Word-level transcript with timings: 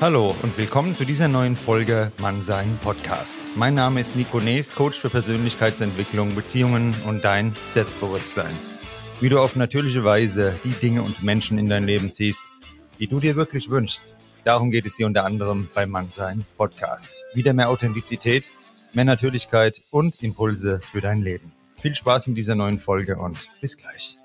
Hallo 0.00 0.32
und 0.42 0.56
willkommen 0.56 0.94
zu 0.94 1.04
dieser 1.04 1.26
neuen 1.26 1.56
Folge 1.56 2.12
Mannsein 2.18 2.78
Podcast. 2.84 3.36
Mein 3.56 3.74
Name 3.74 3.98
ist 3.98 4.14
Nico 4.14 4.38
Nees, 4.38 4.72
Coach 4.72 4.96
für 4.96 5.10
Persönlichkeitsentwicklung, 5.10 6.36
Beziehungen 6.36 6.94
und 7.04 7.24
dein 7.24 7.56
Selbstbewusstsein. 7.66 8.54
Wie 9.20 9.28
du 9.28 9.40
auf 9.40 9.56
natürliche 9.56 10.04
Weise 10.04 10.54
die 10.62 10.70
Dinge 10.70 11.02
und 11.02 11.24
Menschen 11.24 11.58
in 11.58 11.66
dein 11.66 11.82
Leben 11.82 12.12
ziehst, 12.12 12.44
die 13.00 13.08
du 13.08 13.18
dir 13.18 13.34
wirklich 13.34 13.70
wünschst. 13.70 14.14
Darum 14.44 14.70
geht 14.70 14.86
es 14.86 14.96
hier 14.96 15.06
unter 15.06 15.24
anderem 15.24 15.68
beim 15.74 15.90
Mannsein 15.90 16.46
Podcast. 16.56 17.08
Wieder 17.34 17.52
mehr 17.52 17.68
Authentizität, 17.68 18.52
mehr 18.94 19.04
Natürlichkeit 19.04 19.82
und 19.90 20.22
Impulse 20.22 20.78
für 20.80 21.00
dein 21.00 21.22
Leben. 21.22 21.50
Viel 21.82 21.96
Spaß 21.96 22.28
mit 22.28 22.38
dieser 22.38 22.54
neuen 22.54 22.78
Folge 22.78 23.16
und 23.16 23.48
bis 23.60 23.76
gleich. 23.76 24.16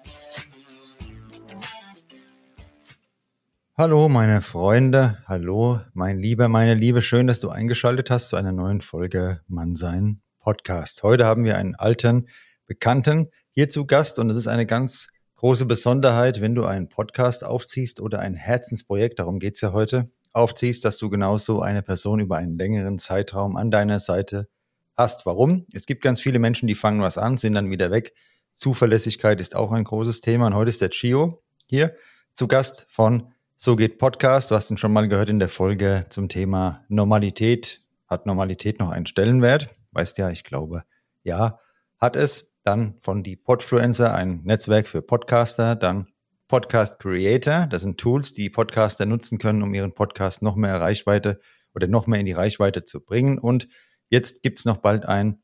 Hallo 3.75 4.07
meine 4.07 4.43
Freunde, 4.43 5.17
hallo 5.25 5.81
mein 5.93 6.19
Lieber, 6.19 6.47
meine 6.47 6.75
Liebe, 6.75 7.01
schön, 7.01 7.25
dass 7.25 7.39
du 7.39 7.49
eingeschaltet 7.49 8.11
hast 8.11 8.29
zu 8.29 8.35
einer 8.35 8.51
neuen 8.51 8.81
Folge 8.81 9.41
Mannsein 9.47 10.21
Podcast. 10.37 11.01
Heute 11.01 11.25
haben 11.25 11.43
wir 11.43 11.57
einen 11.57 11.73
alten 11.73 12.27
Bekannten 12.67 13.31
hier 13.49 13.71
zu 13.71 13.87
Gast 13.87 14.19
und 14.19 14.29
es 14.29 14.37
ist 14.37 14.45
eine 14.45 14.67
ganz 14.67 15.07
große 15.37 15.65
Besonderheit, 15.65 16.39
wenn 16.39 16.53
du 16.53 16.65
einen 16.65 16.87
Podcast 16.87 17.43
aufziehst 17.43 17.99
oder 17.99 18.19
ein 18.19 18.35
Herzensprojekt, 18.35 19.17
darum 19.17 19.39
geht's 19.39 19.61
ja 19.61 19.71
heute, 19.73 20.11
aufziehst, 20.33 20.85
dass 20.85 20.99
du 20.99 21.09
genauso 21.09 21.63
eine 21.63 21.81
Person 21.81 22.19
über 22.19 22.37
einen 22.37 22.55
längeren 22.55 22.99
Zeitraum 22.99 23.57
an 23.57 23.71
deiner 23.71 23.97
Seite 23.97 24.49
hast. 24.95 25.25
Warum? 25.25 25.65
Es 25.73 25.87
gibt 25.87 26.03
ganz 26.03 26.21
viele 26.21 26.37
Menschen, 26.37 26.67
die 26.67 26.75
fangen 26.75 27.01
was 27.01 27.17
an, 27.17 27.37
sind 27.37 27.53
dann 27.53 27.71
wieder 27.71 27.89
weg. 27.89 28.13
Zuverlässigkeit 28.53 29.41
ist 29.41 29.55
auch 29.55 29.71
ein 29.71 29.83
großes 29.83 30.21
Thema 30.21 30.45
und 30.45 30.53
heute 30.53 30.69
ist 30.69 30.81
der 30.81 30.91
Chio 30.91 31.41
hier 31.65 31.95
zu 32.35 32.47
Gast 32.47 32.85
von 32.87 33.33
so 33.55 33.75
geht 33.75 33.97
Podcast. 33.97 34.51
Du 34.51 34.55
hast 34.55 34.69
ihn 34.71 34.77
schon 34.77 34.93
mal 34.93 35.07
gehört 35.07 35.29
in 35.29 35.39
der 35.39 35.49
Folge 35.49 36.05
zum 36.09 36.27
Thema 36.27 36.83
Normalität. 36.89 37.81
Hat 38.07 38.25
Normalität 38.25 38.79
noch 38.79 38.89
einen 38.89 39.05
Stellenwert? 39.05 39.69
Weißt 39.91 40.17
ja, 40.17 40.29
ich 40.29 40.43
glaube, 40.43 40.83
ja, 41.23 41.59
hat 41.99 42.15
es. 42.15 42.51
Dann 42.65 42.95
von 43.01 43.23
die 43.23 43.35
Podfluencer, 43.35 44.13
ein 44.13 44.41
Netzwerk 44.43 44.87
für 44.87 45.01
Podcaster. 45.01 45.75
Dann 45.75 46.07
Podcast 46.47 46.99
Creator. 46.99 47.67
Das 47.67 47.81
sind 47.81 47.99
Tools, 47.99 48.33
die 48.33 48.49
Podcaster 48.49 49.05
nutzen 49.05 49.37
können, 49.37 49.61
um 49.63 49.73
ihren 49.73 49.93
Podcast 49.93 50.41
noch 50.41 50.55
mehr 50.55 50.79
Reichweite 50.79 51.39
oder 51.75 51.87
noch 51.87 52.07
mehr 52.07 52.19
in 52.19 52.25
die 52.25 52.31
Reichweite 52.31 52.83
zu 52.83 53.03
bringen. 53.03 53.37
Und 53.37 53.67
jetzt 54.09 54.43
gibt's 54.43 54.65
noch 54.65 54.77
bald 54.77 55.05
ein 55.05 55.41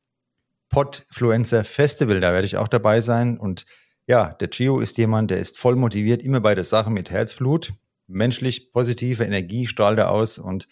Podfluencer 0.69 1.63
Festival. 1.63 2.21
Da 2.21 2.31
werde 2.31 2.45
ich 2.45 2.57
auch 2.57 2.67
dabei 2.67 3.01
sein. 3.01 3.37
Und 3.37 3.65
ja, 4.07 4.33
der 4.33 4.47
Gio 4.47 4.79
ist 4.79 4.97
jemand, 4.97 5.31
der 5.31 5.39
ist 5.39 5.57
voll 5.57 5.75
motiviert, 5.75 6.23
immer 6.23 6.39
bei 6.39 6.55
der 6.55 6.63
Sache 6.63 6.89
mit 6.89 7.11
Herzblut 7.11 7.73
menschlich 8.09 8.71
positive 8.73 9.23
Energie 9.23 9.67
strahlt 9.67 9.99
er 9.99 10.11
aus. 10.11 10.37
Und 10.37 10.67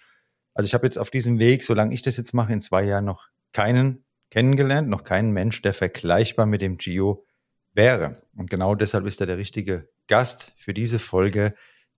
also 0.53 0.66
ich 0.66 0.73
habe 0.73 0.85
jetzt 0.85 0.97
auf 0.97 1.09
diesem 1.09 1.39
Weg, 1.39 1.63
solange 1.63 1.93
ich 1.93 2.02
das 2.02 2.17
jetzt 2.17 2.33
mache, 2.33 2.52
in 2.52 2.61
zwei 2.61 2.83
Jahren 2.83 3.05
noch 3.05 3.27
keinen 3.53 4.03
kennengelernt, 4.30 4.89
noch 4.89 5.03
keinen 5.03 5.31
Mensch, 5.31 5.61
der 5.61 5.73
vergleichbar 5.73 6.45
mit 6.45 6.61
dem 6.61 6.77
Gio 6.77 7.25
wäre. 7.73 8.21
Und 8.35 8.49
genau 8.49 8.75
deshalb 8.75 9.05
ist 9.05 9.21
er 9.21 9.27
der 9.27 9.38
richtige 9.38 9.88
Gast 10.08 10.53
für 10.58 10.73
diese 10.73 10.99
Folge 10.99 11.53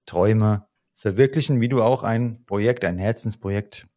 Träume 0.06 0.68
verwirklichen, 0.96 1.62
wie 1.62 1.70
du 1.70 1.82
auch 1.82 2.04
ein 2.04 2.44
Projekt, 2.46 2.84
ein 2.84 2.98
Herzensprojekt, 2.98 3.88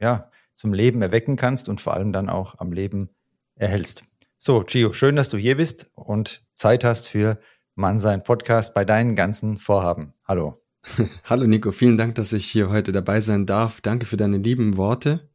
ja, 0.00 0.30
zum 0.52 0.72
Leben 0.72 1.02
erwecken 1.02 1.36
kannst 1.36 1.68
und 1.68 1.80
vor 1.80 1.94
allem 1.94 2.12
dann 2.12 2.28
auch 2.28 2.58
am 2.58 2.72
Leben 2.72 3.10
erhältst. 3.54 4.04
So, 4.38 4.64
Gio, 4.64 4.92
schön, 4.92 5.16
dass 5.16 5.28
du 5.28 5.36
hier 5.36 5.56
bist 5.56 5.90
und 5.94 6.44
Zeit 6.54 6.84
hast 6.84 7.08
für 7.08 7.38
Mannsein 7.74 8.24
Podcast 8.24 8.74
bei 8.74 8.84
deinen 8.84 9.14
ganzen 9.14 9.56
Vorhaben. 9.56 10.14
Hallo. 10.26 10.67
Hallo 11.24 11.46
Nico, 11.46 11.72
vielen 11.72 11.96
Dank, 11.96 12.14
dass 12.14 12.32
ich 12.32 12.46
hier 12.46 12.70
heute 12.70 12.92
dabei 12.92 13.20
sein 13.20 13.46
darf. 13.46 13.80
Danke 13.80 14.06
für 14.06 14.16
deine 14.16 14.38
lieben 14.38 14.76
Worte. 14.76 15.28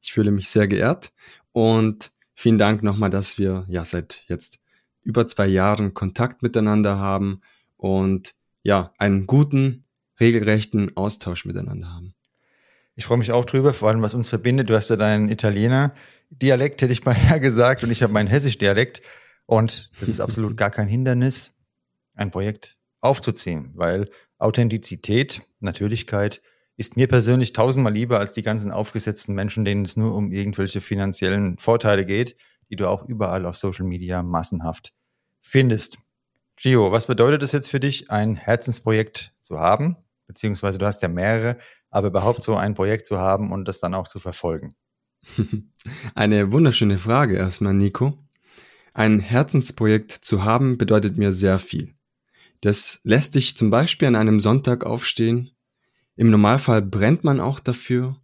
Ich 0.00 0.12
fühle 0.12 0.30
mich 0.30 0.48
sehr 0.48 0.68
geehrt 0.68 1.12
und 1.52 2.12
vielen 2.34 2.58
Dank 2.58 2.82
nochmal, 2.82 3.10
dass 3.10 3.38
wir 3.38 3.64
ja 3.68 3.84
seit 3.84 4.22
jetzt 4.28 4.60
über 5.02 5.26
zwei 5.26 5.46
Jahren 5.46 5.94
Kontakt 5.94 6.42
miteinander 6.42 6.98
haben 6.98 7.40
und 7.76 8.34
ja, 8.62 8.92
einen 8.98 9.26
guten, 9.26 9.84
regelrechten 10.20 10.96
Austausch 10.96 11.44
miteinander 11.44 11.92
haben. 11.92 12.14
Ich 12.96 13.06
freue 13.06 13.18
mich 13.18 13.32
auch 13.32 13.44
drüber, 13.44 13.72
vor 13.72 13.88
allem 13.88 14.02
was 14.02 14.14
uns 14.14 14.28
verbindet. 14.28 14.70
Du 14.70 14.74
hast 14.74 14.88
ja 14.88 14.96
deinen 14.96 15.28
Italiener-Dialekt, 15.28 16.80
hätte 16.80 16.92
ich 16.92 17.04
mal 17.04 17.14
gesagt, 17.40 17.82
und 17.82 17.90
ich 17.90 18.02
habe 18.02 18.12
meinen 18.12 18.28
Hessisch-Dialekt. 18.28 19.02
Und 19.46 19.90
das 20.00 20.08
ist 20.08 20.20
absolut 20.20 20.56
gar 20.56 20.70
kein 20.70 20.88
Hindernis, 20.88 21.58
ein 22.14 22.30
Projekt 22.30 22.78
aufzuziehen, 23.00 23.72
weil 23.74 24.08
Authentizität, 24.44 25.42
Natürlichkeit 25.60 26.42
ist 26.76 26.96
mir 26.96 27.08
persönlich 27.08 27.52
tausendmal 27.52 27.92
lieber 27.92 28.18
als 28.18 28.32
die 28.34 28.42
ganzen 28.42 28.70
aufgesetzten 28.70 29.34
Menschen, 29.34 29.64
denen 29.64 29.84
es 29.84 29.96
nur 29.96 30.14
um 30.14 30.30
irgendwelche 30.32 30.80
finanziellen 30.80 31.56
Vorteile 31.58 32.04
geht, 32.04 32.36
die 32.70 32.76
du 32.76 32.88
auch 32.88 33.06
überall 33.06 33.46
auf 33.46 33.56
Social 33.56 33.86
Media 33.86 34.22
massenhaft 34.22 34.92
findest. 35.40 35.98
Gio, 36.56 36.92
was 36.92 37.06
bedeutet 37.06 37.42
es 37.42 37.52
jetzt 37.52 37.70
für 37.70 37.80
dich, 37.80 38.10
ein 38.10 38.36
Herzensprojekt 38.36 39.32
zu 39.40 39.58
haben? 39.58 39.96
Beziehungsweise 40.26 40.78
du 40.78 40.86
hast 40.86 41.02
ja 41.02 41.08
mehrere, 41.08 41.58
aber 41.90 42.08
überhaupt 42.08 42.42
so 42.42 42.54
ein 42.54 42.74
Projekt 42.74 43.06
zu 43.06 43.18
haben 43.18 43.50
und 43.50 43.66
das 43.66 43.80
dann 43.80 43.94
auch 43.94 44.08
zu 44.08 44.18
verfolgen? 44.18 44.74
Eine 46.14 46.52
wunderschöne 46.52 46.98
Frage 46.98 47.36
erstmal, 47.36 47.74
Nico. 47.74 48.18
Ein 48.92 49.20
Herzensprojekt 49.20 50.12
zu 50.12 50.44
haben 50.44 50.76
bedeutet 50.78 51.16
mir 51.16 51.32
sehr 51.32 51.58
viel. 51.58 51.94
Das 52.64 53.00
lässt 53.04 53.34
dich 53.34 53.58
zum 53.58 53.68
Beispiel 53.68 54.08
an 54.08 54.16
einem 54.16 54.40
Sonntag 54.40 54.84
aufstehen. 54.86 55.50
Im 56.16 56.30
Normalfall 56.30 56.80
brennt 56.80 57.22
man 57.22 57.38
auch 57.38 57.60
dafür. 57.60 58.16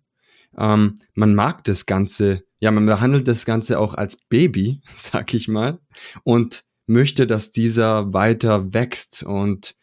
Ähm, 0.57 0.97
man 1.13 1.35
mag 1.35 1.63
das 1.65 1.85
Ganze, 1.85 2.43
ja, 2.59 2.71
man 2.71 2.87
behandelt 2.87 3.29
das 3.29 3.45
Ganze 3.45 3.79
auch 3.79 3.93
als 3.93 4.17
Baby, 4.17 4.81
sag 4.97 5.35
ich 5.35 5.49
mal, 5.49 5.79
und 6.25 6.65
möchte, 6.87 7.27
dass 7.27 7.53
dieser 7.53 8.15
weiter 8.15 8.73
wächst. 8.73 9.25
Und 9.25 9.77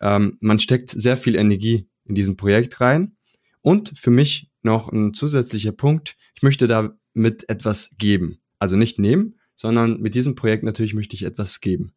ähm, 0.00 0.38
man 0.40 0.58
steckt 0.58 0.90
sehr 0.90 1.16
viel 1.16 1.36
Energie 1.36 1.88
in 2.04 2.16
diesem 2.16 2.36
Projekt 2.36 2.80
rein. 2.80 3.16
Und 3.62 3.96
für 3.96 4.10
mich 4.10 4.50
noch 4.62 4.90
ein 4.90 5.14
zusätzlicher 5.14 5.72
Punkt, 5.72 6.16
ich 6.34 6.42
möchte 6.42 6.66
damit 6.66 7.48
etwas 7.48 7.94
geben. 7.96 8.40
Also 8.58 8.74
nicht 8.74 8.98
nehmen, 8.98 9.36
sondern 9.54 10.00
mit 10.00 10.16
diesem 10.16 10.34
Projekt 10.34 10.64
natürlich 10.64 10.94
möchte 10.94 11.14
ich 11.14 11.22
etwas 11.22 11.60
geben. 11.60 11.92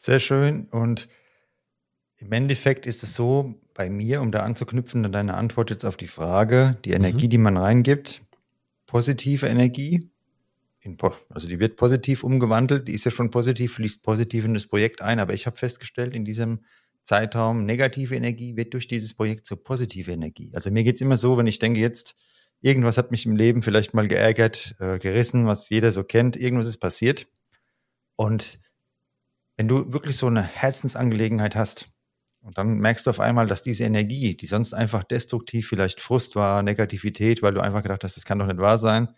Sehr 0.00 0.20
schön. 0.20 0.66
Und 0.70 1.08
im 2.18 2.30
Endeffekt 2.30 2.86
ist 2.86 3.02
es 3.02 3.14
so 3.14 3.56
bei 3.74 3.90
mir, 3.90 4.22
um 4.22 4.30
da 4.30 4.40
anzuknüpfen 4.40 5.04
an 5.04 5.12
deine 5.12 5.34
Antwort 5.34 5.70
jetzt 5.70 5.84
auf 5.84 5.96
die 5.96 6.06
Frage, 6.06 6.76
die 6.84 6.92
Energie, 6.92 7.26
mhm. 7.26 7.30
die 7.30 7.38
man 7.38 7.56
reingibt, 7.56 8.22
positive 8.86 9.46
Energie, 9.46 10.08
also 11.28 11.48
die 11.48 11.60
wird 11.60 11.76
positiv 11.76 12.24
umgewandelt, 12.24 12.88
die 12.88 12.94
ist 12.94 13.04
ja 13.04 13.10
schon 13.10 13.30
positiv, 13.30 13.74
fließt 13.74 14.02
positiv 14.02 14.46
in 14.46 14.54
das 14.54 14.66
Projekt 14.66 15.02
ein, 15.02 15.18
aber 15.18 15.34
ich 15.34 15.46
habe 15.46 15.58
festgestellt, 15.58 16.14
in 16.14 16.24
diesem 16.24 16.60
Zeitraum 17.02 17.66
negative 17.66 18.14
Energie 18.14 18.56
wird 18.56 18.72
durch 18.74 18.86
dieses 18.86 19.14
Projekt 19.14 19.46
zur 19.46 19.62
positive 19.62 20.10
Energie. 20.12 20.50
Also 20.54 20.70
mir 20.70 20.84
geht's 20.84 21.00
immer 21.00 21.16
so, 21.16 21.36
wenn 21.36 21.46
ich 21.46 21.58
denke, 21.58 21.80
jetzt 21.80 22.14
irgendwas 22.60 22.96
hat 22.96 23.10
mich 23.10 23.26
im 23.26 23.36
Leben 23.36 23.62
vielleicht 23.62 23.94
mal 23.94 24.08
geärgert, 24.08 24.76
äh, 24.78 24.98
gerissen, 24.98 25.46
was 25.46 25.68
jeder 25.68 25.92
so 25.92 26.04
kennt, 26.04 26.36
irgendwas 26.36 26.68
ist 26.68 26.78
passiert 26.78 27.26
und 28.16 28.58
wenn 29.58 29.66
du 29.66 29.92
wirklich 29.92 30.16
so 30.16 30.28
eine 30.28 30.42
Herzensangelegenheit 30.42 31.56
hast 31.56 31.90
und 32.42 32.56
dann 32.56 32.78
merkst 32.78 33.04
du 33.04 33.10
auf 33.10 33.18
einmal, 33.18 33.48
dass 33.48 33.60
diese 33.60 33.84
Energie, 33.84 34.36
die 34.36 34.46
sonst 34.46 34.72
einfach 34.72 35.02
destruktiv, 35.02 35.68
vielleicht 35.68 36.00
Frust 36.00 36.36
war, 36.36 36.62
Negativität, 36.62 37.42
weil 37.42 37.54
du 37.54 37.60
einfach 37.60 37.82
gedacht 37.82 38.04
hast, 38.04 38.16
das 38.16 38.24
kann 38.24 38.38
doch 38.38 38.46
nicht 38.46 38.58
wahr 38.58 38.78
sein, 38.78 39.08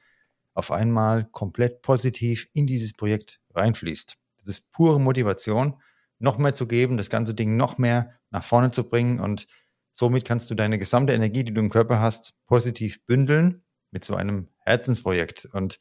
auf 0.55 0.73
einmal 0.73 1.27
komplett 1.27 1.83
positiv 1.83 2.49
in 2.55 2.67
dieses 2.67 2.95
Projekt 2.95 3.39
reinfließt. 3.55 4.17
Das 4.39 4.49
ist 4.49 4.73
pure 4.73 4.99
Motivation, 4.99 5.77
noch 6.19 6.39
mehr 6.39 6.55
zu 6.55 6.67
geben, 6.67 6.97
das 6.97 7.11
ganze 7.11 7.35
Ding 7.35 7.59
noch 7.59 7.77
mehr 7.77 8.15
nach 8.31 8.43
vorne 8.43 8.71
zu 8.71 8.89
bringen 8.89 9.21
und 9.21 9.47
somit 9.93 10.25
kannst 10.25 10.51
du 10.51 10.55
deine 10.55 10.79
gesamte 10.79 11.13
Energie, 11.13 11.45
die 11.45 11.53
du 11.53 11.61
im 11.61 11.69
Körper 11.69 12.01
hast, 12.01 12.33
positiv 12.47 13.05
bündeln 13.05 13.63
mit 13.91 14.05
so 14.05 14.15
einem 14.15 14.49
Herzensprojekt. 14.61 15.49
Und 15.53 15.79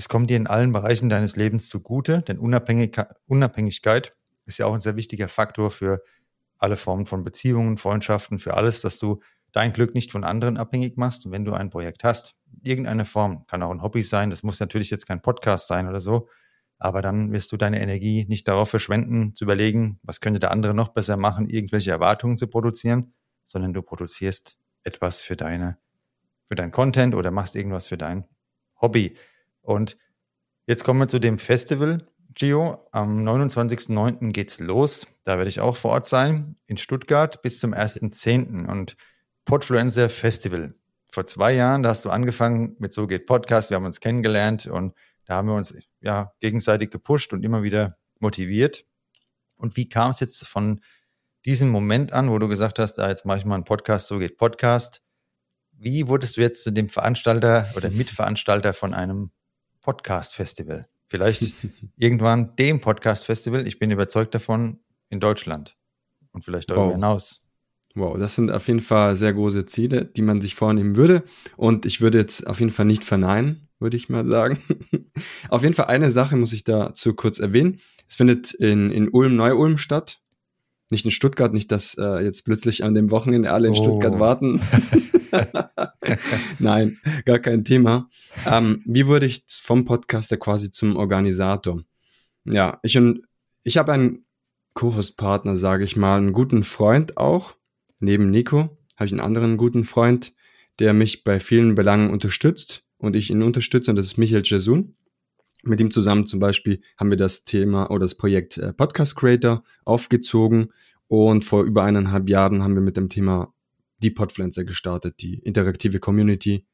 das 0.00 0.08
kommt 0.08 0.30
dir 0.30 0.38
in 0.38 0.46
allen 0.46 0.72
Bereichen 0.72 1.10
deines 1.10 1.36
Lebens 1.36 1.68
zugute, 1.68 2.22
denn 2.22 2.38
Unabhängig 2.38 2.96
Unabhängigkeit 3.26 4.16
ist 4.46 4.56
ja 4.56 4.64
auch 4.64 4.72
ein 4.72 4.80
sehr 4.80 4.96
wichtiger 4.96 5.28
Faktor 5.28 5.70
für 5.70 6.02
alle 6.56 6.78
Formen 6.78 7.04
von 7.04 7.22
Beziehungen, 7.22 7.76
Freundschaften, 7.76 8.38
für 8.38 8.54
alles, 8.54 8.80
dass 8.80 8.98
du 8.98 9.20
dein 9.52 9.74
Glück 9.74 9.92
nicht 9.92 10.10
von 10.10 10.24
anderen 10.24 10.56
abhängig 10.56 10.96
machst. 10.96 11.26
Und 11.26 11.32
wenn 11.32 11.44
du 11.44 11.52
ein 11.52 11.68
Projekt 11.68 12.02
hast, 12.02 12.34
irgendeine 12.62 13.04
Form, 13.04 13.46
kann 13.46 13.62
auch 13.62 13.70
ein 13.70 13.82
Hobby 13.82 14.02
sein, 14.02 14.30
das 14.30 14.42
muss 14.42 14.58
natürlich 14.58 14.88
jetzt 14.88 15.04
kein 15.04 15.20
Podcast 15.20 15.68
sein 15.68 15.86
oder 15.86 16.00
so, 16.00 16.28
aber 16.78 17.02
dann 17.02 17.30
wirst 17.30 17.52
du 17.52 17.58
deine 17.58 17.82
Energie 17.82 18.24
nicht 18.26 18.48
darauf 18.48 18.70
verschwenden, 18.70 19.34
zu 19.34 19.44
überlegen, 19.44 20.00
was 20.02 20.22
könnte 20.22 20.40
der 20.40 20.50
andere 20.50 20.72
noch 20.72 20.88
besser 20.88 21.18
machen, 21.18 21.50
irgendwelche 21.50 21.90
Erwartungen 21.90 22.38
zu 22.38 22.46
produzieren, 22.46 23.12
sondern 23.44 23.74
du 23.74 23.82
produzierst 23.82 24.56
etwas 24.82 25.20
für 25.20 25.36
deine, 25.36 25.76
für 26.48 26.54
dein 26.54 26.70
Content 26.70 27.14
oder 27.14 27.30
machst 27.30 27.54
irgendwas 27.54 27.86
für 27.86 27.98
dein 27.98 28.24
Hobby. 28.80 29.14
Und 29.70 29.96
jetzt 30.66 30.82
kommen 30.82 30.98
wir 30.98 31.06
zu 31.06 31.20
dem 31.20 31.38
Festival. 31.38 32.04
Gio, 32.34 32.88
am 32.90 33.24
29.09. 33.24 34.32
geht's 34.32 34.58
los. 34.58 35.06
Da 35.22 35.36
werde 35.36 35.48
ich 35.48 35.60
auch 35.60 35.76
vor 35.76 35.92
Ort 35.92 36.08
sein, 36.08 36.56
in 36.66 36.76
Stuttgart 36.76 37.40
bis 37.40 37.60
zum 37.60 37.72
1.10. 37.72 38.66
Und 38.66 38.96
Podfluencer 39.44 40.10
Festival. 40.10 40.74
Vor 41.12 41.24
zwei 41.26 41.52
Jahren, 41.52 41.84
da 41.84 41.90
hast 41.90 42.04
du 42.04 42.10
angefangen 42.10 42.74
mit 42.80 42.92
So 42.92 43.06
geht 43.06 43.26
Podcast. 43.26 43.70
Wir 43.70 43.76
haben 43.76 43.84
uns 43.84 44.00
kennengelernt 44.00 44.66
und 44.66 44.92
da 45.24 45.36
haben 45.36 45.46
wir 45.46 45.54
uns 45.54 45.72
ja 46.00 46.32
gegenseitig 46.40 46.90
gepusht 46.90 47.32
und 47.32 47.44
immer 47.44 47.62
wieder 47.62 47.96
motiviert. 48.18 48.84
Und 49.54 49.76
wie 49.76 49.88
kam 49.88 50.10
es 50.10 50.18
jetzt 50.18 50.44
von 50.48 50.80
diesem 51.44 51.68
Moment 51.68 52.12
an, 52.12 52.28
wo 52.28 52.40
du 52.40 52.48
gesagt 52.48 52.80
hast, 52.80 52.94
da 52.94 53.08
jetzt 53.08 53.24
mache 53.24 53.38
ich 53.38 53.44
mal 53.44 53.54
einen 53.54 53.64
Podcast, 53.64 54.08
so 54.08 54.18
geht 54.18 54.36
Podcast. 54.36 55.00
Wie 55.70 56.08
wurdest 56.08 56.38
du 56.38 56.40
jetzt 56.40 56.64
zu 56.64 56.72
dem 56.72 56.88
Veranstalter 56.88 57.70
oder 57.76 57.88
Mitveranstalter 57.88 58.74
von 58.74 58.94
einem 58.94 59.30
Podcast-Festival? 59.80 60.82
Vielleicht 61.06 61.54
irgendwann 61.96 62.54
dem 62.56 62.80
Podcast-Festival. 62.80 63.66
Ich 63.66 63.78
bin 63.78 63.90
überzeugt 63.90 64.34
davon 64.34 64.80
in 65.08 65.20
Deutschland 65.20 65.76
und 66.32 66.44
vielleicht 66.44 66.70
darüber 66.70 66.86
wow. 66.86 66.92
hinaus. 66.92 67.46
Wow, 67.94 68.16
das 68.16 68.36
sind 68.36 68.52
auf 68.52 68.68
jeden 68.68 68.80
Fall 68.80 69.16
sehr 69.16 69.32
große 69.32 69.66
Ziele, 69.66 70.04
die 70.04 70.22
man 70.22 70.40
sich 70.40 70.54
vornehmen 70.54 70.96
würde. 70.96 71.24
Und 71.56 71.86
ich 71.86 72.00
würde 72.00 72.18
jetzt 72.18 72.46
auf 72.46 72.60
jeden 72.60 72.70
Fall 72.70 72.86
nicht 72.86 73.02
verneinen, 73.02 73.68
würde 73.80 73.96
ich 73.96 74.08
mal 74.08 74.24
sagen. 74.24 74.58
auf 75.48 75.62
jeden 75.62 75.74
Fall 75.74 75.86
eine 75.86 76.12
Sache 76.12 76.36
muss 76.36 76.52
ich 76.52 76.62
dazu 76.62 77.14
kurz 77.14 77.40
erwähnen. 77.40 77.80
Es 78.08 78.14
findet 78.14 78.54
in, 78.54 78.92
in 78.92 79.08
Ulm, 79.08 79.34
Neu-Ulm 79.34 79.76
statt. 79.76 80.19
Nicht 80.90 81.04
in 81.04 81.10
Stuttgart, 81.10 81.52
nicht, 81.52 81.70
dass 81.70 81.94
äh, 81.98 82.24
jetzt 82.24 82.44
plötzlich 82.44 82.84
an 82.84 82.94
dem 82.94 83.10
Wochenende 83.10 83.52
alle 83.52 83.68
in 83.68 83.74
oh. 83.74 83.76
Stuttgart 83.76 84.18
warten. 84.18 84.60
Nein, 86.58 86.98
gar 87.24 87.38
kein 87.38 87.64
Thema. 87.64 88.08
Ähm, 88.46 88.82
wie 88.84 89.06
wurde 89.06 89.26
ich 89.26 89.44
vom 89.62 89.84
Podcaster 89.84 90.36
quasi 90.36 90.70
zum 90.70 90.96
Organisator? 90.96 91.82
Ja, 92.44 92.80
ich 92.82 92.96
und 92.96 93.22
ich 93.62 93.76
habe 93.76 93.92
einen 93.92 94.24
Co-Host-Partner, 94.74 95.56
sage 95.56 95.84
ich 95.84 95.96
mal, 95.96 96.18
einen 96.18 96.32
guten 96.32 96.62
Freund 96.62 97.16
auch. 97.16 97.54
Neben 98.00 98.30
Nico 98.30 98.78
habe 98.96 99.06
ich 99.06 99.12
einen 99.12 99.20
anderen 99.20 99.56
guten 99.56 99.84
Freund, 99.84 100.32
der 100.78 100.92
mich 100.92 101.24
bei 101.24 101.40
vielen 101.40 101.74
Belangen 101.74 102.10
unterstützt 102.10 102.82
und 102.98 103.16
ich 103.16 103.30
ihn 103.30 103.42
unterstütze, 103.42 103.90
und 103.90 103.96
das 103.96 104.06
ist 104.06 104.18
Michael 104.18 104.42
Jesun. 104.44 104.96
Mit 105.62 105.80
ihm 105.80 105.90
zusammen 105.90 106.26
zum 106.26 106.40
Beispiel 106.40 106.80
haben 106.96 107.10
wir 107.10 107.16
das 107.16 107.44
Thema 107.44 107.90
oder 107.90 108.00
das 108.00 108.14
Projekt 108.14 108.56
äh, 108.56 108.72
Podcast 108.72 109.16
Creator 109.16 109.62
aufgezogen 109.84 110.72
und 111.08 111.44
vor 111.44 111.64
über 111.64 111.82
eineinhalb 111.84 112.28
Jahren 112.28 112.62
haben 112.62 112.74
wir 112.74 112.82
mit 112.82 112.96
dem 112.96 113.08
Thema 113.08 113.52
die 113.98 114.10
Podpflanzer 114.10 114.64
gestartet, 114.64 115.16
die 115.20 115.34
interaktive 115.40 115.98
Community 116.00 116.64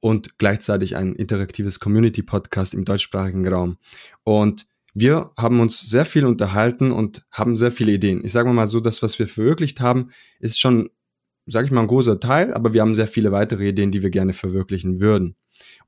und 0.00 0.38
gleichzeitig 0.38 0.96
ein 0.96 1.14
interaktives 1.14 1.78
Community-Podcast 1.78 2.74
im 2.74 2.84
deutschsprachigen 2.84 3.46
Raum. 3.46 3.76
Und 4.24 4.66
wir 4.94 5.30
haben 5.36 5.60
uns 5.60 5.80
sehr 5.80 6.04
viel 6.04 6.26
unterhalten 6.26 6.92
und 6.92 7.24
haben 7.30 7.56
sehr 7.56 7.72
viele 7.72 7.92
Ideen. 7.92 8.24
Ich 8.24 8.32
sage 8.32 8.52
mal 8.52 8.66
so, 8.66 8.80
das, 8.80 9.02
was 9.02 9.18
wir 9.18 9.26
verwirklicht 9.26 9.80
haben, 9.80 10.10
ist 10.40 10.60
schon, 10.60 10.90
sage 11.46 11.66
ich 11.66 11.72
mal, 11.72 11.82
ein 11.82 11.86
großer 11.86 12.20
Teil, 12.20 12.52
aber 12.52 12.72
wir 12.72 12.82
haben 12.82 12.94
sehr 12.94 13.06
viele 13.06 13.32
weitere 13.32 13.68
Ideen, 13.68 13.90
die 13.90 14.02
wir 14.02 14.10
gerne 14.10 14.32
verwirklichen 14.32 15.00
würden. 15.00 15.36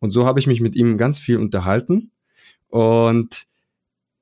Und 0.00 0.11
so 0.11 0.26
habe 0.26 0.40
ich 0.40 0.46
mich 0.46 0.61
mit 0.61 0.75
ihm 0.75 0.99
ganz 0.99 1.19
viel 1.19 1.37
unterhalten. 1.37 2.11
Und 2.69 3.46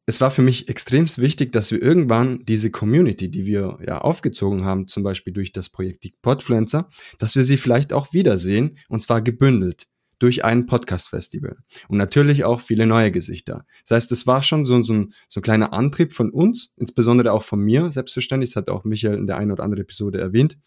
es 0.05 0.21
war 0.21 0.31
für 0.31 0.43
mich 0.43 0.69
extrem 0.69 1.07
wichtig, 1.17 1.53
dass 1.53 1.71
wir 1.71 1.81
irgendwann 1.81 2.45
diese 2.45 2.71
Community, 2.71 3.31
die 3.31 3.47
wir 3.47 3.79
ja 3.87 3.99
aufgezogen 3.99 4.65
haben, 4.65 4.89
zum 4.89 5.03
Beispiel 5.03 5.33
durch 5.33 5.53
das 5.53 5.71
Projekt 5.71 6.05
die 6.05 6.15
Podfluencer, 6.23 6.89
dass 7.19 7.37
wir 7.37 7.45
sie 7.45 7.57
vielleicht 7.57 7.93
auch 7.93 8.13
wiedersehen 8.13 8.79
und 8.89 9.01
zwar 9.01 9.23
gebündelt 9.23 9.87
durch 10.19 10.45
ein 10.45 10.67
Podcast-Festival. 10.67 11.57
Und 11.89 11.99
natürlich 11.99 12.45
auch 12.45 12.61
viele 12.61 12.87
neue 12.87 13.11
Gesichter. 13.11 13.65
Das 13.83 13.97
heißt, 13.97 14.13
es 14.13 14.27
war 14.27 14.43
schon 14.43 14.65
so, 14.65 14.81
so, 14.83 14.93
ein, 14.93 15.13
so 15.29 15.41
ein 15.41 15.43
kleiner 15.43 15.73
Antrieb 15.73 16.13
von 16.13 16.31
uns, 16.31 16.73
insbesondere 16.77 17.33
auch 17.33 17.43
von 17.43 17.61
mir, 17.61 17.91
selbstverständlich. 17.91 18.51
Das 18.51 18.57
hat 18.57 18.71
auch 18.71 18.85
Michael 18.85 19.19
in 19.19 19.27
der 19.27 19.37
einen 19.37 19.51
oder 19.51 19.65
anderen 19.65 19.83
Episode 19.83 20.21
erwähnt. 20.21 20.59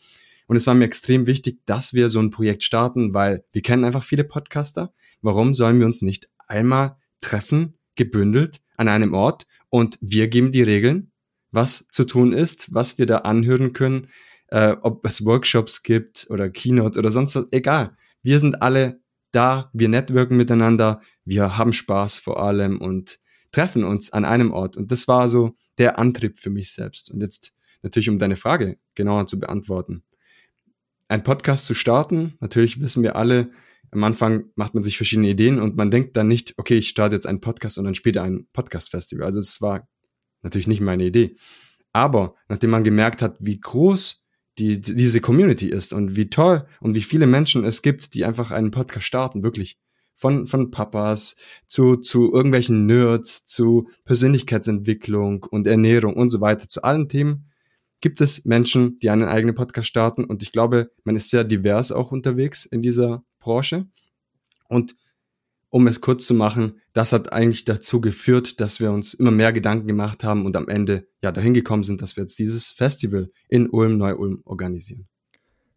Und 0.47 0.55
es 0.55 0.67
war 0.67 0.75
mir 0.75 0.85
extrem 0.85 1.25
wichtig, 1.25 1.59
dass 1.65 1.93
wir 1.93 2.09
so 2.09 2.19
ein 2.19 2.29
Projekt 2.29 2.63
starten, 2.63 3.13
weil 3.13 3.43
wir 3.51 3.61
kennen 3.61 3.83
einfach 3.83 4.03
viele 4.03 4.23
Podcaster. 4.23 4.93
Warum 5.21 5.53
sollen 5.53 5.79
wir 5.79 5.85
uns 5.85 6.01
nicht 6.01 6.29
einmal 6.47 6.97
treffen, 7.21 7.77
gebündelt 7.95 8.61
an 8.77 8.87
einem 8.87 9.13
Ort 9.13 9.47
und 9.69 9.97
wir 10.01 10.27
geben 10.27 10.51
die 10.51 10.61
Regeln, 10.61 11.11
was 11.51 11.87
zu 11.91 12.03
tun 12.03 12.33
ist, 12.33 12.73
was 12.73 12.97
wir 12.97 13.05
da 13.05 13.19
anhören 13.19 13.73
können, 13.73 14.07
äh, 14.49 14.75
ob 14.81 15.05
es 15.05 15.25
Workshops 15.25 15.81
gibt 15.81 16.27
oder 16.29 16.49
Keynotes 16.49 16.97
oder 16.97 17.11
sonst 17.11 17.35
was, 17.35 17.47
egal. 17.51 17.95
Wir 18.21 18.39
sind 18.39 18.61
alle 18.61 18.99
da, 19.31 19.69
wir 19.73 19.89
networken 19.89 20.37
miteinander, 20.37 21.01
wir 21.23 21.57
haben 21.57 21.73
Spaß 21.73 22.19
vor 22.19 22.41
allem 22.41 22.79
und 22.79 23.19
treffen 23.51 23.83
uns 23.83 24.11
an 24.11 24.25
einem 24.25 24.51
Ort. 24.51 24.77
Und 24.77 24.91
das 24.91 25.07
war 25.07 25.29
so 25.29 25.55
der 25.77 25.97
Antrieb 25.97 26.37
für 26.37 26.49
mich 26.49 26.71
selbst. 26.71 27.09
Und 27.09 27.21
jetzt 27.21 27.53
natürlich, 27.81 28.09
um 28.09 28.19
deine 28.19 28.35
Frage 28.35 28.77
genauer 28.93 29.27
zu 29.27 29.39
beantworten 29.39 30.03
ein 31.07 31.23
Podcast 31.23 31.65
zu 31.65 31.73
starten. 31.73 32.35
Natürlich 32.39 32.79
wissen 32.81 33.03
wir 33.03 33.15
alle, 33.15 33.51
am 33.91 34.03
Anfang 34.03 34.45
macht 34.55 34.73
man 34.73 34.83
sich 34.83 34.97
verschiedene 34.97 35.29
Ideen 35.29 35.59
und 35.59 35.77
man 35.77 35.91
denkt 35.91 36.17
dann 36.17 36.27
nicht, 36.27 36.53
okay, 36.57 36.75
ich 36.75 36.89
starte 36.89 37.15
jetzt 37.15 37.27
einen 37.27 37.41
Podcast 37.41 37.77
und 37.77 37.85
dann 37.85 37.95
später 37.95 38.23
ein 38.23 38.47
Podcast-Festival. 38.51 39.25
Also 39.25 39.39
es 39.39 39.61
war 39.61 39.87
natürlich 40.41 40.67
nicht 40.67 40.81
meine 40.81 41.05
Idee. 41.05 41.37
Aber 41.93 42.35
nachdem 42.49 42.71
man 42.71 42.83
gemerkt 42.83 43.21
hat, 43.21 43.37
wie 43.39 43.59
groß 43.59 44.25
die, 44.57 44.81
diese 44.81 45.21
Community 45.21 45.69
ist 45.69 45.93
und 45.93 46.15
wie 46.15 46.29
toll 46.29 46.65
und 46.79 46.95
wie 46.95 47.01
viele 47.01 47.27
Menschen 47.27 47.63
es 47.65 47.81
gibt, 47.81 48.13
die 48.13 48.25
einfach 48.25 48.51
einen 48.51 48.71
Podcast 48.71 49.05
starten, 49.05 49.43
wirklich. 49.43 49.77
Von, 50.17 50.45
von 50.45 50.71
Papas 50.71 51.35
zu, 51.67 51.97
zu 51.97 52.31
irgendwelchen 52.31 52.85
Nerds, 52.85 53.45
zu 53.45 53.89
Persönlichkeitsentwicklung 54.05 55.43
und 55.43 55.67
Ernährung 55.67 56.13
und 56.15 56.31
so 56.31 56.39
weiter, 56.39 56.69
zu 56.69 56.83
allen 56.83 57.09
Themen, 57.09 57.51
gibt 58.01 58.21
es 58.21 58.45
Menschen, 58.45 58.99
die 58.99 59.09
einen 59.09 59.23
eigenen 59.23 59.55
Podcast 59.55 59.87
starten 59.87 60.23
und 60.23 60.43
ich 60.43 60.51
glaube, 60.51 60.91
man 61.03 61.15
ist 61.15 61.29
sehr 61.29 61.43
divers 61.43 61.91
auch 61.91 62.11
unterwegs 62.11 62.65
in 62.65 62.81
dieser 62.81 63.23
Branche. 63.39 63.87
Und 64.67 64.95
um 65.69 65.87
es 65.87 65.99
kurz 65.99 66.25
zu 66.25 66.33
machen, 66.33 66.79
das 66.93 67.11
hat 67.11 67.33
eigentlich 67.33 67.65
dazu 67.65 67.99
geführt, 67.99 68.61
dass 68.61 68.79
wir 68.79 68.91
uns 68.91 69.13
immer 69.13 69.31
mehr 69.31 69.51
Gedanken 69.51 69.87
gemacht 69.87 70.23
haben 70.23 70.45
und 70.45 70.55
am 70.55 70.69
Ende 70.69 71.07
ja 71.21 71.31
dahin 71.31 71.53
gekommen 71.53 71.83
sind, 71.83 72.01
dass 72.01 72.15
wir 72.15 72.23
jetzt 72.23 72.39
dieses 72.39 72.71
Festival 72.71 73.29
in 73.49 73.69
Ulm, 73.69 73.97
Neu-Ulm 73.97 74.41
organisieren. 74.45 75.07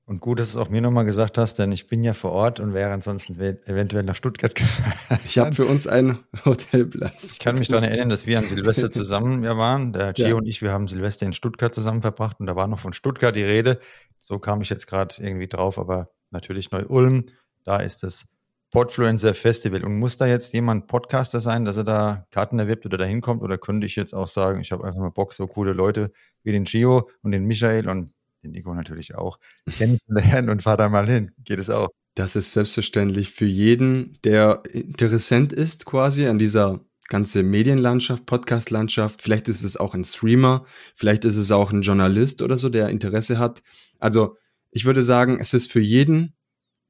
Und 0.09 0.21
gut, 0.21 0.39
dass 0.39 0.55
du 0.55 0.59
es 0.59 0.67
auch 0.67 0.71
mir 0.71 0.81
nochmal 0.81 1.05
gesagt 1.05 1.37
hast, 1.37 1.59
denn 1.59 1.71
ich 1.71 1.87
bin 1.87 2.03
ja 2.03 2.15
vor 2.15 2.33
Ort 2.33 2.61
und 2.61 2.73
wäre 2.73 2.93
ansonsten 2.93 3.39
eventuell 3.39 4.05
nach 4.05 4.15
Stuttgart 4.17 4.55
gefahren. 4.55 5.21
Ich 5.27 5.37
habe 5.37 5.53
für 5.53 5.67
uns 5.67 5.87
einen 5.87 6.21
Hotelplatz. 6.47 7.33
Ich 7.33 7.39
kann 7.39 7.57
mich 7.57 7.69
daran 7.69 7.85
erinnern, 7.85 8.09
dass 8.09 8.27
wir 8.27 8.39
am 8.39 8.49
Silvester 8.49 8.91
zusammen 8.91 9.45
ja 9.45 9.59
waren. 9.59 9.93
Der 9.93 10.15
Gio 10.15 10.29
ja. 10.29 10.35
und 10.37 10.47
ich, 10.47 10.63
wir 10.63 10.73
haben 10.73 10.89
Silvester 10.89 11.27
in 11.27 11.35
Stuttgart 11.35 11.75
zusammen 11.75 12.01
verbracht 12.01 12.41
und 12.41 12.47
da 12.47 12.57
war 12.57 12.69
noch 12.69 12.79
von 12.79 12.95
Stuttgart 12.95 13.37
die 13.37 13.43
Rede. 13.43 13.81
So 14.23 14.39
kam 14.39 14.63
ich 14.63 14.71
jetzt 14.71 14.87
gerade 14.87 15.15
irgendwie 15.19 15.47
drauf, 15.47 15.79
aber 15.79 16.09
natürlich 16.31 16.71
Neu-Ulm, 16.71 17.27
da 17.65 17.77
ist 17.77 18.03
das 18.03 18.29
Podfluencer 18.71 19.35
Festival. 19.35 19.85
Und 19.85 19.99
muss 19.99 20.17
da 20.17 20.27
jetzt 20.27 20.55
jemand 20.55 20.87
Podcaster 20.87 21.41
sein, 21.41 21.67
dass 21.67 21.77
er 21.77 21.85
da 21.85 22.27
Karten 22.31 22.59
erwirbt 22.59 22.87
oder 22.87 22.97
da 22.97 23.05
hinkommt? 23.05 23.43
Oder 23.43 23.59
könnte 23.59 23.87
ich 23.87 23.95
jetzt 23.95 24.15
auch 24.15 24.29
sagen, 24.29 24.63
ich 24.63 24.73
habe 24.73 24.85
einfach 24.85 25.01
mal 25.01 25.11
Bock, 25.11 25.35
so 25.35 25.47
coole 25.47 25.75
Leute 25.75 26.13
wie 26.45 26.53
den 26.53 26.65
Gio 26.65 27.11
und 27.21 27.33
den 27.33 27.45
Michael 27.45 27.91
und 27.91 28.15
den 28.49 28.53
Nico 28.53 28.75
natürlich 28.75 29.15
auch, 29.15 29.39
kennenlernen 29.77 30.51
und 30.51 30.63
fahr 30.63 30.77
da 30.77 30.89
mal 30.89 31.09
hin. 31.09 31.33
Geht 31.45 31.59
es 31.59 31.71
auch? 31.71 31.89
Das 32.15 32.35
ist 32.35 32.53
selbstverständlich 32.53 33.31
für 33.31 33.47
jeden, 33.47 34.19
der 34.25 34.63
interessant 34.73 35.53
ist 35.53 35.85
quasi 35.85 36.27
an 36.27 36.39
dieser 36.39 36.81
ganze 37.09 37.43
Medienlandschaft, 37.43 38.27
Podcastlandschaft. 38.27 39.23
Vielleicht 39.23 39.49
ist 39.49 39.63
es 39.63 39.77
auch 39.77 39.95
ein 39.95 40.05
Streamer, 40.05 40.65
vielleicht 40.95 41.25
ist 41.25 41.37
es 41.37 41.51
auch 41.51 41.73
ein 41.73 41.83
Journalist 41.83 42.43
oder 42.43 42.59
so, 42.59 42.69
der 42.69 42.89
Interesse 42.89 43.39
hat. 43.39 43.63
Also 43.99 44.37
ich 44.71 44.85
würde 44.85 45.03
sagen, 45.03 45.39
es 45.41 45.55
ist 45.55 45.73
für 45.73 45.81
jeden 45.81 46.35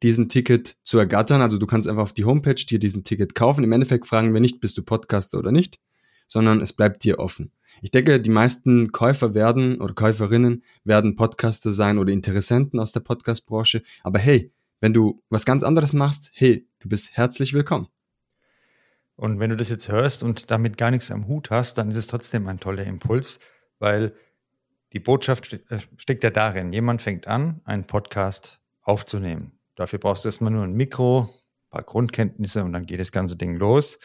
diesen 0.02 0.28
Ticket 0.28 0.76
zu 0.82 0.98
ergattern. 0.98 1.42
Also 1.42 1.58
du 1.58 1.66
kannst 1.66 1.88
einfach 1.88 2.02
auf 2.02 2.12
die 2.12 2.24
Homepage 2.24 2.54
dir 2.54 2.78
diesen 2.78 3.04
Ticket 3.04 3.34
kaufen. 3.34 3.64
Im 3.64 3.72
Endeffekt 3.72 4.06
fragen 4.06 4.32
wir 4.32 4.40
nicht, 4.40 4.60
bist 4.60 4.78
du 4.78 4.82
Podcaster 4.82 5.38
oder 5.38 5.52
nicht, 5.52 5.78
sondern 6.28 6.60
es 6.60 6.72
bleibt 6.72 7.02
dir 7.02 7.18
offen. 7.18 7.50
Ich 7.82 7.90
denke, 7.90 8.20
die 8.20 8.30
meisten 8.30 8.92
Käufer 8.92 9.34
werden 9.34 9.80
oder 9.80 9.94
Käuferinnen 9.94 10.62
werden 10.84 11.16
Podcaster 11.16 11.72
sein 11.72 11.98
oder 11.98 12.12
Interessenten 12.12 12.78
aus 12.78 12.92
der 12.92 13.00
Podcast-Branche. 13.00 13.82
Aber 14.04 14.18
hey, 14.18 14.52
wenn 14.80 14.92
du 14.92 15.22
was 15.28 15.44
ganz 15.44 15.62
anderes 15.62 15.92
machst, 15.92 16.30
hey, 16.34 16.68
du 16.78 16.88
bist 16.88 17.16
herzlich 17.16 17.52
willkommen. 17.52 17.88
Und 19.16 19.40
wenn 19.40 19.50
du 19.50 19.56
das 19.56 19.68
jetzt 19.68 19.88
hörst 19.88 20.22
und 20.22 20.50
damit 20.52 20.76
gar 20.76 20.92
nichts 20.92 21.10
am 21.10 21.26
Hut 21.26 21.50
hast, 21.50 21.76
dann 21.78 21.88
ist 21.88 21.96
es 21.96 22.06
trotzdem 22.06 22.46
ein 22.46 22.60
toller 22.60 22.84
Impuls, 22.84 23.40
weil 23.80 24.14
die 24.92 25.00
Botschaft 25.00 25.52
äh, 25.52 25.80
steckt 25.96 26.22
ja 26.22 26.30
darin, 26.30 26.72
jemand 26.72 27.02
fängt 27.02 27.26
an, 27.26 27.60
einen 27.64 27.84
Podcast 27.84 28.60
aufzunehmen. 28.82 29.58
Dafür 29.74 29.98
brauchst 29.98 30.24
du 30.24 30.28
erstmal 30.28 30.52
nur 30.52 30.64
ein 30.64 30.72
Mikro, 30.72 31.22
ein 31.22 31.70
paar 31.70 31.82
Grundkenntnisse 31.82 32.64
und 32.64 32.72
dann 32.72 32.86
geht 32.86 33.00
das 33.00 33.12
ganze 33.12 33.36
Ding 33.36 33.56
los. 33.56 33.98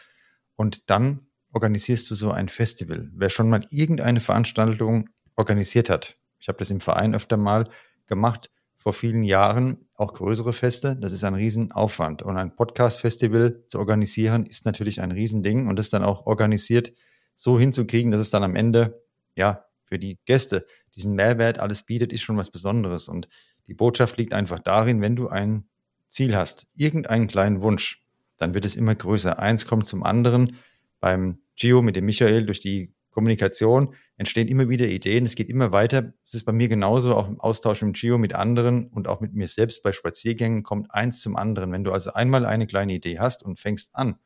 Und 0.56 0.90
dann 0.90 1.26
organisierst 1.54 2.10
du 2.10 2.14
so 2.14 2.30
ein 2.30 2.48
Festival? 2.48 3.08
Wer 3.14 3.30
schon 3.30 3.48
mal 3.48 3.64
irgendeine 3.70 4.20
Veranstaltung 4.20 5.08
organisiert 5.36 5.88
hat, 5.88 6.18
ich 6.38 6.48
habe 6.48 6.58
das 6.58 6.70
im 6.70 6.80
Verein 6.80 7.14
öfter 7.14 7.36
mal 7.36 7.68
gemacht, 8.06 8.50
vor 8.76 8.92
vielen 8.92 9.22
Jahren, 9.22 9.88
auch 9.94 10.12
größere 10.12 10.52
Feste, 10.52 10.94
das 10.94 11.12
ist 11.12 11.24
ein 11.24 11.32
Riesenaufwand. 11.32 12.20
Und 12.20 12.36
ein 12.36 12.54
Podcast-Festival 12.54 13.64
zu 13.66 13.78
organisieren, 13.78 14.44
ist 14.44 14.66
natürlich 14.66 15.00
ein 15.00 15.10
Riesending 15.10 15.68
und 15.68 15.78
das 15.78 15.88
dann 15.88 16.04
auch 16.04 16.26
organisiert 16.26 16.92
so 17.34 17.58
hinzukriegen, 17.58 18.10
dass 18.10 18.20
es 18.20 18.28
dann 18.28 18.42
am 18.42 18.56
Ende, 18.56 19.02
ja, 19.36 19.64
für 19.84 19.98
die 19.98 20.18
Gäste 20.26 20.66
diesen 20.94 21.14
Mehrwert 21.14 21.60
alles 21.60 21.84
bietet, 21.84 22.12
ist 22.12 22.20
schon 22.22 22.36
was 22.36 22.50
Besonderes. 22.50 23.08
Und 23.08 23.28
Die 23.68 23.74
Botschaft 23.74 24.18
liegt 24.18 24.34
einfach 24.34 24.58
darin, 24.58 25.00
wenn 25.00 25.16
du 25.16 25.28
ein 25.28 25.66
Ziel 26.08 26.36
hast, 26.36 26.66
irgendeinen 26.74 27.26
kleinen 27.26 27.62
Wunsch, 27.62 28.04
dann 28.36 28.52
wird 28.52 28.66
es 28.66 28.76
immer 28.76 28.94
größer. 28.94 29.38
Eins 29.38 29.66
kommt 29.66 29.86
zum 29.86 30.02
anderen. 30.02 30.58
Beim 31.00 31.38
Gio 31.56 31.82
mit 31.82 31.96
dem 31.96 32.04
Michael 32.06 32.46
durch 32.46 32.60
die 32.60 32.94
Kommunikation 33.14 33.94
entstehen 34.16 34.48
immer 34.48 34.68
wieder 34.68 34.86
Ideen. 34.86 35.24
Es 35.24 35.36
geht 35.36 35.48
immer 35.48 35.72
weiter. 35.72 36.12
Es 36.24 36.34
ist 36.34 36.44
bei 36.44 36.52
mir 36.52 36.68
genauso, 36.68 37.14
auch 37.14 37.28
im 37.28 37.40
Austausch 37.40 37.80
mit 37.82 37.96
Gio, 37.96 38.18
mit 38.18 38.34
anderen 38.34 38.88
und 38.88 39.06
auch 39.06 39.20
mit 39.20 39.34
mir 39.34 39.46
selbst 39.46 39.82
bei 39.82 39.92
Spaziergängen 39.92 40.64
kommt 40.64 40.92
eins 40.92 41.20
zum 41.20 41.36
anderen. 41.36 41.70
Wenn 41.72 41.84
du 41.84 41.92
also 41.92 42.12
einmal 42.12 42.44
eine 42.44 42.66
kleine 42.66 42.92
Idee 42.92 43.20
hast 43.20 43.44
und 43.44 43.60
fängst 43.60 43.94
an, 43.94 44.18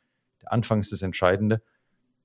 der 0.43 0.53
Anfang 0.53 0.81
ist 0.81 0.91
das 0.91 1.03
Entscheidende, 1.03 1.63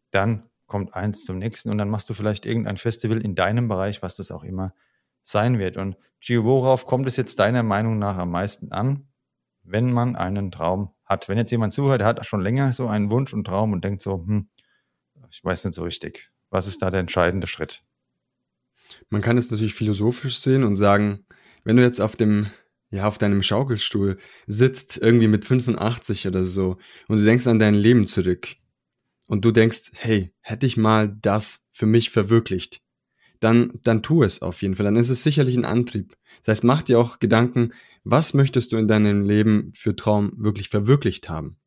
dann 0.09 0.49
kommt 0.65 0.93
eins 0.95 1.25
zum 1.25 1.37
nächsten 1.37 1.69
und 1.69 1.77
dann 1.77 1.89
machst 1.89 2.09
du 2.09 2.13
vielleicht 2.13 2.45
irgendein 2.45 2.77
Festival 2.77 3.21
in 3.21 3.35
deinem 3.35 3.67
Bereich, 3.67 4.01
was 4.01 4.15
das 4.15 4.31
auch 4.31 4.43
immer 4.43 4.73
sein 5.21 5.59
wird. 5.59 5.75
Und 5.77 5.97
Gio, 6.21 6.45
worauf 6.45 6.85
kommt 6.85 7.07
es 7.07 7.17
jetzt 7.17 7.39
deiner 7.39 7.63
Meinung 7.63 7.99
nach 7.99 8.17
am 8.17 8.31
meisten 8.31 8.71
an, 8.71 9.07
wenn 9.63 9.91
man 9.91 10.15
einen 10.15 10.51
Traum 10.51 10.93
hat? 11.03 11.27
Wenn 11.27 11.37
jetzt 11.37 11.51
jemand 11.51 11.73
zuhört, 11.73 11.99
der 11.99 12.07
hat 12.07 12.25
schon 12.25 12.41
länger 12.41 12.71
so 12.71 12.87
einen 12.87 13.11
Wunsch 13.11 13.33
und 13.33 13.45
Traum 13.45 13.73
und 13.73 13.83
denkt 13.83 14.01
so, 14.01 14.25
hm, 14.25 14.47
ich 15.33 15.43
weiß 15.43 15.65
nicht 15.65 15.73
so 15.73 15.83
richtig. 15.83 16.29
Was 16.51 16.67
ist 16.67 16.81
da 16.81 16.91
der 16.91 16.99
entscheidende 16.99 17.47
Schritt? 17.47 17.83
Man 19.09 19.21
kann 19.21 19.37
es 19.37 19.49
natürlich 19.49 19.73
philosophisch 19.73 20.37
sehen 20.37 20.63
und 20.63 20.75
sagen, 20.75 21.25
wenn 21.63 21.77
du 21.77 21.83
jetzt 21.83 21.99
auf 21.99 22.15
dem 22.15 22.51
ja, 22.91 23.07
auf 23.07 23.17
deinem 23.17 23.41
Schaukelstuhl 23.41 24.17
sitzt, 24.45 24.99
irgendwie 24.99 25.27
mit 25.27 25.45
85 25.45 26.27
oder 26.27 26.45
so, 26.45 26.77
und 27.07 27.17
du 27.17 27.25
denkst 27.25 27.47
an 27.47 27.57
dein 27.57 27.73
Leben 27.73 28.05
zurück, 28.05 28.55
und 29.27 29.43
du 29.43 29.51
denkst, 29.51 29.93
hey, 29.95 30.31
hätte 30.41 30.67
ich 30.67 30.77
mal 30.77 31.17
das 31.21 31.65
für 31.71 31.87
mich 31.87 32.11
verwirklicht, 32.11 32.81
dann, 33.39 33.79
dann 33.83 34.03
tu 34.03 34.21
es 34.21 34.43
auf 34.43 34.61
jeden 34.61 34.75
Fall. 34.75 34.83
Dann 34.83 34.95
ist 34.95 35.09
es 35.09 35.23
sicherlich 35.23 35.57
ein 35.57 35.65
Antrieb. 35.65 36.15
Das 36.43 36.49
heißt, 36.49 36.63
mach 36.63 36.83
dir 36.83 36.99
auch 36.99 37.17
Gedanken, 37.17 37.73
was 38.03 38.35
möchtest 38.35 38.71
du 38.71 38.77
in 38.77 38.87
deinem 38.87 39.25
Leben 39.25 39.71
für 39.75 39.95
Traum 39.95 40.33
wirklich 40.37 40.69
verwirklicht 40.69 41.29
haben? 41.29 41.57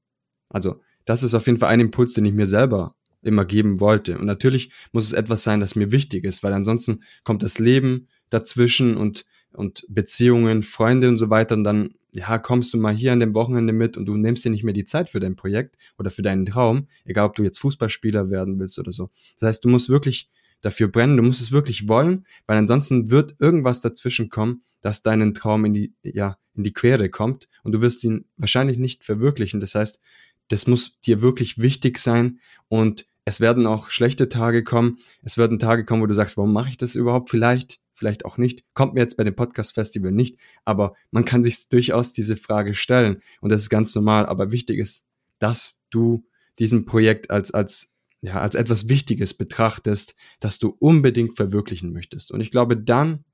Also, 0.49 0.80
das 1.06 1.25
ist 1.25 1.35
auf 1.35 1.46
jeden 1.46 1.58
Fall 1.58 1.70
ein 1.70 1.80
Impuls, 1.80 2.14
den 2.14 2.25
ich 2.25 2.35
mir 2.35 2.46
selber 2.46 2.94
immer 3.26 3.45
geben 3.45 3.80
wollte. 3.80 4.18
Und 4.18 4.26
natürlich 4.26 4.71
muss 4.92 5.04
es 5.04 5.12
etwas 5.12 5.45
sein, 5.45 5.61
das 5.61 5.76
mir 5.76 5.92
wichtig 5.92 6.25
ist, 6.25 6.42
weil 6.42 6.52
ansonsten 6.52 7.00
kommt 7.25 7.42
das 7.42 7.59
Leben 7.59 8.09
dazwischen 8.30 8.97
und, 8.97 9.25
und 9.52 9.85
Beziehungen, 9.88 10.62
Freunde 10.62 11.09
und 11.09 11.18
so 11.18 11.30
weiter 11.30 11.54
und 11.54 11.64
dann, 11.64 11.90
ja, 12.14 12.38
kommst 12.38 12.73
du 12.73 12.78
mal 12.78 12.95
hier 12.95 13.12
an 13.12 13.21
dem 13.21 13.35
Wochenende 13.35 13.73
mit 13.73 13.97
und 13.97 14.06
du 14.06 14.16
nimmst 14.16 14.45
dir 14.45 14.50
nicht 14.50 14.64
mehr 14.64 14.75
die 14.75 14.85
Zeit 14.85 15.11
für 15.11 15.21
dein 15.21 15.37
Projekt 15.37 15.76
oder 15.99 16.11
für 16.11 16.23
deinen 16.23 16.47
Traum, 16.47 16.88
egal 17.04 17.26
ob 17.26 17.35
du 17.35 17.42
jetzt 17.42 17.59
Fußballspieler 17.59 18.30
werden 18.30 18.59
willst 18.59 18.78
oder 18.78 18.92
so. 18.92 19.11
Das 19.38 19.49
heißt, 19.49 19.64
du 19.64 19.68
musst 19.68 19.88
wirklich 19.88 20.28
dafür 20.61 20.88
brennen, 20.88 21.16
du 21.16 21.23
musst 21.23 21.40
es 21.40 21.52
wirklich 21.52 21.88
wollen, 21.88 22.26
weil 22.47 22.56
ansonsten 22.56 23.11
wird 23.11 23.37
irgendwas 23.38 23.83
dazwischen 23.83 24.30
kommen, 24.30 24.62
das 24.80 25.02
deinen 25.02 25.35
Traum 25.35 25.64
in 25.64 25.75
die, 25.75 25.95
ja, 26.02 26.38
in 26.54 26.62
die 26.62 26.73
Quere 26.73 27.11
kommt 27.11 27.49
und 27.62 27.73
du 27.73 27.80
wirst 27.80 28.02
ihn 28.04 28.25
wahrscheinlich 28.37 28.78
nicht 28.78 29.04
verwirklichen. 29.04 29.61
Das 29.61 29.75
heißt, 29.75 30.00
das 30.49 30.66
muss 30.66 30.99
dir 31.00 31.21
wirklich 31.21 31.59
wichtig 31.59 31.99
sein 31.99 32.38
und 32.68 33.06
es 33.28 33.40
werden 33.40 33.66
auch 33.66 33.90
schlechte 33.90 34.28
Tage 34.28 34.62
kommen. 34.62 34.99
Es 35.21 35.37
werden 35.37 35.59
Tage 35.59 35.85
kommen, 35.85 36.00
wo 36.00 36.06
du 36.06 36.14
sagst, 36.14 36.37
warum 36.37 36.52
mache 36.52 36.68
ich 36.68 36.76
das 36.76 36.95
überhaupt? 36.95 37.28
Vielleicht, 37.28 37.80
vielleicht 37.92 38.25
auch 38.25 38.38
nicht. 38.38 38.62
Kommt 38.73 38.95
mir 38.95 39.00
jetzt 39.00 39.16
bei 39.16 39.25
dem 39.25 39.35
Podcast 39.35 39.75
Festival 39.75 40.12
nicht. 40.12 40.38
Aber 40.64 40.95
man 41.11 41.25
kann 41.25 41.42
sich 41.42 41.68
durchaus 41.68 42.12
diese 42.12 42.37
Frage 42.37 42.73
stellen. 42.73 43.18
Und 43.40 43.50
das 43.50 43.62
ist 43.62 43.68
ganz 43.68 43.92
normal. 43.97 44.26
Aber 44.26 44.52
wichtig 44.52 44.78
ist, 44.78 45.06
dass 45.40 45.80
du 45.90 46.25
diesen 46.61 46.87
Projekt 46.87 47.33
als, 47.33 47.50
als, 47.50 47.92
ja, 48.23 48.40
als 48.40 48.54
etwas 48.54 48.88
Wichtiges 48.88 49.35
betrachtest, 49.35 50.14
das 50.38 50.61
du 50.61 50.76
unbedingt 50.78 51.35
verwirklichen 51.35 51.92
möchtest. 51.92 52.30
Und 52.30 52.40
ich 52.40 52.52
glaube, 52.52 52.76
dann, 52.76 53.25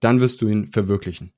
dann 0.00 0.22
wirst 0.22 0.40
du 0.40 0.48
ihn 0.48 0.68
verwirklichen. 0.68 1.34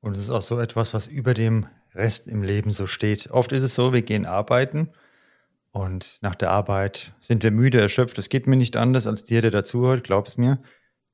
Und 0.00 0.14
es 0.14 0.20
ist 0.20 0.30
auch 0.30 0.42
so 0.42 0.58
etwas, 0.58 0.94
was 0.94 1.06
über 1.06 1.34
dem 1.34 1.66
Rest 1.94 2.28
im 2.28 2.42
Leben 2.42 2.70
so 2.70 2.86
steht. 2.86 3.30
Oft 3.30 3.52
ist 3.52 3.62
es 3.62 3.74
so, 3.74 3.92
wir 3.92 4.02
gehen 4.02 4.24
arbeiten 4.24 4.88
und 5.74 6.18
nach 6.20 6.36
der 6.36 6.52
Arbeit 6.52 7.14
sind 7.20 7.42
wir 7.42 7.50
müde, 7.50 7.80
erschöpft. 7.80 8.16
Es 8.18 8.28
geht 8.28 8.46
mir 8.46 8.54
nicht 8.54 8.76
anders 8.76 9.08
als 9.08 9.24
dir, 9.24 9.42
der 9.42 9.50
dazuhört, 9.50 10.04
glaub's 10.04 10.36
mir. 10.36 10.62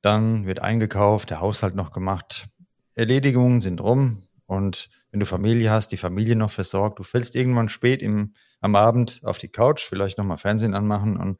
Dann 0.02 0.44
wird 0.44 0.60
eingekauft, 0.60 1.30
der 1.30 1.40
Haushalt 1.40 1.74
noch 1.74 1.92
gemacht, 1.92 2.46
Erledigungen 2.94 3.62
sind 3.62 3.80
rum. 3.80 4.22
Und 4.44 4.90
wenn 5.10 5.20
du 5.20 5.24
Familie 5.24 5.70
hast, 5.70 5.92
die 5.92 5.96
Familie 5.96 6.36
noch 6.36 6.50
versorgt, 6.50 6.98
du 6.98 7.04
fällst 7.04 7.36
irgendwann 7.36 7.70
spät 7.70 8.02
im, 8.02 8.34
am 8.60 8.74
Abend 8.76 9.22
auf 9.24 9.38
die 9.38 9.48
Couch, 9.48 9.80
vielleicht 9.80 10.18
nochmal 10.18 10.36
Fernsehen 10.36 10.74
anmachen. 10.74 11.16
Und 11.16 11.38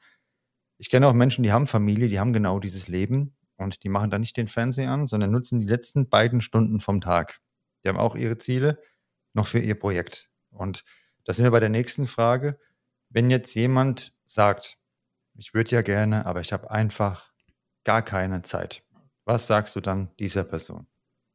ich 0.78 0.88
kenne 0.88 1.06
auch 1.06 1.12
Menschen, 1.12 1.42
die 1.42 1.52
haben 1.52 1.66
Familie, 1.66 2.08
die 2.08 2.18
haben 2.18 2.32
genau 2.32 2.58
dieses 2.58 2.88
Leben 2.88 3.36
und 3.58 3.84
die 3.84 3.90
machen 3.90 4.08
dann 4.08 4.22
nicht 4.22 4.38
den 4.38 4.48
Fernseher 4.48 4.90
an, 4.90 5.06
sondern 5.06 5.30
nutzen 5.30 5.58
die 5.58 5.66
letzten 5.66 6.08
beiden 6.08 6.40
Stunden 6.40 6.80
vom 6.80 7.02
Tag. 7.02 7.40
Die 7.84 7.90
haben 7.90 7.98
auch 7.98 8.16
ihre 8.16 8.38
Ziele 8.38 8.78
noch 9.34 9.46
für 9.46 9.58
ihr 9.58 9.78
Projekt. 9.78 10.30
Und 10.48 10.84
da 11.24 11.34
sind 11.34 11.44
wir 11.44 11.50
bei 11.50 11.60
der 11.60 11.68
nächsten 11.68 12.06
Frage 12.06 12.58
wenn 13.10 13.30
jetzt 13.30 13.54
jemand 13.54 14.12
sagt, 14.26 14.78
ich 15.34 15.54
würde 15.54 15.70
ja 15.70 15.82
gerne, 15.82 16.26
aber 16.26 16.40
ich 16.40 16.52
habe 16.52 16.70
einfach 16.70 17.32
gar 17.84 18.02
keine 18.02 18.42
Zeit, 18.42 18.82
was 19.24 19.46
sagst 19.46 19.76
du 19.76 19.80
dann 19.80 20.10
dieser 20.18 20.44
Person? 20.44 20.86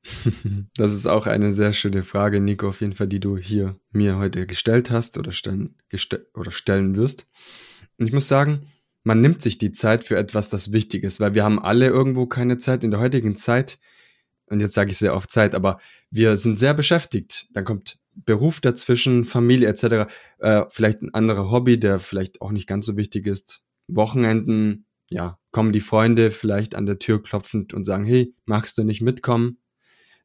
Das 0.77 0.91
ist 0.93 1.07
auch 1.07 1.27
eine 1.27 1.51
sehr 1.51 1.73
schöne 1.73 2.03
Frage, 2.03 2.39
Nico, 2.39 2.67
auf 2.67 2.81
jeden 2.81 2.93
Fall, 2.93 3.07
die 3.07 3.19
du 3.19 3.37
hier 3.37 3.79
mir 3.91 4.17
heute 4.17 4.45
gestellt 4.45 4.91
hast 4.91 5.17
oder 5.17 5.31
stellen, 5.31 5.75
gestell, 5.89 6.27
oder 6.33 6.51
stellen 6.51 6.95
wirst. 6.95 7.25
Und 7.97 8.07
ich 8.07 8.13
muss 8.13 8.27
sagen, 8.27 8.67
man 9.03 9.21
nimmt 9.21 9.41
sich 9.41 9.57
die 9.57 9.71
Zeit 9.71 10.03
für 10.03 10.17
etwas, 10.17 10.49
das 10.49 10.73
wichtig 10.73 11.03
ist, 11.03 11.19
weil 11.19 11.33
wir 11.33 11.43
haben 11.43 11.61
alle 11.61 11.87
irgendwo 11.87 12.25
keine 12.25 12.57
Zeit 12.57 12.83
in 12.83 12.91
der 12.91 12.99
heutigen 12.99 13.35
Zeit. 13.35 13.79
Und 14.47 14.59
jetzt 14.59 14.73
sage 14.73 14.91
ich 14.91 14.97
sehr 14.97 15.15
oft 15.15 15.31
Zeit, 15.31 15.55
aber 15.55 15.79
wir 16.11 16.37
sind 16.37 16.59
sehr 16.59 16.73
beschäftigt. 16.73 17.47
Dann 17.51 17.65
kommt 17.65 17.97
Beruf 18.15 18.61
dazwischen, 18.61 19.25
Familie 19.25 19.67
etc. 19.67 20.11
Äh, 20.39 20.63
vielleicht 20.69 21.01
ein 21.01 21.13
anderer 21.13 21.51
Hobby, 21.51 21.79
der 21.79 21.99
vielleicht 21.99 22.41
auch 22.41 22.51
nicht 22.51 22.67
ganz 22.67 22.85
so 22.85 22.97
wichtig 22.97 23.27
ist. 23.27 23.61
Wochenenden, 23.87 24.85
ja, 25.09 25.37
kommen 25.51 25.71
die 25.71 25.81
Freunde 25.81 26.31
vielleicht 26.31 26.75
an 26.75 26.85
der 26.85 26.99
Tür 26.99 27.21
klopfend 27.21 27.73
und 27.73 27.85
sagen, 27.85 28.05
hey, 28.05 28.33
magst 28.45 28.77
du 28.77 28.83
nicht 28.83 29.01
mitkommen? 29.01 29.59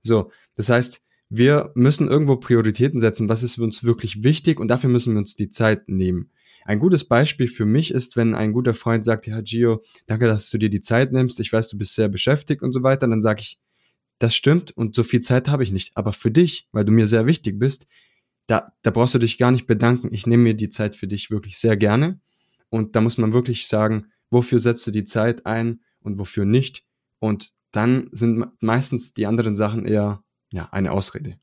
So, 0.03 0.31
das 0.55 0.71
heißt, 0.71 1.03
wir 1.29 1.71
müssen 1.75 2.09
irgendwo 2.09 2.37
Prioritäten 2.37 2.99
setzen, 2.99 3.29
was 3.29 3.43
ist 3.43 3.55
für 3.55 3.63
uns 3.63 3.85
wirklich 3.85 4.25
wichtig 4.25 4.59
und 4.59 4.69
dafür 4.69 4.91
müssen 4.91 5.15
wir 5.15 5.21
uns 5.21 5.37
die 5.37 5.51
Zeit 5.51 5.89
nehmen. 5.89 6.33
Ein 6.65 6.79
gutes 6.79 7.05
Beispiel 7.05 7.47
für 7.47 7.65
mich 7.65 7.93
ist, 7.93 8.17
wenn 8.17 8.35
ein 8.35 8.53
guter 8.53 8.75
Freund 8.75 9.05
sagt, 9.05 9.27
ja, 9.27 9.41
Gio, 9.41 9.83
danke, 10.07 10.27
dass 10.27 10.51
du 10.51 10.59
dir 10.59 10.71
die 10.71 10.81
Zeit 10.81 11.13
nimmst, 11.13 11.41
ich 11.41 11.53
weiß, 11.53 11.69
du 11.69 11.79
bist 11.79 11.95
sehr 11.95 12.09
beschäftigt 12.09 12.63
und 12.63 12.73
so 12.73 12.83
weiter, 12.83 13.07
dann 13.09 13.23
sage 13.23 13.41
ich, 13.43 13.59
das 14.21 14.37
stimmt 14.37 14.71
und 14.77 14.95
so 14.95 15.03
viel 15.03 15.21
Zeit 15.21 15.49
habe 15.49 15.63
ich 15.63 15.73
nicht. 15.73 15.97
Aber 15.97 16.13
für 16.13 16.31
dich, 16.31 16.69
weil 16.73 16.85
du 16.85 16.93
mir 16.93 17.07
sehr 17.07 17.27
wichtig 17.27 17.59
bist, 17.59 17.87
da, 18.47 18.73
da 18.83 18.91
brauchst 18.91 19.15
du 19.15 19.19
dich 19.19 19.39
gar 19.39 19.51
nicht 19.51 19.67
bedanken. 19.67 20.13
Ich 20.13 20.27
nehme 20.27 20.43
mir 20.43 20.55
die 20.55 20.69
Zeit 20.69 20.95
für 20.95 21.07
dich 21.07 21.31
wirklich 21.31 21.59
sehr 21.59 21.77
gerne. 21.77 22.21
Und 22.69 22.95
da 22.95 23.01
muss 23.01 23.17
man 23.17 23.33
wirklich 23.33 23.67
sagen, 23.67 24.07
wofür 24.31 24.59
setzt 24.59 24.87
du 24.87 24.91
die 24.91 25.05
Zeit 25.05 25.47
ein 25.47 25.81
und 26.01 26.19
wofür 26.19 26.45
nicht. 26.45 26.85
Und 27.19 27.55
dann 27.73 28.09
sind 28.13 28.47
meistens 28.61 29.15
die 29.15 29.27
anderen 29.27 29.57
Sachen 29.57 29.87
eher 29.87 30.23
ja, 30.53 30.69
eine 30.71 30.93
Ausrede. 30.93 31.39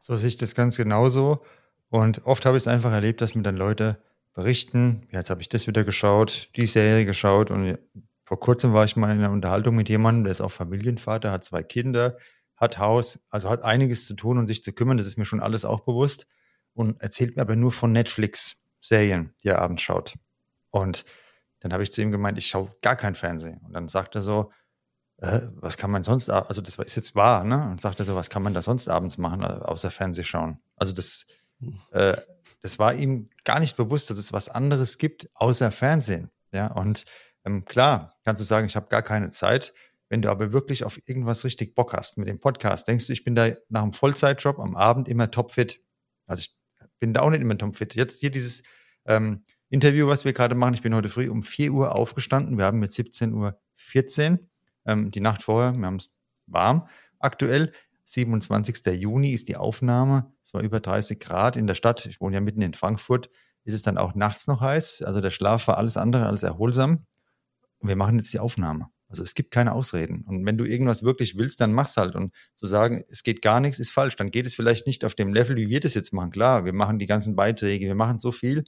So 0.00 0.14
sehe 0.16 0.28
ich 0.28 0.36
das 0.36 0.54
ganz 0.54 0.76
genauso. 0.76 1.42
Und 1.88 2.26
oft 2.26 2.44
habe 2.44 2.58
ich 2.58 2.64
es 2.64 2.68
einfach 2.68 2.92
erlebt, 2.92 3.22
dass 3.22 3.34
mir 3.34 3.42
dann 3.42 3.56
Leute 3.56 4.02
berichten, 4.34 5.06
jetzt 5.12 5.30
habe 5.30 5.40
ich 5.40 5.48
das 5.48 5.66
wieder 5.66 5.84
geschaut, 5.84 6.50
die 6.56 6.66
Serie 6.66 7.06
geschaut 7.06 7.50
und 7.50 7.78
vor 8.24 8.40
kurzem 8.40 8.72
war 8.72 8.84
ich 8.84 8.96
mal 8.96 9.12
in 9.12 9.18
einer 9.18 9.30
Unterhaltung 9.30 9.76
mit 9.76 9.88
jemandem, 9.88 10.24
der 10.24 10.30
ist 10.32 10.40
auch 10.40 10.52
Familienvater, 10.52 11.30
hat 11.30 11.44
zwei 11.44 11.62
Kinder, 11.62 12.16
hat 12.56 12.78
Haus, 12.78 13.20
also 13.30 13.50
hat 13.50 13.62
einiges 13.62 14.06
zu 14.06 14.14
tun 14.14 14.38
und 14.38 14.46
sich 14.46 14.62
zu 14.62 14.72
kümmern. 14.72 14.96
Das 14.96 15.06
ist 15.06 15.18
mir 15.18 15.26
schon 15.26 15.40
alles 15.40 15.64
auch 15.64 15.80
bewusst. 15.80 16.26
Und 16.72 17.00
erzählt 17.00 17.36
mir 17.36 17.42
aber 17.42 17.56
nur 17.56 17.70
von 17.70 17.92
Netflix-Serien, 17.92 19.34
die 19.42 19.48
er 19.48 19.60
abends 19.60 19.82
schaut. 19.82 20.16
Und 20.70 21.04
dann 21.60 21.72
habe 21.72 21.82
ich 21.82 21.92
zu 21.92 22.02
ihm 22.02 22.10
gemeint, 22.10 22.38
ich 22.38 22.46
schaue 22.46 22.74
gar 22.82 22.96
kein 22.96 23.14
Fernsehen. 23.14 23.60
Und 23.64 23.74
dann 23.74 23.88
sagt 23.88 24.14
er 24.14 24.22
so, 24.22 24.50
äh, 25.18 25.40
was 25.54 25.76
kann 25.76 25.90
man 25.90 26.02
sonst, 26.02 26.28
also 26.30 26.60
das 26.60 26.76
ist 26.76 26.96
jetzt 26.96 27.14
wahr, 27.14 27.44
ne? 27.44 27.68
Und 27.70 27.80
sagt 27.80 28.00
er 28.00 28.04
so, 28.04 28.16
was 28.16 28.30
kann 28.30 28.42
man 28.42 28.54
da 28.54 28.62
sonst 28.62 28.88
abends 28.88 29.18
machen, 29.18 29.44
außer 29.44 29.90
Fernseh 29.90 30.24
schauen? 30.24 30.58
Also 30.76 30.92
das, 30.92 31.26
hm. 31.60 31.78
äh, 31.92 32.16
das 32.60 32.78
war 32.78 32.94
ihm 32.94 33.30
gar 33.44 33.60
nicht 33.60 33.76
bewusst, 33.76 34.10
dass 34.10 34.18
es 34.18 34.32
was 34.32 34.48
anderes 34.48 34.98
gibt, 34.98 35.28
außer 35.34 35.70
Fernsehen. 35.70 36.30
Ja, 36.50 36.68
und 36.68 37.04
ähm, 37.44 37.64
klar, 37.64 38.16
kannst 38.24 38.40
du 38.40 38.44
sagen, 38.44 38.66
ich 38.66 38.76
habe 38.76 38.88
gar 38.88 39.02
keine 39.02 39.30
Zeit. 39.30 39.74
Wenn 40.08 40.22
du 40.22 40.30
aber 40.30 40.52
wirklich 40.52 40.84
auf 40.84 41.00
irgendwas 41.08 41.44
richtig 41.44 41.74
Bock 41.74 41.92
hast 41.92 42.18
mit 42.18 42.28
dem 42.28 42.38
Podcast, 42.38 42.88
denkst 42.88 43.06
du, 43.06 43.12
ich 43.12 43.24
bin 43.24 43.34
da 43.34 43.50
nach 43.68 43.82
einem 43.82 43.92
Vollzeitjob 43.92 44.58
am 44.58 44.76
Abend 44.76 45.08
immer 45.08 45.30
topfit. 45.30 45.80
Also 46.26 46.40
ich 46.40 46.56
bin 47.00 47.14
da 47.14 47.20
auch 47.22 47.30
nicht 47.30 47.40
immer 47.40 47.56
topfit. 47.56 47.94
Jetzt 47.94 48.20
hier 48.20 48.30
dieses 48.30 48.62
ähm, 49.06 49.44
Interview, 49.70 50.06
was 50.06 50.24
wir 50.24 50.32
gerade 50.32 50.54
machen. 50.54 50.74
Ich 50.74 50.82
bin 50.82 50.94
heute 50.94 51.08
früh 51.08 51.28
um 51.28 51.42
4 51.42 51.72
Uhr 51.72 51.94
aufgestanden. 51.94 52.58
Wir 52.58 52.64
haben 52.66 52.82
jetzt 52.82 52.98
17.14 52.98 53.32
Uhr. 54.32 54.38
Ähm, 54.86 55.10
die 55.10 55.20
Nacht 55.20 55.42
vorher, 55.42 55.72
wir 55.72 55.86
haben 55.86 55.96
es 55.96 56.10
warm. 56.46 56.86
Aktuell, 57.18 57.72
27. 58.04 58.86
Juni 59.00 59.32
ist 59.32 59.48
die 59.48 59.56
Aufnahme. 59.56 60.32
Es 60.42 60.52
war 60.52 60.60
über 60.60 60.80
30 60.80 61.18
Grad 61.18 61.56
in 61.56 61.66
der 61.66 61.74
Stadt. 61.74 62.04
Ich 62.06 62.20
wohne 62.20 62.36
ja 62.36 62.40
mitten 62.40 62.62
in 62.62 62.74
Frankfurt. 62.74 63.30
Ist 63.64 63.74
es 63.74 63.82
dann 63.82 63.96
auch 63.96 64.14
nachts 64.14 64.46
noch 64.46 64.60
heiß? 64.60 65.02
Also 65.02 65.22
der 65.22 65.30
Schlaf 65.30 65.66
war 65.68 65.78
alles 65.78 65.96
andere 65.96 66.26
als 66.26 66.42
erholsam 66.42 67.06
wir 67.88 67.96
machen 67.96 68.18
jetzt 68.18 68.32
die 68.32 68.38
Aufnahme. 68.38 68.88
Also 69.08 69.22
es 69.22 69.34
gibt 69.34 69.50
keine 69.50 69.72
Ausreden. 69.72 70.24
Und 70.26 70.44
wenn 70.44 70.58
du 70.58 70.64
irgendwas 70.64 71.02
wirklich 71.02 71.36
willst, 71.36 71.60
dann 71.60 71.72
mach's 71.72 71.96
halt. 71.96 72.16
Und 72.16 72.34
zu 72.56 72.66
sagen, 72.66 73.04
es 73.08 73.22
geht 73.22 73.42
gar 73.42 73.60
nichts, 73.60 73.78
ist 73.78 73.90
falsch. 73.90 74.16
Dann 74.16 74.30
geht 74.30 74.46
es 74.46 74.54
vielleicht 74.54 74.86
nicht 74.86 75.04
auf 75.04 75.14
dem 75.14 75.32
Level, 75.32 75.56
wie 75.56 75.68
wir 75.68 75.80
das 75.80 75.94
jetzt 75.94 76.12
machen. 76.12 76.30
Klar, 76.30 76.64
wir 76.64 76.72
machen 76.72 76.98
die 76.98 77.06
ganzen 77.06 77.36
Beiträge, 77.36 77.86
wir 77.86 77.94
machen 77.94 78.18
so 78.18 78.32
viel. 78.32 78.64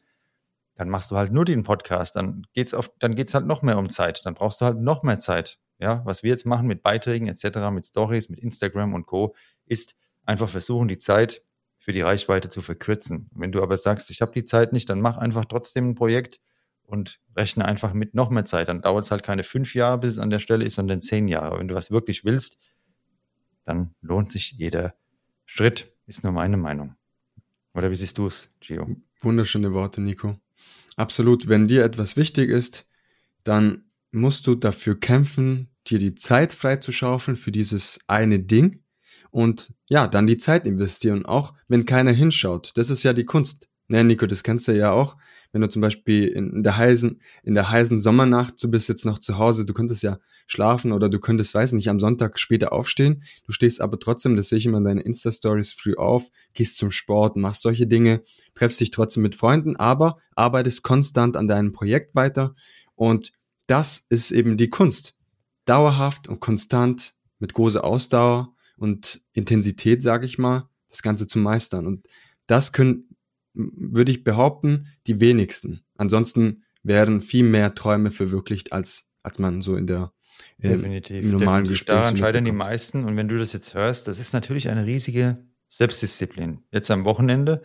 Dann 0.74 0.88
machst 0.88 1.10
du 1.10 1.16
halt 1.16 1.32
nur 1.32 1.44
den 1.44 1.62
Podcast. 1.62 2.16
Dann 2.16 2.46
geht's 2.52 2.74
auf, 2.74 2.92
dann 3.00 3.16
geht's 3.16 3.34
halt 3.34 3.46
noch 3.46 3.62
mehr 3.62 3.78
um 3.78 3.88
Zeit. 3.88 4.24
Dann 4.24 4.34
brauchst 4.34 4.60
du 4.60 4.66
halt 4.66 4.78
noch 4.78 5.02
mehr 5.02 5.18
Zeit. 5.18 5.58
Ja, 5.78 6.02
was 6.04 6.22
wir 6.22 6.30
jetzt 6.30 6.46
machen 6.46 6.68
mit 6.68 6.82
Beiträgen 6.82 7.26
etc., 7.26 7.70
mit 7.72 7.84
Stories, 7.84 8.28
mit 8.28 8.38
Instagram 8.38 8.94
und 8.94 9.06
Co., 9.06 9.34
ist 9.66 9.96
einfach 10.24 10.48
versuchen, 10.48 10.88
die 10.88 10.98
Zeit 10.98 11.42
für 11.78 11.92
die 11.92 12.00
Reichweite 12.00 12.50
zu 12.50 12.62
verkürzen. 12.62 13.30
Wenn 13.34 13.52
du 13.52 13.62
aber 13.62 13.76
sagst, 13.76 14.10
ich 14.10 14.22
habe 14.22 14.32
die 14.32 14.44
Zeit 14.44 14.72
nicht, 14.72 14.88
dann 14.88 15.00
mach 15.00 15.18
einfach 15.18 15.44
trotzdem 15.44 15.90
ein 15.90 15.94
Projekt 15.94 16.40
und 16.86 17.20
rechne 17.36 17.64
einfach 17.64 17.92
mit 17.92 18.14
noch 18.14 18.30
mehr 18.30 18.44
Zeit. 18.44 18.68
Dann 18.68 18.80
dauert 18.80 19.04
es 19.04 19.10
halt 19.10 19.22
keine 19.22 19.42
fünf 19.42 19.74
Jahre, 19.74 19.98
bis 19.98 20.12
es 20.12 20.18
an 20.18 20.30
der 20.30 20.38
Stelle 20.38 20.64
ist, 20.64 20.74
sondern 20.74 21.02
zehn 21.02 21.28
Jahre. 21.28 21.58
Wenn 21.58 21.68
du 21.68 21.74
was 21.74 21.90
wirklich 21.90 22.24
willst, 22.24 22.58
dann 23.64 23.94
lohnt 24.00 24.32
sich 24.32 24.52
jeder 24.52 24.94
Schritt, 25.44 25.92
ist 26.06 26.22
nur 26.22 26.32
meine 26.32 26.56
Meinung. 26.56 26.96
Oder 27.74 27.90
wie 27.90 27.96
siehst 27.96 28.18
du 28.18 28.26
es, 28.26 28.54
Gio? 28.60 28.96
Wunderschöne 29.20 29.72
Worte, 29.72 30.00
Nico. 30.00 30.36
Absolut. 30.96 31.48
Wenn 31.48 31.68
dir 31.68 31.84
etwas 31.84 32.16
wichtig 32.16 32.48
ist, 32.48 32.86
dann 33.42 33.84
musst 34.12 34.46
du 34.46 34.54
dafür 34.54 34.98
kämpfen, 34.98 35.68
dir 35.86 35.98
die 35.98 36.14
Zeit 36.14 36.52
freizuschaufeln 36.52 37.36
für 37.36 37.52
dieses 37.52 37.98
eine 38.06 38.40
Ding 38.40 38.82
und 39.30 39.74
ja, 39.86 40.08
dann 40.08 40.26
die 40.26 40.38
Zeit 40.38 40.66
investieren, 40.66 41.26
auch 41.26 41.54
wenn 41.68 41.84
keiner 41.84 42.12
hinschaut. 42.12 42.72
Das 42.76 42.90
ist 42.90 43.02
ja 43.02 43.12
die 43.12 43.24
Kunst. 43.24 43.68
Ne, 43.88 44.02
Nico, 44.02 44.26
das 44.26 44.42
kennst 44.42 44.66
du 44.66 44.72
ja 44.76 44.90
auch. 44.90 45.16
Wenn 45.52 45.60
du 45.60 45.68
zum 45.68 45.80
Beispiel 45.80 46.26
in 46.26 46.64
der 46.64 46.76
heißen, 46.76 47.20
in 47.44 47.54
der 47.54 47.70
heißen 47.70 48.00
Sommernacht, 48.00 48.62
du 48.62 48.68
bist 48.68 48.88
jetzt 48.88 49.04
noch 49.04 49.20
zu 49.20 49.38
Hause, 49.38 49.64
du 49.64 49.72
könntest 49.74 50.02
ja 50.02 50.18
schlafen 50.46 50.92
oder 50.92 51.08
du 51.08 51.20
könntest, 51.20 51.54
weiß 51.54 51.72
nicht, 51.72 51.88
am 51.88 52.00
Sonntag 52.00 52.40
später 52.40 52.72
aufstehen. 52.72 53.22
Du 53.44 53.52
stehst 53.52 53.80
aber 53.80 53.98
trotzdem, 54.00 54.36
das 54.36 54.48
sehe 54.48 54.58
ich 54.58 54.66
immer 54.66 54.78
in 54.78 54.84
deinen 54.84 55.00
Insta-Stories 55.00 55.72
früh 55.72 55.94
auf, 55.94 56.30
gehst 56.52 56.78
zum 56.78 56.90
Sport, 56.90 57.36
machst 57.36 57.62
solche 57.62 57.86
Dinge, 57.86 58.22
treffst 58.54 58.80
dich 58.80 58.90
trotzdem 58.90 59.22
mit 59.22 59.36
Freunden, 59.36 59.76
aber 59.76 60.16
arbeitest 60.34 60.82
konstant 60.82 61.36
an 61.36 61.46
deinem 61.46 61.72
Projekt 61.72 62.14
weiter. 62.16 62.56
Und 62.96 63.32
das 63.66 64.04
ist 64.08 64.32
eben 64.32 64.56
die 64.56 64.68
Kunst. 64.68 65.14
Dauerhaft 65.64 66.28
und 66.28 66.40
konstant 66.40 67.14
mit 67.38 67.54
großer 67.54 67.84
Ausdauer 67.84 68.54
und 68.76 69.20
Intensität, 69.32 70.02
sage 70.02 70.26
ich 70.26 70.38
mal, 70.38 70.68
das 70.88 71.02
Ganze 71.02 71.26
zu 71.26 71.38
meistern. 71.38 71.86
Und 71.86 72.06
das 72.46 72.72
können 72.72 73.05
würde 73.56 74.12
ich 74.12 74.22
behaupten, 74.22 74.86
die 75.06 75.20
wenigsten. 75.20 75.80
Ansonsten 75.96 76.64
wären 76.82 77.22
viel 77.22 77.42
mehr 77.42 77.74
Träume 77.74 78.10
verwirklicht, 78.10 78.72
als, 78.72 79.08
als 79.22 79.38
man 79.38 79.62
so 79.62 79.76
in 79.76 79.86
der 79.86 80.12
äh, 80.58 80.68
definitiv, 80.68 81.24
im 81.24 81.30
normalen 81.32 81.64
definitiv. 81.64 81.70
Gespräch. 81.70 81.96
Daran 81.96 82.16
scheitern 82.16 82.44
die 82.44 82.52
meisten. 82.52 83.04
Und 83.04 83.16
wenn 83.16 83.28
du 83.28 83.38
das 83.38 83.52
jetzt 83.52 83.74
hörst, 83.74 84.06
das 84.08 84.18
ist 84.18 84.32
natürlich 84.32 84.68
eine 84.68 84.86
riesige 84.86 85.44
Selbstdisziplin. 85.68 86.62
Jetzt 86.70 86.90
am 86.90 87.04
Wochenende, 87.04 87.62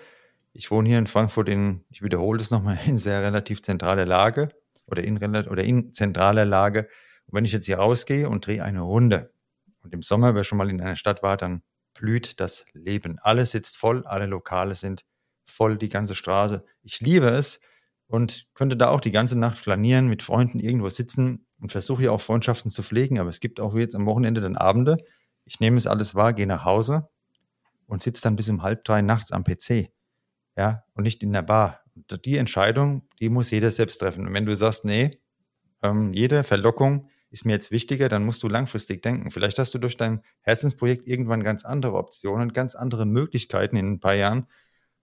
ich 0.53 0.71
wohne 0.71 0.89
hier 0.89 0.97
in 0.97 1.07
Frankfurt 1.07 1.49
in, 1.49 1.83
ich 1.89 2.01
wiederhole 2.01 2.39
das 2.39 2.51
nochmal, 2.51 2.79
in 2.87 2.97
sehr 2.97 3.21
relativ 3.21 3.61
zentraler 3.61 4.05
Lage 4.05 4.49
oder 4.85 5.03
in, 5.03 5.17
oder 5.17 5.63
in 5.63 5.93
zentraler 5.93 6.45
Lage. 6.45 6.87
Und 7.25 7.37
wenn 7.37 7.45
ich 7.45 7.51
jetzt 7.51 7.65
hier 7.65 7.77
rausgehe 7.77 8.29
und 8.29 8.45
drehe 8.45 8.63
eine 8.63 8.81
Runde 8.81 9.33
und 9.83 9.93
im 9.93 10.01
Sommer, 10.01 10.35
wer 10.35 10.43
schon 10.43 10.57
mal 10.57 10.69
in 10.69 10.81
einer 10.81 10.95
Stadt 10.95 11.21
war, 11.21 11.37
dann 11.37 11.61
blüht 11.93 12.39
das 12.39 12.65
Leben. 12.73 13.19
Alles 13.19 13.51
sitzt 13.51 13.77
voll, 13.77 14.05
alle 14.05 14.25
Lokale 14.25 14.75
sind 14.75 15.03
voll 15.51 15.77
die 15.77 15.89
ganze 15.89 16.15
Straße. 16.15 16.65
Ich 16.83 16.99
liebe 17.01 17.29
es 17.29 17.59
und 18.07 18.47
könnte 18.53 18.75
da 18.77 18.89
auch 18.89 19.01
die 19.01 19.11
ganze 19.11 19.37
Nacht 19.37 19.57
flanieren, 19.57 20.07
mit 20.07 20.23
Freunden 20.23 20.59
irgendwo 20.59 20.89
sitzen 20.89 21.45
und 21.59 21.71
versuche 21.71 22.03
ja 22.03 22.11
auch 22.11 22.21
Freundschaften 22.21 22.71
zu 22.71 22.83
pflegen. 22.83 23.19
Aber 23.19 23.29
es 23.29 23.39
gibt 23.39 23.59
auch 23.59 23.75
jetzt 23.75 23.95
am 23.95 24.05
Wochenende 24.05 24.41
dann 24.41 24.55
Abende. 24.55 24.97
Ich 25.45 25.59
nehme 25.59 25.77
es 25.77 25.87
alles 25.87 26.15
wahr, 26.15 26.33
gehe 26.33 26.47
nach 26.47 26.65
Hause 26.65 27.09
und 27.87 28.03
sitze 28.03 28.23
dann 28.23 28.35
bis 28.35 28.49
um 28.49 28.63
halb 28.63 28.83
drei 28.83 29.01
nachts 29.01 29.31
am 29.31 29.43
PC. 29.43 29.91
Ja, 30.57 30.83
und 30.93 31.03
nicht 31.03 31.23
in 31.23 31.31
der 31.31 31.41
Bar. 31.41 31.81
Und 31.95 32.25
die 32.25 32.37
Entscheidung, 32.37 33.07
die 33.19 33.29
muss 33.29 33.51
jeder 33.51 33.71
selbst 33.71 33.99
treffen. 33.99 34.27
Und 34.27 34.33
wenn 34.33 34.45
du 34.45 34.55
sagst, 34.55 34.85
nee, 34.85 35.19
ähm, 35.81 36.13
jede 36.13 36.43
Verlockung 36.43 37.09
ist 37.29 37.45
mir 37.45 37.53
jetzt 37.53 37.71
wichtiger, 37.71 38.09
dann 38.09 38.25
musst 38.25 38.43
du 38.43 38.49
langfristig 38.49 39.01
denken. 39.01 39.31
Vielleicht 39.31 39.57
hast 39.57 39.73
du 39.73 39.79
durch 39.79 39.95
dein 39.95 40.21
Herzensprojekt 40.41 41.07
irgendwann 41.07 41.43
ganz 41.43 41.63
andere 41.63 41.95
Optionen, 41.95 42.51
ganz 42.51 42.75
andere 42.75 43.05
Möglichkeiten 43.05 43.77
in 43.77 43.93
ein 43.93 43.99
paar 43.99 44.15
Jahren, 44.15 44.47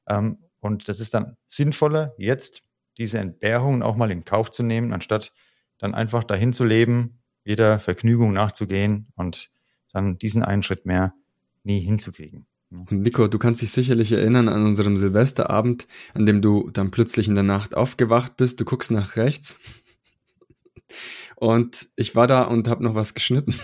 ähm, 0.09 0.39
und 0.61 0.89
das 0.89 1.01
ist 1.01 1.15
dann 1.15 1.37
sinnvoller, 1.47 2.15
jetzt 2.19 2.63
diese 2.99 3.19
Entbehrungen 3.19 3.83
auch 3.83 3.97
mal 3.97 4.11
in 4.11 4.25
Kauf 4.25 4.51
zu 4.51 4.63
nehmen, 4.63 4.93
anstatt 4.93 5.33
dann 5.79 5.95
einfach 5.95 6.25
dahin 6.25 6.53
zu 6.53 6.65
leben, 6.65 7.21
jeder 7.45 7.79
Vergnügung 7.79 8.33
nachzugehen 8.33 9.07
und 9.15 9.51
dann 9.93 10.19
diesen 10.19 10.43
einen 10.43 10.63
Schritt 10.63 10.85
mehr 10.85 11.15
nie 11.63 11.81
hinzukriegen. 11.81 12.47
Nico, 12.91 13.29
du 13.29 13.39
kannst 13.39 13.63
dich 13.63 13.71
sicherlich 13.71 14.13
erinnern 14.13 14.49
an 14.49 14.67
unserem 14.67 14.99
Silvesterabend, 14.99 15.87
an 16.13 16.27
dem 16.27 16.43
du 16.43 16.69
dann 16.71 16.91
plötzlich 16.91 17.27
in 17.27 17.35
der 17.35 17.45
Nacht 17.45 17.75
aufgewacht 17.75 18.37
bist. 18.37 18.61
Du 18.61 18.67
guckst 18.67 18.91
nach 18.91 19.17
rechts 19.17 19.61
und 21.37 21.89
ich 21.97 22.15
war 22.15 22.27
da 22.27 22.43
und 22.43 22.69
habe 22.69 22.85
noch 22.85 22.95
was 22.95 23.15
geschnitten. 23.15 23.55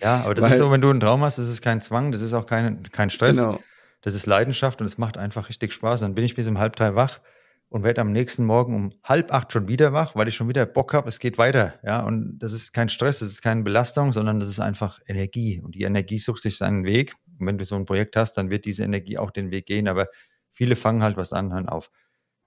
Ja, 0.00 0.24
aber 0.24 0.34
das 0.34 0.42
Weil, 0.44 0.52
ist 0.52 0.58
so, 0.58 0.70
wenn 0.70 0.82
du 0.82 0.90
einen 0.90 1.00
Traum 1.00 1.22
hast, 1.22 1.38
das 1.38 1.48
ist 1.48 1.62
kein 1.62 1.80
Zwang, 1.80 2.12
das 2.12 2.20
ist 2.20 2.34
auch 2.34 2.44
kein, 2.44 2.82
kein 2.90 3.08
Stress. 3.08 3.36
Genau 3.36 3.60
das 4.00 4.14
ist 4.14 4.26
Leidenschaft 4.26 4.80
und 4.80 4.86
es 4.86 4.98
macht 4.98 5.18
einfach 5.18 5.48
richtig 5.48 5.72
Spaß. 5.72 6.00
Dann 6.00 6.14
bin 6.14 6.24
ich 6.24 6.34
bis 6.34 6.46
um 6.46 6.58
halb 6.58 6.76
drei 6.76 6.94
wach 6.94 7.20
und 7.68 7.82
werde 7.82 8.00
am 8.00 8.12
nächsten 8.12 8.44
Morgen 8.44 8.74
um 8.74 8.92
halb 9.04 9.32
acht 9.32 9.52
schon 9.52 9.68
wieder 9.68 9.92
wach, 9.92 10.14
weil 10.14 10.28
ich 10.28 10.36
schon 10.36 10.48
wieder 10.48 10.64
Bock 10.66 10.94
habe, 10.94 11.08
es 11.08 11.18
geht 11.18 11.36
weiter. 11.36 11.74
Ja, 11.84 12.04
und 12.04 12.38
das 12.38 12.52
ist 12.52 12.72
kein 12.72 12.88
Stress, 12.88 13.18
das 13.18 13.28
ist 13.28 13.42
keine 13.42 13.62
Belastung, 13.62 14.12
sondern 14.12 14.40
das 14.40 14.48
ist 14.48 14.60
einfach 14.60 15.00
Energie. 15.06 15.60
Und 15.60 15.74
die 15.74 15.82
Energie 15.82 16.18
sucht 16.18 16.42
sich 16.42 16.56
seinen 16.56 16.84
Weg. 16.84 17.14
Und 17.38 17.46
wenn 17.46 17.58
du 17.58 17.64
so 17.64 17.76
ein 17.76 17.84
Projekt 17.84 18.16
hast, 18.16 18.34
dann 18.34 18.50
wird 18.50 18.64
diese 18.64 18.84
Energie 18.84 19.18
auch 19.18 19.30
den 19.30 19.50
Weg 19.50 19.66
gehen. 19.66 19.88
Aber 19.88 20.06
viele 20.50 20.76
fangen 20.76 21.02
halt 21.02 21.16
was 21.16 21.32
an, 21.32 21.52
hören 21.52 21.68
auf. 21.68 21.90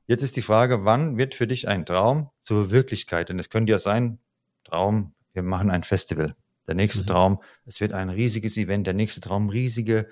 Jetzt 0.07 0.23
ist 0.23 0.35
die 0.35 0.41
Frage, 0.41 0.83
wann 0.85 1.17
wird 1.17 1.35
für 1.35 1.47
dich 1.47 1.67
ein 1.67 1.85
Traum 1.85 2.31
zur 2.39 2.71
Wirklichkeit? 2.71 3.29
Denn 3.29 3.39
es 3.39 3.49
könnte 3.49 3.71
ja 3.71 3.79
sein, 3.79 4.19
Traum, 4.63 5.13
wir 5.33 5.43
machen 5.43 5.69
ein 5.69 5.83
Festival. 5.83 6.35
Der 6.67 6.75
nächste 6.75 7.03
mhm. 7.03 7.07
Traum, 7.07 7.43
es 7.65 7.79
wird 7.79 7.93
ein 7.93 8.09
riesiges 8.09 8.57
Event. 8.57 8.87
Der 8.87 8.93
nächste 8.93 9.21
Traum, 9.21 9.49
riesige 9.49 10.07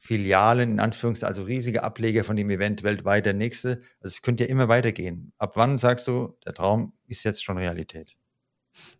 Filialen, 0.00 0.72
in 0.72 0.80
Anführungszeichen, 0.80 1.28
also 1.28 1.42
riesige 1.42 1.82
Ableger 1.82 2.24
von 2.24 2.36
dem 2.36 2.50
Event 2.50 2.82
weltweit, 2.82 3.26
der 3.26 3.34
nächste. 3.34 3.82
Also 4.00 4.16
es 4.16 4.22
könnte 4.22 4.44
ja 4.44 4.50
immer 4.50 4.68
weitergehen. 4.68 5.32
Ab 5.38 5.52
wann 5.56 5.78
sagst 5.78 6.08
du, 6.08 6.36
der 6.44 6.54
Traum 6.54 6.92
ist 7.06 7.24
jetzt 7.24 7.44
schon 7.44 7.58
Realität? 7.58 8.16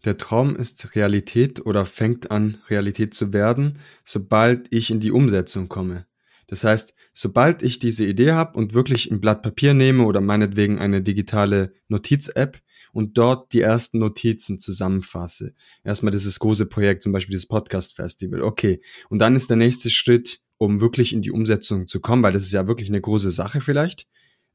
Der 0.05 0.17
Traum 0.17 0.57
ist 0.57 0.95
Realität 0.95 1.65
oder 1.65 1.85
fängt 1.85 2.31
an, 2.31 2.59
Realität 2.69 3.15
zu 3.15 3.33
werden, 3.33 3.79
sobald 4.05 4.73
ich 4.73 4.91
in 4.91 5.01
die 5.01 5.11
Umsetzung 5.11 5.69
komme. 5.69 6.07
Das 6.49 6.63
heißt, 6.63 6.95
sobald 7.13 7.63
ich 7.63 7.79
diese 7.79 8.07
Idee 8.07 8.33
habe 8.33 8.57
und 8.57 8.73
wirklich 8.73 9.11
ein 9.11 9.21
Blatt 9.21 9.43
Papier 9.43 9.75
nehme 9.75 10.05
oder 10.05 10.21
meinetwegen 10.21 10.79
eine 10.79 11.03
digitale 11.03 11.73
Notiz-App 11.89 12.61
und 12.93 13.19
dort 13.19 13.53
die 13.53 13.61
ersten 13.61 13.99
Notizen 13.99 14.61
zusammenfasse. 14.61 15.55
Erstmal 15.83 16.13
dieses 16.13 16.39
große 16.39 16.67
Projekt, 16.67 17.03
zum 17.03 17.13
Beispiel 17.13 17.35
das 17.35 17.47
Podcast-Festival. 17.47 18.43
Okay. 18.43 18.81
Und 19.09 19.19
dann 19.19 19.35
ist 19.35 19.51
der 19.51 19.57
nächste 19.57 19.91
Schritt, 19.91 20.41
um 20.59 20.81
wirklich 20.81 21.13
in 21.13 21.23
die 21.23 21.31
Umsetzung 21.31 21.87
zu 21.87 22.01
kommen, 22.01 22.23
weil 22.23 22.33
das 22.33 22.45
ist 22.45 22.53
ja 22.53 22.69
wirklich 22.69 22.89
eine 22.89 23.01
große 23.01 23.31
Sache 23.31 23.61
vielleicht. 23.61 24.07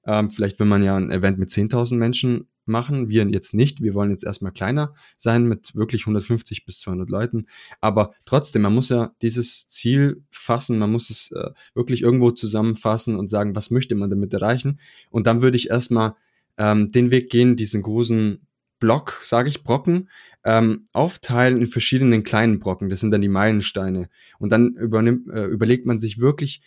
Ähm, 0.05 0.29
vielleicht 0.29 0.59
will 0.59 0.65
man 0.65 0.83
ja 0.83 0.95
ein 0.95 1.11
Event 1.11 1.37
mit 1.37 1.49
10.000 1.49 1.95
Menschen 1.95 2.47
machen, 2.65 3.09
wir 3.09 3.27
jetzt 3.27 3.53
nicht. 3.53 3.81
Wir 3.81 3.93
wollen 3.93 4.11
jetzt 4.11 4.23
erstmal 4.23 4.51
kleiner 4.51 4.93
sein 5.17 5.47
mit 5.47 5.75
wirklich 5.75 6.03
150 6.03 6.65
bis 6.65 6.79
200 6.81 7.09
Leuten. 7.09 7.45
Aber 7.81 8.13
trotzdem, 8.25 8.63
man 8.63 8.73
muss 8.73 8.89
ja 8.89 9.13
dieses 9.21 9.67
Ziel 9.67 10.23
fassen, 10.31 10.79
man 10.79 10.91
muss 10.91 11.09
es 11.09 11.31
äh, 11.31 11.51
wirklich 11.73 12.01
irgendwo 12.01 12.31
zusammenfassen 12.31 13.15
und 13.15 13.29
sagen, 13.29 13.55
was 13.55 13.71
möchte 13.71 13.95
man 13.95 14.09
damit 14.09 14.33
erreichen. 14.33 14.79
Und 15.09 15.27
dann 15.27 15.41
würde 15.41 15.57
ich 15.57 15.69
erstmal 15.69 16.15
ähm, 16.57 16.91
den 16.91 17.11
Weg 17.11 17.29
gehen, 17.29 17.55
diesen 17.55 17.81
großen 17.81 18.47
Block, 18.81 19.21
sage 19.23 19.47
ich, 19.47 19.63
Brocken, 19.63 20.09
ähm, 20.43 20.87
aufteilen 20.91 21.59
in 21.59 21.67
verschiedenen 21.67 22.23
kleinen 22.23 22.59
Brocken. 22.59 22.89
Das 22.89 22.99
sind 22.99 23.11
dann 23.11 23.21
die 23.21 23.29
Meilensteine. 23.29 24.09
Und 24.39 24.51
dann 24.51 24.73
übernimmt, 24.73 25.29
äh, 25.29 25.45
überlegt 25.45 25.85
man 25.85 25.99
sich 25.99 26.19
wirklich, 26.19 26.61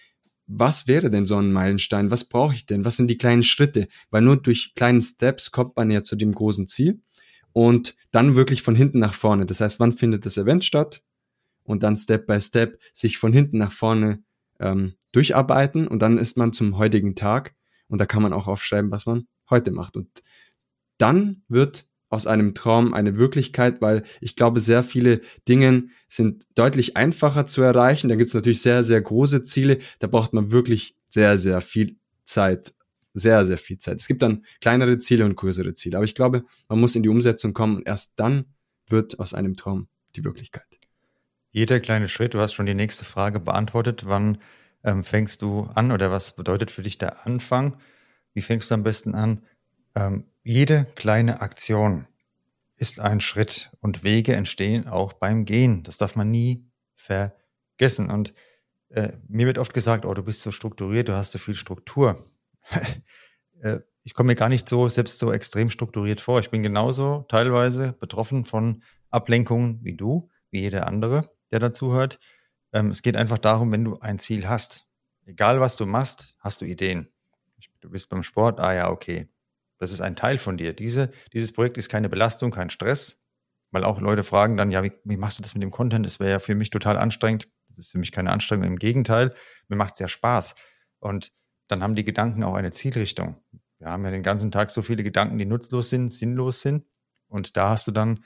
was 0.47 0.87
wäre 0.87 1.11
denn 1.11 1.27
so 1.27 1.37
ein 1.37 1.53
Meilenstein? 1.53 2.11
Was 2.11 2.25
brauche 2.25 2.55
ich 2.55 2.67
denn? 2.67 2.85
Was 2.85 2.97
sind 2.97 3.09
die 3.09 3.19
kleinen 3.19 3.43
Schritte? 3.43 3.89
Weil 4.11 4.23
nur 4.23 4.37
durch 4.37 4.75
kleinen 4.75 5.03
Steps 5.03 5.51
kommt 5.51 5.77
man 5.77 5.91
ja 5.91 6.03
zu 6.03 6.17
dem 6.17 6.33
großen 6.33 6.69
Ziel. 6.69 7.03
Und 7.53 7.97
dann 8.13 8.37
wirklich 8.37 8.63
von 8.63 8.75
hinten 8.75 9.01
nach 9.01 9.15
vorne. 9.15 9.45
Das 9.45 9.61
heißt, 9.61 9.81
wann 9.81 9.93
findet 9.93 10.25
das 10.25 10.39
Event 10.39 10.65
statt? 10.65 11.03
Und 11.65 11.83
dann 11.83 11.97
Step 11.97 12.27
by 12.27 12.41
Step 12.41 12.81
sich 12.93 13.19
von 13.19 13.33
hinten 13.33 13.59
nach 13.59 13.73
vorne 13.73 14.23
ähm, 14.61 14.95
durcharbeiten. 15.13 15.89
Und 15.89 16.01
dann 16.01 16.19
ist 16.19 16.37
man 16.37 16.53
zum 16.53 16.79
heutigen 16.79 17.17
Tag. 17.17 17.55
Und 17.89 18.01
da 18.01 18.07
kann 18.07 18.23
man 18.23 18.33
auch 18.33 18.47
aufschreiben, 18.47 18.91
was 18.93 19.07
man 19.07 19.27
heute 19.51 19.73
macht. 19.73 19.97
Und 19.97 20.23
dann 20.99 21.43
wird 21.49 21.89
aus 22.15 22.27
einem 22.27 22.55
Traum 22.55 22.95
eine 22.95 23.17
Wirklichkeit, 23.19 23.81
weil 23.81 24.03
ich 24.21 24.37
glaube, 24.37 24.61
sehr 24.61 24.83
viele 24.83 25.21
Dinge 25.49 25.89
sind 26.09 26.45
deutlich 26.55 26.97
einfacher 26.97 27.47
zu 27.47 27.63
erreichen. 27.63 28.09
Da 28.09 28.17
gibt 28.17 28.29
es 28.29 28.35
natürlich 28.35 28.63
sehr, 28.63 28.83
sehr 28.85 29.01
große 29.01 29.43
Ziele. 29.43 29.79
Da 29.99 30.07
braucht 30.07 30.33
man 30.33 30.51
wirklich 30.51 30.97
sehr, 31.09 31.37
sehr 31.39 31.61
viel 31.61 31.97
Zeit. 32.25 32.75
Sehr, 33.13 33.45
sehr 33.45 33.59
viel 33.59 33.79
Zeit. 33.79 34.01
Es 34.01 34.09
gibt 34.09 34.23
dann 34.23 34.45
kleinere 34.61 34.99
Ziele 34.99 35.25
und 35.25 35.37
größere 35.37 35.75
Ziele. 35.75 35.97
Aber 35.99 36.05
ich 36.05 36.15
glaube, 36.15 36.45
man 36.69 36.81
muss 36.81 36.97
in 36.97 37.03
die 37.03 37.09
Umsetzung 37.09 37.53
kommen 37.53 37.77
und 37.77 37.87
erst 37.87 38.15
dann 38.17 38.47
wird 38.89 39.21
aus 39.21 39.35
einem 39.35 39.57
Traum 39.57 39.89
die 40.17 40.25
Wirklichkeit. 40.25 40.67
Jeder 41.51 41.79
kleine 41.79 42.09
Schritt, 42.09 42.35
du 42.35 42.41
hast 42.41 42.55
schon 42.55 42.67
die 42.67 42.75
nächste 42.75 43.05
Frage 43.05 43.39
beantwortet. 43.39 44.07
Wann 44.07 44.39
ähm, 44.83 45.05
fängst 45.05 45.43
du 45.43 45.69
an 45.75 45.93
oder 45.93 46.11
was 46.11 46.35
bedeutet 46.35 46.73
für 46.73 46.83
dich 46.83 46.99
der 46.99 47.27
Anfang? 47.27 47.77
Wie 48.35 48.43
fängst 48.43 48.71
du 48.71 48.75
am 48.75 48.83
besten 48.83 49.15
an? 49.15 49.45
Ähm, 49.95 50.25
jede 50.43 50.87
kleine 50.95 51.41
Aktion 51.41 52.07
ist 52.77 53.01
ein 53.01 53.21
Schritt 53.21 53.71
und 53.81 54.03
Wege 54.03 54.35
entstehen 54.35 54.89
auch 54.89 55.13
beim 55.13 55.45
Gehen. 55.45 55.83
Das 55.85 55.97
darf 55.97 56.17
man 56.17 56.31
nie 56.31 56.67
vergessen. 56.97 58.11
Und 58.11 58.35
äh, 58.91 59.13
mir 59.29 59.47
wird 59.47 59.59
oft 59.59 59.75
gesagt, 59.75 60.05
oh, 60.05 60.15
du 60.15 60.23
bist 60.23 60.43
so 60.43 60.51
strukturiert, 60.51 61.09
du 61.09 61.15
hast 61.15 61.33
so 61.33 61.39
viel 61.39 61.55
Struktur. 61.55 62.23
äh, 63.61 63.81
ich 64.03 64.15
komme 64.15 64.29
mir 64.29 64.35
gar 64.35 64.49
nicht 64.49 64.69
so 64.69 64.89
selbst 64.89 65.19
so 65.19 65.33
extrem 65.33 65.71
strukturiert 65.71 66.21
vor. 66.21 66.41
Ich 66.41 66.51
bin 66.51 66.63
genauso 66.63 67.25
teilweise 67.29 67.95
betroffen 67.95 68.45
von 68.45 68.83
Ablenkungen 69.11 69.83
wie 69.83 69.97
du, 69.97 70.29
wie 70.51 70.61
jeder 70.61 70.87
andere, 70.87 71.31
der 71.51 71.61
dazuhört. 71.61 72.19
Ähm, 72.73 72.91
es 72.91 73.03
geht 73.03 73.17
einfach 73.17 73.39
darum, 73.39 73.73
wenn 73.73 73.85
du 73.85 73.99
ein 74.01 74.19
Ziel 74.19 74.47
hast, 74.47 74.87
egal 75.25 75.61
was 75.61 75.77
du 75.77 75.87
machst, 75.87 76.35
hast 76.39 76.61
du 76.61 76.67
Ideen. 76.67 77.09
Du 77.81 77.91
bist 77.91 78.09
beim 78.09 78.23
Sport, 78.23 78.61
ah 78.61 78.75
ja, 78.75 78.91
okay. 78.91 79.29
Das 79.85 79.93
ist 79.93 80.01
ein 80.01 80.17
Teil 80.17 80.39
von 80.39 80.57
dir. 80.57 80.73
Diese, 80.73 81.11
dieses 81.35 81.53
Projekt 81.53 81.77
ist 81.77 81.91
keine 81.91 82.09
Belastung, 82.09 82.51
kein 82.51 82.71
Stress, 82.71 83.23
weil 83.71 83.85
auch 83.85 84.01
Leute 84.01 84.25
fragen 84.25 84.57
dann, 84.57 84.71
ja, 84.71 84.83
wie, 84.83 84.93
wie 85.05 85.19
machst 85.19 85.39
du 85.39 85.43
das 85.43 85.53
mit 85.53 85.63
dem 85.63 85.71
Content? 85.71 86.07
Das 86.07 86.21
wäre 86.21 86.31
ja 86.31 86.39
für 86.39 86.55
mich 86.55 86.71
total 86.71 86.97
anstrengend. 86.97 87.49
Das 87.69 87.81
ist 87.81 87.93
für 87.93 87.99
mich 87.99 88.11
keine 88.11 88.31
Anstrengung. 88.31 88.67
Im 88.67 88.79
Gegenteil, 88.79 89.35
mir 89.69 89.77
macht 89.77 89.93
es 89.93 90.01
ja 90.01 90.09
Spaß. 90.09 90.55
Und 91.01 91.33
dann 91.69 91.83
haben 91.83 91.95
die 91.97 92.05
Gedanken 92.05 92.43
auch 92.45 92.55
eine 92.55 92.71
Zielrichtung. 92.73 93.37
Wir 93.79 93.89
haben 93.89 94.03
ja 94.07 94.11
den 94.11 94.23
ganzen 94.23 94.51
Tag 94.51 94.71
so 94.71 94.81
viele 94.81 95.03
Gedanken, 95.03 95.37
die 95.37 95.45
nutzlos 95.45 95.91
sind, 95.91 96.11
sinnlos 96.11 96.63
sind. 96.63 96.87
Und 97.29 97.59
da 97.59 97.69
hast 97.69 97.87
du 97.87 97.93
dann 97.93 98.25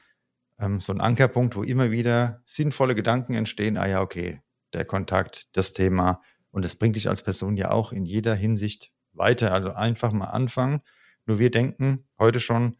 ähm, 0.60 0.78
so 0.78 0.92
einen 0.92 1.00
Ankerpunkt, 1.00 1.56
wo 1.56 1.64
immer 1.64 1.90
wieder 1.90 2.40
sinnvolle 2.46 2.94
Gedanken 2.94 3.34
entstehen. 3.34 3.78
Ah 3.78 3.88
ja, 3.88 4.00
okay, 4.00 4.42
der 4.74 4.84
Kontakt, 4.84 5.56
das 5.56 5.72
Thema. 5.72 6.22
Und 6.52 6.64
das 6.64 6.76
bringt 6.76 6.94
dich 6.94 7.08
als 7.08 7.22
Person 7.22 7.56
ja 7.56 7.72
auch 7.72 7.90
in 7.90 8.04
jeder 8.04 8.36
Hinsicht 8.36 8.92
weiter. 9.12 9.52
Also 9.52 9.72
einfach 9.72 10.12
mal 10.12 10.26
anfangen. 10.26 10.82
Nur 11.28 11.38
wir 11.38 11.50
denken 11.50 12.08
heute 12.18 12.40
schon 12.40 12.78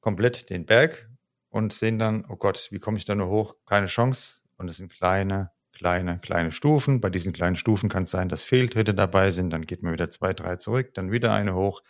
komplett 0.00 0.50
den 0.50 0.66
Berg 0.66 1.08
und 1.48 1.72
sehen 1.72 2.00
dann, 2.00 2.26
oh 2.28 2.34
Gott, 2.34 2.66
wie 2.72 2.80
komme 2.80 2.98
ich 2.98 3.04
da 3.04 3.14
nur 3.14 3.28
hoch? 3.28 3.54
Keine 3.66 3.86
Chance. 3.86 4.42
Und 4.56 4.68
es 4.68 4.78
sind 4.78 4.92
kleine, 4.92 5.52
kleine, 5.72 6.18
kleine 6.18 6.50
Stufen. 6.50 7.00
Bei 7.00 7.08
diesen 7.08 7.32
kleinen 7.32 7.54
Stufen 7.54 7.88
kann 7.88 8.02
es 8.02 8.10
sein, 8.10 8.28
dass 8.28 8.42
Fehltritte 8.42 8.94
dabei 8.94 9.30
sind. 9.30 9.50
Dann 9.50 9.64
geht 9.64 9.84
man 9.84 9.92
wieder 9.92 10.10
zwei, 10.10 10.34
drei 10.34 10.56
zurück, 10.56 10.92
dann 10.94 11.12
wieder 11.12 11.32
eine 11.32 11.54
hoch. 11.54 11.82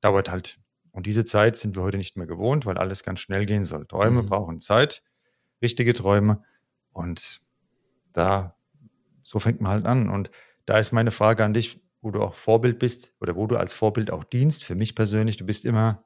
Dauert 0.00 0.30
halt. 0.30 0.60
Und 0.92 1.06
diese 1.06 1.24
Zeit 1.24 1.56
sind 1.56 1.74
wir 1.74 1.82
heute 1.82 1.98
nicht 1.98 2.16
mehr 2.16 2.28
gewohnt, 2.28 2.64
weil 2.64 2.78
alles 2.78 3.02
ganz 3.02 3.18
schnell 3.18 3.44
gehen 3.44 3.64
soll. 3.64 3.86
Träume 3.88 4.22
mhm. 4.22 4.26
brauchen 4.26 4.60
Zeit, 4.60 5.02
richtige 5.60 5.94
Träume. 5.94 6.44
Und 6.92 7.40
da, 8.12 8.56
so 9.24 9.40
fängt 9.40 9.60
man 9.60 9.72
halt 9.72 9.86
an. 9.86 10.10
Und 10.10 10.30
da 10.64 10.78
ist 10.78 10.92
meine 10.92 11.10
Frage 11.10 11.44
an 11.44 11.54
dich, 11.54 11.80
wo 12.00 12.10
du 12.10 12.20
auch 12.20 12.34
Vorbild 12.34 12.78
bist 12.78 13.14
oder 13.20 13.36
wo 13.36 13.46
du 13.46 13.56
als 13.56 13.74
Vorbild 13.74 14.10
auch 14.10 14.24
dienst. 14.24 14.64
Für 14.64 14.74
mich 14.74 14.94
persönlich, 14.94 15.36
du 15.36 15.46
bist 15.46 15.64
immer 15.64 16.04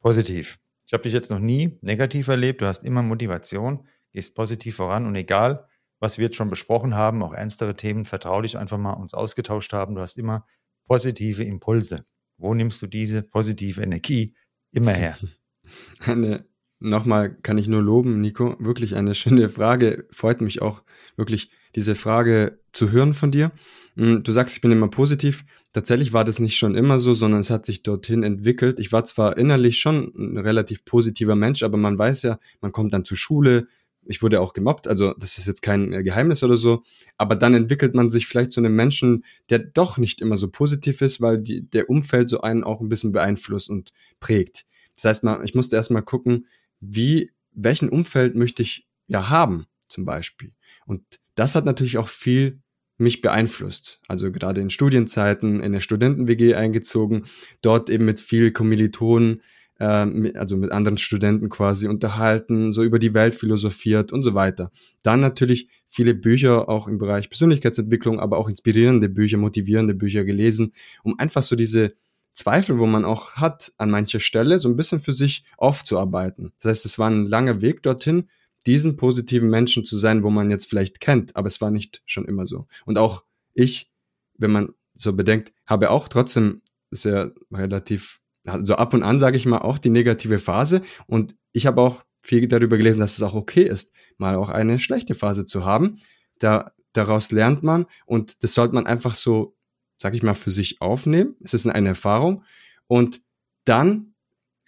positiv. 0.00 0.58
Ich 0.86 0.92
habe 0.92 1.04
dich 1.04 1.12
jetzt 1.12 1.30
noch 1.30 1.38
nie 1.38 1.78
negativ 1.82 2.28
erlebt. 2.28 2.60
Du 2.60 2.66
hast 2.66 2.84
immer 2.84 3.02
Motivation, 3.02 3.86
gehst 4.12 4.34
positiv 4.34 4.76
voran 4.76 5.06
und 5.06 5.14
egal, 5.14 5.66
was 6.00 6.18
wir 6.18 6.26
jetzt 6.26 6.36
schon 6.36 6.50
besprochen 6.50 6.94
haben, 6.94 7.22
auch 7.22 7.34
ernstere 7.34 7.74
Themen, 7.74 8.04
vertraulich 8.04 8.58
einfach 8.58 8.78
mal 8.78 8.94
uns 8.94 9.14
ausgetauscht 9.14 9.72
haben, 9.72 9.94
du 9.94 10.00
hast 10.00 10.18
immer 10.18 10.46
positive 10.86 11.44
Impulse. 11.44 12.04
Wo 12.38 12.54
nimmst 12.54 12.80
du 12.82 12.86
diese 12.86 13.22
positive 13.22 13.82
Energie 13.82 14.34
immer 14.72 14.92
her? 14.92 15.18
Eine, 16.00 16.46
nochmal 16.80 17.34
kann 17.42 17.58
ich 17.58 17.68
nur 17.68 17.82
loben, 17.82 18.20
Nico. 18.20 18.56
Wirklich 18.58 18.96
eine 18.96 19.14
schöne 19.14 19.48
Frage. 19.50 20.06
Freut 20.10 20.40
mich 20.40 20.62
auch 20.62 20.82
wirklich, 21.16 21.50
diese 21.74 21.94
Frage 21.94 22.58
zu 22.72 22.90
hören 22.90 23.14
von 23.14 23.30
dir. 23.30 23.52
Hm, 23.96 24.22
du 24.22 24.32
sagst, 24.32 24.56
ich 24.56 24.62
bin 24.62 24.72
immer 24.72 24.88
positiv. 24.88 25.44
Tatsächlich 25.72 26.12
war 26.12 26.24
das 26.24 26.40
nicht 26.40 26.56
schon 26.56 26.74
immer 26.74 26.98
so, 26.98 27.14
sondern 27.14 27.40
es 27.40 27.50
hat 27.50 27.64
sich 27.64 27.82
dorthin 27.82 28.22
entwickelt. 28.22 28.80
Ich 28.80 28.92
war 28.92 29.04
zwar 29.04 29.36
innerlich 29.36 29.78
schon 29.78 30.12
ein 30.16 30.38
relativ 30.38 30.84
positiver 30.84 31.36
Mensch, 31.36 31.62
aber 31.62 31.76
man 31.76 31.98
weiß 31.98 32.22
ja, 32.22 32.38
man 32.60 32.72
kommt 32.72 32.92
dann 32.92 33.04
zur 33.04 33.16
Schule, 33.16 33.66
ich 34.06 34.22
wurde 34.22 34.40
auch 34.40 34.54
gemobbt, 34.54 34.88
also 34.88 35.14
das 35.18 35.38
ist 35.38 35.46
jetzt 35.46 35.60
kein 35.60 35.92
äh, 35.92 36.02
Geheimnis 36.02 36.42
oder 36.42 36.56
so, 36.56 36.82
aber 37.16 37.36
dann 37.36 37.54
entwickelt 37.54 37.94
man 37.94 38.10
sich 38.10 38.26
vielleicht 38.26 38.50
zu 38.50 38.60
einem 38.60 38.74
Menschen, 38.74 39.24
der 39.50 39.58
doch 39.58 39.98
nicht 39.98 40.20
immer 40.20 40.36
so 40.36 40.48
positiv 40.48 41.02
ist, 41.02 41.20
weil 41.20 41.38
die, 41.38 41.68
der 41.68 41.90
Umfeld 41.90 42.30
so 42.30 42.40
einen 42.40 42.64
auch 42.64 42.80
ein 42.80 42.88
bisschen 42.88 43.12
beeinflusst 43.12 43.68
und 43.68 43.92
prägt. 44.18 44.64
Das 44.96 45.04
heißt, 45.04 45.24
mal, 45.24 45.44
ich 45.44 45.54
musste 45.54 45.76
erstmal 45.76 46.02
gucken, 46.02 46.46
wie, 46.80 47.30
welchen 47.52 47.88
Umfeld 47.88 48.34
möchte 48.34 48.62
ich 48.62 48.86
ja 49.06 49.28
haben, 49.28 49.66
zum 49.88 50.04
Beispiel. 50.04 50.52
Und 50.86 51.02
das 51.34 51.54
hat 51.54 51.64
natürlich 51.64 51.98
auch 51.98 52.08
viel 52.08 52.60
mich 53.00 53.22
beeinflusst. 53.22 53.98
Also 54.08 54.30
gerade 54.30 54.60
in 54.60 54.70
Studienzeiten, 54.70 55.60
in 55.60 55.72
der 55.72 55.80
Studenten-WG 55.80 56.54
eingezogen, 56.54 57.24
dort 57.62 57.88
eben 57.88 58.04
mit 58.04 58.20
viel 58.20 58.52
Kommilitonen, 58.52 59.40
äh, 59.78 60.32
also 60.34 60.56
mit 60.56 60.70
anderen 60.70 60.98
Studenten 60.98 61.48
quasi 61.48 61.88
unterhalten, 61.88 62.72
so 62.72 62.82
über 62.82 62.98
die 62.98 63.14
Welt 63.14 63.34
philosophiert 63.34 64.12
und 64.12 64.22
so 64.22 64.34
weiter. 64.34 64.70
Dann 65.02 65.20
natürlich 65.20 65.68
viele 65.88 66.14
Bücher 66.14 66.68
auch 66.68 66.86
im 66.86 66.98
Bereich 66.98 67.30
Persönlichkeitsentwicklung, 67.30 68.20
aber 68.20 68.36
auch 68.36 68.48
inspirierende 68.48 69.08
Bücher, 69.08 69.38
motivierende 69.38 69.94
Bücher 69.94 70.24
gelesen, 70.24 70.72
um 71.02 71.18
einfach 71.18 71.42
so 71.42 71.56
diese 71.56 71.94
Zweifel, 72.32 72.78
wo 72.78 72.86
man 72.86 73.04
auch 73.04 73.36
hat 73.36 73.72
an 73.76 73.90
mancher 73.90 74.20
Stelle, 74.20 74.58
so 74.58 74.68
ein 74.68 74.76
bisschen 74.76 75.00
für 75.00 75.12
sich 75.12 75.44
aufzuarbeiten. 75.56 76.52
Das 76.58 76.70
heißt, 76.70 76.84
es 76.86 76.98
war 76.98 77.10
ein 77.10 77.26
langer 77.26 77.60
Weg 77.60 77.82
dorthin, 77.82 78.28
diesen 78.66 78.96
positiven 78.96 79.50
Menschen 79.50 79.84
zu 79.84 79.96
sein, 79.96 80.22
wo 80.22 80.30
man 80.30 80.50
jetzt 80.50 80.68
vielleicht 80.68 81.00
kennt, 81.00 81.36
aber 81.36 81.46
es 81.46 81.60
war 81.60 81.70
nicht 81.70 82.02
schon 82.06 82.26
immer 82.26 82.46
so. 82.46 82.66
Und 82.84 82.98
auch 82.98 83.24
ich, 83.54 83.90
wenn 84.38 84.52
man 84.52 84.70
so 84.94 85.12
bedenkt, 85.12 85.52
habe 85.66 85.90
auch 85.90 86.08
trotzdem 86.08 86.62
sehr 86.90 87.32
relativ 87.50 88.20
also 88.46 88.74
ab 88.74 88.94
und 88.94 89.02
an, 89.02 89.18
sage 89.18 89.36
ich 89.36 89.46
mal, 89.46 89.58
auch 89.58 89.78
die 89.78 89.90
negative 89.90 90.38
Phase. 90.38 90.82
Und 91.06 91.36
ich 91.52 91.66
habe 91.66 91.80
auch 91.80 92.04
viel 92.20 92.46
darüber 92.48 92.76
gelesen, 92.76 93.00
dass 93.00 93.14
es 93.14 93.22
auch 93.22 93.34
okay 93.34 93.64
ist, 93.64 93.92
mal 94.18 94.34
auch 94.34 94.48
eine 94.48 94.78
schlechte 94.78 95.14
Phase 95.14 95.46
zu 95.46 95.64
haben. 95.64 95.98
Da, 96.38 96.72
daraus 96.92 97.32
lernt 97.32 97.62
man 97.62 97.86
und 98.06 98.42
das 98.42 98.54
sollte 98.54 98.74
man 98.74 98.86
einfach 98.86 99.14
so, 99.14 99.54
sag 100.00 100.14
ich 100.14 100.22
mal, 100.22 100.34
für 100.34 100.50
sich 100.50 100.80
aufnehmen. 100.80 101.36
Es 101.44 101.54
ist 101.54 101.66
eine 101.66 101.88
Erfahrung. 101.88 102.42
Und 102.86 103.20
dann 103.64 104.14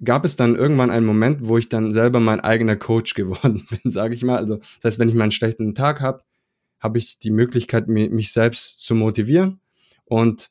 gab 0.05 0.25
es 0.25 0.37
dann 0.37 0.55
irgendwann 0.55 0.91
einen 0.91 1.07
Moment, 1.07 1.49
wo 1.49 1.59
ich 1.59 1.69
dann 1.69 1.91
selber 1.91 2.21
mein 2.21 2.41
eigener 2.41 2.77
Coach 2.77 3.15
geworden 3.15 3.67
bin, 3.71 3.91
sage 3.91 4.15
ich 4.15 4.23
mal. 4.23 4.37
Also 4.37 4.57
das 4.57 4.85
heißt, 4.85 4.99
wenn 4.99 5.09
ich 5.09 5.15
mal 5.15 5.25
einen 5.25 5.33
schlechten 5.33 5.75
Tag 5.75 6.01
habe, 6.01 6.23
habe 6.79 6.99
ich 6.99 7.19
die 7.19 7.31
Möglichkeit, 7.31 7.89
mich 7.89 8.33
selbst 8.33 8.81
zu 8.81 8.95
motivieren 8.95 9.61
und 10.05 10.51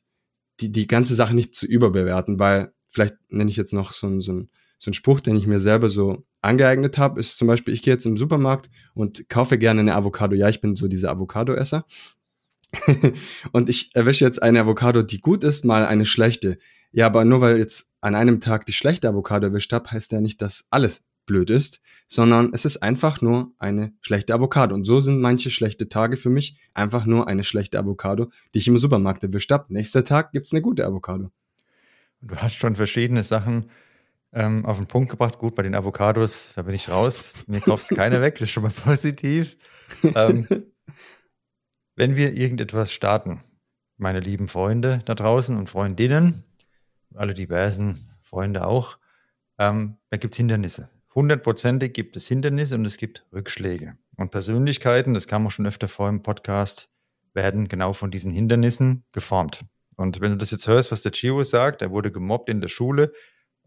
die, 0.60 0.72
die 0.72 0.86
ganze 0.86 1.14
Sache 1.14 1.34
nicht 1.34 1.54
zu 1.54 1.66
überbewerten, 1.66 2.38
weil 2.38 2.72
vielleicht 2.88 3.16
nenne 3.28 3.50
ich 3.50 3.56
jetzt 3.56 3.72
noch 3.72 3.92
so, 3.92 4.08
so, 4.20 4.46
so 4.78 4.88
einen 4.88 4.94
Spruch, 4.94 5.20
den 5.20 5.36
ich 5.36 5.46
mir 5.46 5.60
selber 5.60 5.88
so 5.88 6.24
angeeignet 6.40 6.98
habe, 6.98 7.20
ist 7.20 7.36
zum 7.36 7.48
Beispiel, 7.48 7.74
ich 7.74 7.82
gehe 7.82 7.92
jetzt 7.92 8.06
im 8.06 8.16
Supermarkt 8.16 8.70
und 8.94 9.28
kaufe 9.28 9.58
gerne 9.58 9.80
eine 9.80 9.94
Avocado. 9.94 10.34
Ja, 10.34 10.48
ich 10.48 10.60
bin 10.60 10.74
so 10.74 10.88
dieser 10.88 11.10
Avocado-Esser. 11.10 11.84
und 13.52 13.68
ich 13.68 13.90
erwische 13.94 14.24
jetzt 14.24 14.42
eine 14.42 14.60
Avocado, 14.60 15.02
die 15.02 15.20
gut 15.20 15.44
ist, 15.44 15.64
mal 15.64 15.86
eine 15.86 16.04
schlechte. 16.04 16.58
Ja, 16.90 17.06
aber 17.06 17.24
nur 17.24 17.40
weil 17.40 17.58
jetzt 17.58 17.90
an 18.00 18.14
einem 18.14 18.40
Tag 18.40 18.66
die 18.66 18.72
schlechte 18.72 19.08
Avocado 19.08 19.46
erwischt 19.46 19.72
habe, 19.72 19.90
heißt 19.90 20.12
ja 20.12 20.20
nicht, 20.20 20.42
dass 20.42 20.66
alles 20.70 21.04
blöd 21.26 21.50
ist, 21.50 21.80
sondern 22.08 22.50
es 22.52 22.64
ist 22.64 22.78
einfach 22.78 23.20
nur 23.20 23.52
eine 23.58 23.92
schlechte 24.00 24.34
Avocado. 24.34 24.74
Und 24.74 24.84
so 24.84 25.00
sind 25.00 25.20
manche 25.20 25.50
schlechte 25.50 25.88
Tage 25.88 26.16
für 26.16 26.30
mich 26.30 26.58
einfach 26.74 27.06
nur 27.06 27.28
eine 27.28 27.44
schlechte 27.44 27.78
Avocado, 27.78 28.30
die 28.52 28.58
ich 28.58 28.68
im 28.68 28.76
Supermarkt 28.76 29.22
erwischt 29.22 29.50
habe. 29.52 29.72
Nächster 29.72 30.04
Tag 30.04 30.32
gibt's 30.32 30.52
eine 30.52 30.62
gute 30.62 30.84
Avocado. 30.84 31.30
Du 32.20 32.36
hast 32.36 32.56
schon 32.56 32.76
verschiedene 32.76 33.22
Sachen 33.22 33.70
ähm, 34.32 34.64
auf 34.64 34.78
den 34.78 34.86
Punkt 34.86 35.10
gebracht. 35.10 35.38
Gut, 35.38 35.54
bei 35.54 35.62
den 35.62 35.74
Avocados, 35.74 36.52
da 36.54 36.62
bin 36.62 36.74
ich 36.74 36.88
raus. 36.88 37.34
Mir 37.46 37.60
kaufst 37.60 37.90
keine 37.94 38.20
weg, 38.20 38.34
das 38.34 38.42
ist 38.42 38.50
schon 38.50 38.62
mal 38.62 38.72
positiv. 38.72 39.56
Ähm, 40.02 40.46
wenn 41.94 42.16
wir 42.16 42.32
irgendetwas 42.32 42.92
starten, 42.92 43.40
meine 43.96 44.20
lieben 44.20 44.48
Freunde 44.48 45.00
da 45.04 45.14
draußen 45.14 45.56
und 45.56 45.70
Freundinnen, 45.70 46.44
alle 47.14 47.34
diversen 47.34 47.98
Freunde 48.22 48.66
auch, 48.66 48.98
ähm, 49.58 49.98
da 50.10 50.16
gibt 50.16 50.34
es 50.34 50.38
Hindernisse. 50.38 50.88
Hundertprozentig 51.14 51.92
gibt 51.92 52.16
es 52.16 52.26
Hindernisse 52.26 52.74
und 52.74 52.86
es 52.86 52.96
gibt 52.96 53.26
Rückschläge. 53.32 53.96
Und 54.16 54.30
Persönlichkeiten, 54.30 55.14
das 55.14 55.26
kam 55.26 55.46
auch 55.46 55.50
schon 55.50 55.66
öfter 55.66 55.88
vor 55.88 56.08
im 56.08 56.22
Podcast, 56.22 56.88
werden 57.34 57.68
genau 57.68 57.92
von 57.92 58.10
diesen 58.10 58.32
Hindernissen 58.32 59.04
geformt. 59.12 59.64
Und 59.96 60.20
wenn 60.20 60.32
du 60.32 60.38
das 60.38 60.50
jetzt 60.50 60.66
hörst, 60.66 60.90
was 60.90 61.02
der 61.02 61.12
Chio 61.12 61.42
sagt, 61.44 61.82
er 61.82 61.90
wurde 61.90 62.10
gemobbt 62.10 62.48
in 62.48 62.60
der 62.60 62.68
Schule 62.68 63.12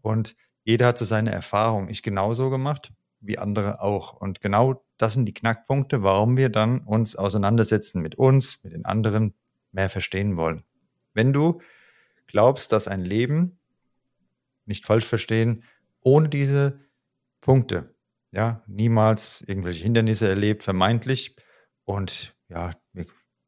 und 0.02 0.36
jeder 0.64 0.86
hat 0.86 0.98
so 0.98 1.04
seine 1.04 1.30
Erfahrung. 1.30 1.88
Ich 1.88 2.02
genauso 2.02 2.50
gemacht, 2.50 2.92
wie 3.20 3.38
andere 3.38 3.80
auch. 3.80 4.14
Und 4.14 4.40
genau 4.40 4.84
das 4.98 5.14
sind 5.14 5.26
die 5.26 5.34
Knackpunkte, 5.34 6.02
warum 6.02 6.36
wir 6.36 6.48
dann 6.48 6.80
uns 6.80 7.16
auseinandersetzen 7.16 8.00
mit 8.00 8.14
uns, 8.14 8.62
mit 8.64 8.72
den 8.72 8.84
anderen, 8.84 9.34
mehr 9.72 9.88
verstehen 9.90 10.36
wollen. 10.36 10.62
Wenn 11.12 11.32
du 11.32 11.60
glaubst, 12.26 12.72
dass 12.72 12.88
ein 12.88 13.04
Leben, 13.04 13.58
nicht 14.64 14.84
falsch 14.84 15.06
verstehen, 15.06 15.64
ohne 16.00 16.28
diese 16.28 16.80
Punkte, 17.40 17.94
ja, 18.32 18.62
niemals 18.66 19.42
irgendwelche 19.46 19.82
Hindernisse 19.82 20.28
erlebt, 20.28 20.62
vermeintlich. 20.62 21.36
Und 21.84 22.34
ja, 22.48 22.72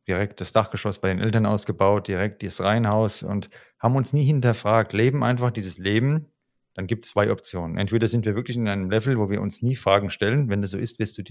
direkt 0.06 0.40
das 0.40 0.52
Dachgeschoss 0.52 1.00
bei 1.00 1.08
den 1.08 1.20
Eltern 1.20 1.46
ausgebaut, 1.46 2.08
direkt 2.08 2.42
das 2.42 2.60
Reihenhaus 2.60 3.22
und 3.22 3.50
haben 3.78 3.96
uns 3.96 4.12
nie 4.12 4.24
hinterfragt, 4.24 4.92
leben 4.92 5.22
einfach 5.22 5.50
dieses 5.50 5.78
Leben. 5.78 6.32
Dann 6.78 6.86
gibt 6.86 7.04
es 7.04 7.10
zwei 7.10 7.32
Optionen. 7.32 7.76
Entweder 7.76 8.06
sind 8.06 8.24
wir 8.24 8.36
wirklich 8.36 8.56
in 8.56 8.68
einem 8.68 8.88
Level, 8.88 9.18
wo 9.18 9.28
wir 9.28 9.40
uns 9.40 9.62
nie 9.62 9.74
Fragen 9.74 10.10
stellen. 10.10 10.48
Wenn 10.48 10.62
das 10.62 10.70
so 10.70 10.78
ist, 10.78 11.00
wirst 11.00 11.18
du 11.18 11.24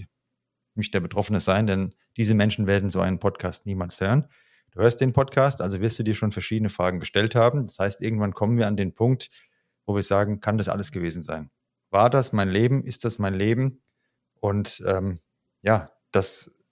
nicht 0.74 0.92
der 0.92 1.00
Betroffene 1.00 1.40
sein, 1.40 1.66
denn 1.66 1.94
diese 2.18 2.34
Menschen 2.34 2.66
werden 2.66 2.90
so 2.90 3.00
einen 3.00 3.18
Podcast 3.18 3.64
niemals 3.64 3.98
hören. 3.98 4.28
Du 4.72 4.80
hörst 4.80 5.00
den 5.00 5.14
Podcast, 5.14 5.62
also 5.62 5.80
wirst 5.80 5.98
du 5.98 6.02
dir 6.02 6.14
schon 6.14 6.32
verschiedene 6.32 6.68
Fragen 6.68 7.00
gestellt 7.00 7.34
haben. 7.34 7.64
Das 7.64 7.78
heißt, 7.78 8.02
irgendwann 8.02 8.34
kommen 8.34 8.58
wir 8.58 8.66
an 8.66 8.76
den 8.76 8.92
Punkt, 8.92 9.30
wo 9.86 9.94
wir 9.94 10.02
sagen, 10.02 10.40
kann 10.40 10.58
das 10.58 10.68
alles 10.68 10.92
gewesen 10.92 11.22
sein? 11.22 11.50
War 11.88 12.10
das 12.10 12.34
mein 12.34 12.50
Leben? 12.50 12.84
Ist 12.84 13.06
das 13.06 13.18
mein 13.18 13.32
Leben? 13.32 13.80
Und 14.40 14.84
ähm, 14.86 15.18
ja, 15.62 15.92
das 16.12 16.62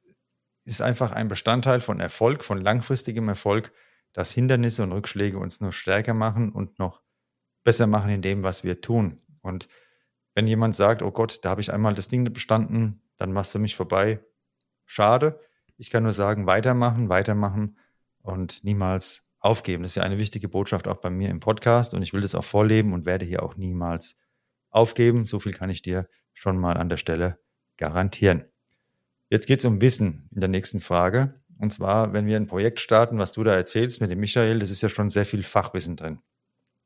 ist 0.65 0.83
einfach 0.83 1.13
ein 1.13 1.29
Bestandteil 1.29 1.81
von 1.81 1.99
Erfolg, 1.99 2.45
von 2.45 2.61
langfristigem 2.61 3.27
Erfolg, 3.31 3.73
dass 4.13 4.33
Hindernisse 4.33 4.83
und 4.83 4.93
Rückschläge 4.93 5.39
uns 5.39 5.63
nur 5.63 5.73
stärker 5.73 6.13
machen 6.13 6.53
und 6.53 6.79
noch 6.79 7.06
besser 7.67 7.89
machen 7.89 8.11
in 8.11 8.23
dem, 8.23 8.45
was 8.45 8.63
wir 8.63 8.81
tun. 8.81 9.21
Und 9.43 9.69
wenn 10.35 10.47
jemand 10.47 10.77
sagt, 10.77 11.03
oh 11.03 11.11
Gott, 11.11 11.41
da 11.43 11.51
habe 11.51 11.61
ich 11.61 11.73
einmal 11.73 11.95
das 11.95 12.07
Ding 12.07 12.33
bestanden, 12.33 13.03
dann 13.19 13.33
machst 13.33 13.55
du 13.55 13.59
mich 13.59 13.75
vorbei. 13.75 14.21
Schade. 14.85 15.41
Ich 15.77 15.91
kann 15.91 16.05
nur 16.05 16.13
sagen, 16.13 16.47
weitermachen, 16.47 17.09
weitermachen 17.09 17.77
und 18.23 18.63
niemals 18.63 19.27
aufgeben. 19.41 19.83
Das 19.83 19.93
ist 19.93 19.97
ja 19.97 20.05
eine 20.05 20.19
wichtige 20.19 20.49
Botschaft 20.49 20.87
auch 20.87 20.99
bei 20.99 21.11
mir 21.11 21.29
im 21.29 21.41
Podcast 21.41 21.93
und 21.93 22.03
ich 22.03 22.13
will 22.13 22.21
das 22.21 22.37
auch 22.37 22.45
vorleben 22.45 22.93
und 22.93 23.05
werde 23.05 23.27
hier 23.27 23.43
auch 23.43 23.57
niemals 23.57 24.17
aufgeben. 24.71 25.27
So 25.27 25.41
viel 25.41 25.53
kann 25.53 25.69
ich 25.69 25.83
dir 25.83 26.09
schon 26.35 26.59
mal 26.59 26.77
an 26.77 26.89
der 26.89 26.99
Stelle 26.99 27.41
garantieren. 27.79 28.45
Jetzt 29.29 29.47
geht 29.47 29.59
es 29.59 29.65
um 29.65 29.81
Wissen 29.81 30.29
in 30.31 30.39
der 30.39 30.49
nächsten 30.49 30.81
Frage. 30.81 31.43
Und 31.59 31.73
zwar, 31.73 32.13
wenn 32.13 32.27
wir 32.27 32.37
ein 32.37 32.47
Projekt 32.47 32.79
starten, 32.79 33.19
was 33.19 33.33
du 33.33 33.43
da 33.43 33.55
erzählst 33.55 34.01
mit 34.01 34.11
dem 34.11 34.21
Michael, 34.21 34.61
das 34.61 34.71
ist 34.71 34.83
ja 34.83 34.89
schon 34.89 35.11
sehr 35.11 35.27
viel 35.27 35.43
Fachwissen 35.43 35.97
drin. 35.97 36.21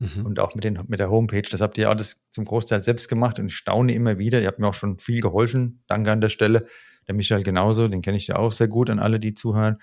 Mhm. 0.00 0.24
Und 0.24 0.40
auch 0.40 0.54
mit, 0.54 0.64
den, 0.64 0.78
mit 0.88 0.98
der 0.98 1.10
Homepage, 1.10 1.42
das 1.42 1.60
habt 1.60 1.76
ihr 1.76 1.90
alles 1.90 2.22
zum 2.30 2.46
Großteil 2.46 2.82
selbst 2.82 3.08
gemacht 3.08 3.38
und 3.38 3.46
ich 3.46 3.56
staune 3.56 3.92
immer 3.92 4.18
wieder. 4.18 4.40
Ihr 4.40 4.46
habt 4.46 4.58
mir 4.58 4.66
auch 4.66 4.74
schon 4.74 4.98
viel 4.98 5.20
geholfen. 5.20 5.84
Danke 5.86 6.10
an 6.10 6.22
der 6.22 6.30
Stelle. 6.30 6.66
Der 7.06 7.14
Michael 7.14 7.42
genauso, 7.42 7.86
den 7.86 8.00
kenne 8.00 8.16
ich 8.16 8.26
ja 8.26 8.36
auch 8.36 8.52
sehr 8.52 8.68
gut 8.68 8.88
an 8.88 8.98
alle, 8.98 9.20
die 9.20 9.34
zuhören. 9.34 9.78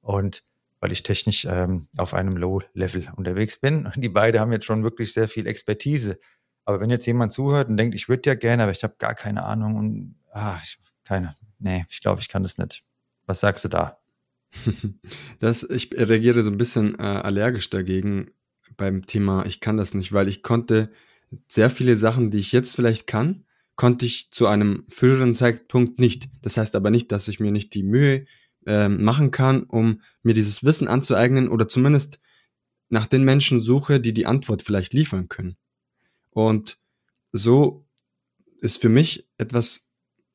Und 0.00 0.44
weil 0.78 0.92
ich 0.92 1.02
technisch 1.02 1.46
ähm, 1.50 1.88
auf 1.96 2.14
einem 2.14 2.36
Low-Level 2.36 3.08
unterwegs 3.16 3.58
bin. 3.58 3.86
Und 3.86 3.96
die 3.96 4.08
beiden 4.08 4.40
haben 4.40 4.52
jetzt 4.52 4.66
schon 4.66 4.84
wirklich 4.84 5.12
sehr 5.12 5.28
viel 5.28 5.48
Expertise. 5.48 6.20
Aber 6.64 6.80
wenn 6.80 6.90
jetzt 6.90 7.06
jemand 7.06 7.32
zuhört 7.32 7.68
und 7.68 7.76
denkt, 7.76 7.94
ich 7.96 8.08
würde 8.08 8.28
ja 8.28 8.34
gerne, 8.34 8.62
aber 8.62 8.72
ich 8.72 8.84
habe 8.84 8.94
gar 8.98 9.14
keine 9.14 9.44
Ahnung 9.44 9.76
und 9.76 10.14
ah, 10.30 10.58
ich, 10.62 10.78
keine, 11.04 11.34
nee, 11.58 11.86
ich 11.88 12.00
glaube, 12.00 12.20
ich 12.20 12.28
kann 12.28 12.42
das 12.42 12.58
nicht. 12.58 12.84
Was 13.26 13.40
sagst 13.40 13.64
du 13.64 13.68
da? 13.68 13.98
Das, 15.40 15.64
ich 15.64 15.90
reagiere 15.92 16.42
so 16.42 16.50
ein 16.50 16.56
bisschen 16.56 16.98
äh, 16.98 17.02
allergisch 17.02 17.68
dagegen 17.68 18.30
beim 18.76 19.06
Thema, 19.06 19.46
ich 19.46 19.60
kann 19.60 19.76
das 19.76 19.94
nicht, 19.94 20.12
weil 20.12 20.28
ich 20.28 20.42
konnte 20.42 20.90
sehr 21.46 21.70
viele 21.70 21.96
Sachen, 21.96 22.30
die 22.30 22.38
ich 22.38 22.52
jetzt 22.52 22.74
vielleicht 22.74 23.06
kann, 23.06 23.44
konnte 23.74 24.06
ich 24.06 24.30
zu 24.30 24.46
einem 24.46 24.84
früheren 24.88 25.34
Zeitpunkt 25.34 25.98
nicht. 25.98 26.28
Das 26.42 26.56
heißt 26.56 26.76
aber 26.76 26.90
nicht, 26.90 27.12
dass 27.12 27.28
ich 27.28 27.40
mir 27.40 27.50
nicht 27.50 27.74
die 27.74 27.82
Mühe 27.82 28.26
äh, 28.66 28.88
machen 28.88 29.30
kann, 29.30 29.64
um 29.64 30.00
mir 30.22 30.34
dieses 30.34 30.64
Wissen 30.64 30.88
anzueignen 30.88 31.48
oder 31.48 31.68
zumindest 31.68 32.20
nach 32.88 33.06
den 33.06 33.24
Menschen 33.24 33.60
suche, 33.60 34.00
die 34.00 34.14
die 34.14 34.26
Antwort 34.26 34.62
vielleicht 34.62 34.94
liefern 34.94 35.28
können. 35.28 35.56
Und 36.30 36.78
so 37.32 37.86
ist 38.60 38.80
für 38.80 38.88
mich 38.88 39.28
etwas 39.36 39.86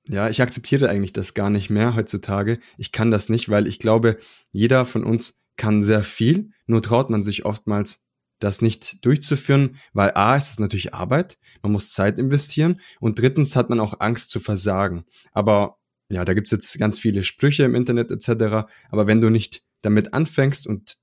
ja, 0.09 0.29
ich 0.29 0.41
akzeptiere 0.41 0.89
eigentlich 0.89 1.13
das 1.13 1.33
gar 1.33 1.49
nicht 1.49 1.69
mehr 1.69 1.95
heutzutage. 1.95 2.59
Ich 2.77 2.91
kann 2.91 3.11
das 3.11 3.29
nicht, 3.29 3.49
weil 3.49 3.67
ich 3.67 3.79
glaube, 3.79 4.17
jeder 4.51 4.85
von 4.85 5.03
uns 5.03 5.39
kann 5.57 5.83
sehr 5.83 6.03
viel, 6.03 6.51
nur 6.65 6.81
traut 6.81 7.09
man 7.09 7.23
sich 7.23 7.45
oftmals 7.45 8.03
das 8.43 8.61
nicht 8.61 9.05
durchzuführen, 9.05 9.77
weil 9.93 10.11
A, 10.15 10.35
es 10.35 10.49
ist 10.49 10.59
natürlich 10.59 10.93
Arbeit, 10.93 11.37
man 11.61 11.71
muss 11.71 11.93
Zeit 11.93 12.19
investieren 12.19 12.81
und 12.99 13.19
drittens 13.19 13.55
hat 13.55 13.69
man 13.69 13.79
auch 13.79 13.99
Angst 13.99 14.31
zu 14.31 14.39
versagen. 14.39 15.05
Aber 15.31 15.77
ja, 16.09 16.25
da 16.25 16.33
gibt's 16.33 16.51
jetzt 16.51 16.77
ganz 16.77 16.99
viele 16.99 17.23
Sprüche 17.23 17.63
im 17.63 17.75
Internet 17.75 18.11
etc. 18.11 18.67
Aber 18.89 19.07
wenn 19.07 19.21
du 19.21 19.29
nicht 19.29 19.63
damit 19.81 20.13
anfängst 20.13 20.67
und 20.67 20.97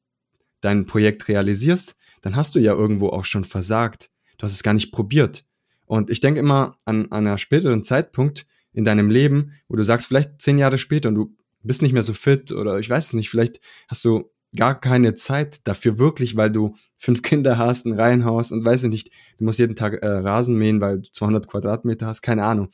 dein 0.60 0.86
Projekt 0.86 1.28
realisierst, 1.28 1.96
dann 2.20 2.36
hast 2.36 2.54
du 2.54 2.58
ja 2.58 2.74
irgendwo 2.74 3.08
auch 3.08 3.24
schon 3.24 3.44
versagt. 3.44 4.10
Du 4.36 4.44
hast 4.44 4.52
es 4.52 4.62
gar 4.62 4.74
nicht 4.74 4.92
probiert. 4.92 5.44
Und 5.86 6.10
ich 6.10 6.20
denke 6.20 6.40
immer 6.40 6.76
an, 6.84 7.06
an 7.06 7.26
einer 7.26 7.38
späteren 7.38 7.82
Zeitpunkt, 7.82 8.46
in 8.72 8.84
deinem 8.84 9.10
Leben, 9.10 9.52
wo 9.68 9.76
du 9.76 9.84
sagst, 9.84 10.08
vielleicht 10.08 10.40
zehn 10.40 10.58
Jahre 10.58 10.78
später 10.78 11.08
und 11.08 11.14
du 11.14 11.36
bist 11.62 11.82
nicht 11.82 11.92
mehr 11.92 12.02
so 12.02 12.12
fit 12.12 12.52
oder 12.52 12.78
ich 12.78 12.90
weiß 12.90 13.06
es 13.06 13.12
nicht, 13.12 13.30
vielleicht 13.30 13.60
hast 13.88 14.04
du 14.04 14.30
gar 14.56 14.80
keine 14.80 15.14
Zeit 15.14 15.66
dafür 15.66 15.98
wirklich, 15.98 16.36
weil 16.36 16.50
du 16.50 16.74
fünf 16.96 17.22
Kinder 17.22 17.58
hast, 17.58 17.86
ein 17.86 17.92
Reihenhaus 17.92 18.52
und 18.52 18.64
weiß 18.64 18.84
ich 18.84 18.90
nicht, 18.90 19.10
du 19.38 19.44
musst 19.44 19.58
jeden 19.58 19.76
Tag 19.76 20.02
äh, 20.02 20.06
Rasen 20.06 20.56
mähen, 20.56 20.80
weil 20.80 21.00
du 21.00 21.12
200 21.12 21.46
Quadratmeter 21.46 22.06
hast, 22.06 22.22
keine 22.22 22.44
Ahnung. 22.44 22.70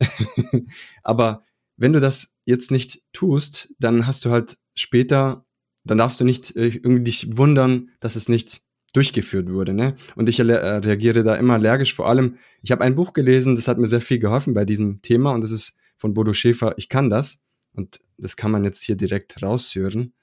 Aber 1.02 1.42
wenn 1.76 1.92
du 1.92 2.00
das 2.00 2.34
jetzt 2.44 2.70
nicht 2.70 3.02
tust, 3.12 3.74
dann 3.78 4.06
hast 4.06 4.24
du 4.24 4.30
halt 4.30 4.58
später, 4.74 5.44
dann 5.84 5.98
darfst 5.98 6.20
du 6.20 6.24
nicht 6.24 6.56
äh, 6.56 6.68
irgendwie 6.68 7.04
dich 7.04 7.36
wundern, 7.36 7.90
dass 8.00 8.16
es 8.16 8.28
nicht 8.28 8.62
durchgeführt 8.94 9.52
wurde. 9.52 9.74
Ne? 9.74 9.94
Und 10.16 10.28
ich 10.28 10.40
äh, 10.40 10.42
reagiere 10.42 11.22
da 11.22 11.36
immer 11.36 11.54
allergisch. 11.54 11.94
Vor 11.94 12.08
allem, 12.08 12.36
ich 12.62 12.72
habe 12.72 12.82
ein 12.82 12.94
Buch 12.94 13.12
gelesen, 13.12 13.54
das 13.54 13.68
hat 13.68 13.78
mir 13.78 13.86
sehr 13.86 14.00
viel 14.00 14.18
geholfen 14.18 14.54
bei 14.54 14.64
diesem 14.64 15.02
Thema 15.02 15.32
und 15.32 15.42
das 15.42 15.50
ist 15.50 15.76
von 15.96 16.14
Bodo 16.14 16.32
Schäfer, 16.32 16.74
Ich 16.78 16.88
kann 16.88 17.10
das. 17.10 17.40
Und 17.74 18.00
das 18.16 18.36
kann 18.36 18.50
man 18.50 18.64
jetzt 18.64 18.82
hier 18.82 18.96
direkt 18.96 19.42
raushören. 19.42 20.14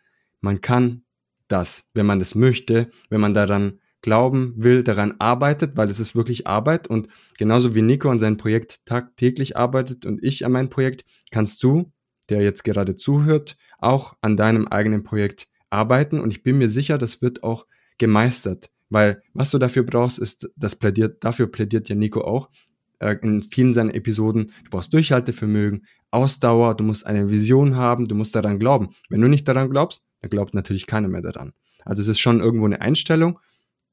Man 0.46 0.62
kann 0.62 1.02
das, 1.48 1.90
wenn 1.96 2.06
man 2.06 2.20
das 2.20 2.36
möchte, 2.36 2.92
wenn 3.10 3.20
man 3.20 3.34
daran 3.34 3.80
glauben 4.04 4.54
will, 4.56 4.84
daran 4.84 5.16
arbeitet, 5.18 5.76
weil 5.76 5.90
es 5.90 6.00
ist 6.00 6.16
wirklich 6.16 6.46
Arbeit 6.46 6.88
und 6.88 7.08
genauso 7.40 7.74
wie 7.74 7.82
Nico 7.82 8.12
an 8.12 8.20
seinem 8.20 8.38
Projekt 8.38 8.86
tagtäglich 8.86 9.58
arbeitet 9.58 10.06
und 10.06 10.24
ich 10.24 10.46
an 10.46 10.52
meinem 10.52 10.70
Projekt, 10.70 11.04
kannst 11.32 11.64
du, 11.64 11.92
der 12.30 12.44
jetzt 12.44 12.64
gerade 12.64 12.94
zuhört, 12.94 13.58
auch 13.80 14.18
an 14.22 14.38
deinem 14.38 14.68
eigenen 14.68 15.02
Projekt 15.02 15.48
arbeiten 15.72 16.20
und 16.20 16.30
ich 16.30 16.44
bin 16.44 16.60
mir 16.60 16.70
sicher, 16.70 17.00
das 17.00 17.24
wird 17.24 17.42
auch 17.42 17.66
gemeistert. 17.98 18.70
Weil 18.90 19.24
was 19.34 19.50
du 19.50 19.58
dafür 19.58 19.82
brauchst, 19.82 20.20
ist, 20.20 20.48
das 20.56 20.76
plädiert, 20.76 21.24
dafür 21.24 21.48
plädiert 21.48 21.90
ja 21.90 21.96
Nico 21.96 22.22
auch 22.22 22.52
äh, 23.00 23.18
in 23.24 23.42
vielen 23.42 23.74
seiner 23.74 23.96
Episoden. 23.96 24.52
Du 24.64 24.70
brauchst 24.70 24.94
Durchhaltevermögen, 24.94 25.86
Ausdauer, 26.12 26.76
du 26.76 26.84
musst 26.84 27.06
eine 27.06 27.30
Vision 27.30 27.76
haben, 27.76 28.06
du 28.06 28.16
musst 28.16 28.36
daran 28.36 28.60
glauben. 28.60 28.90
Wenn 29.10 29.22
du 29.22 29.28
nicht 29.28 29.48
daran 29.48 29.70
glaubst, 29.70 30.06
dann 30.26 30.30
glaubt 30.32 30.54
natürlich 30.56 30.88
keiner 30.88 31.08
mehr 31.08 31.22
daran. 31.22 31.54
Also 31.84 32.02
es 32.02 32.08
ist 32.08 32.20
schon 32.20 32.40
irgendwo 32.40 32.66
eine 32.66 32.82
Einstellung 32.82 33.40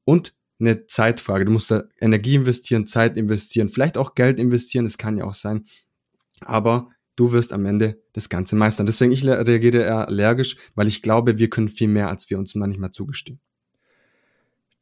und 0.03 0.33
eine 0.59 0.87
Zeitfrage. 0.87 1.45
Du 1.45 1.51
musst 1.51 1.69
da 1.69 1.83
Energie 1.99 2.35
investieren, 2.35 2.87
Zeit 2.87 3.17
investieren, 3.17 3.69
vielleicht 3.69 3.97
auch 3.97 4.15
Geld 4.15 4.39
investieren, 4.39 4.85
das 4.85 4.97
kann 4.97 5.17
ja 5.17 5.25
auch 5.25 5.35
sein. 5.35 5.65
Aber 6.41 6.89
du 7.15 7.31
wirst 7.31 7.53
am 7.53 7.65
Ende 7.65 8.01
das 8.13 8.29
Ganze 8.29 8.55
meistern. 8.55 8.87
Deswegen 8.87 9.11
ich 9.11 9.25
reagiere 9.25 9.83
eher 9.83 10.07
allergisch, 10.07 10.57
weil 10.73 10.87
ich 10.87 11.03
glaube, 11.03 11.37
wir 11.37 11.49
können 11.49 11.69
viel 11.69 11.87
mehr, 11.87 12.09
als 12.09 12.29
wir 12.29 12.39
uns 12.39 12.55
manchmal 12.55 12.91
zugestehen. 12.91 13.39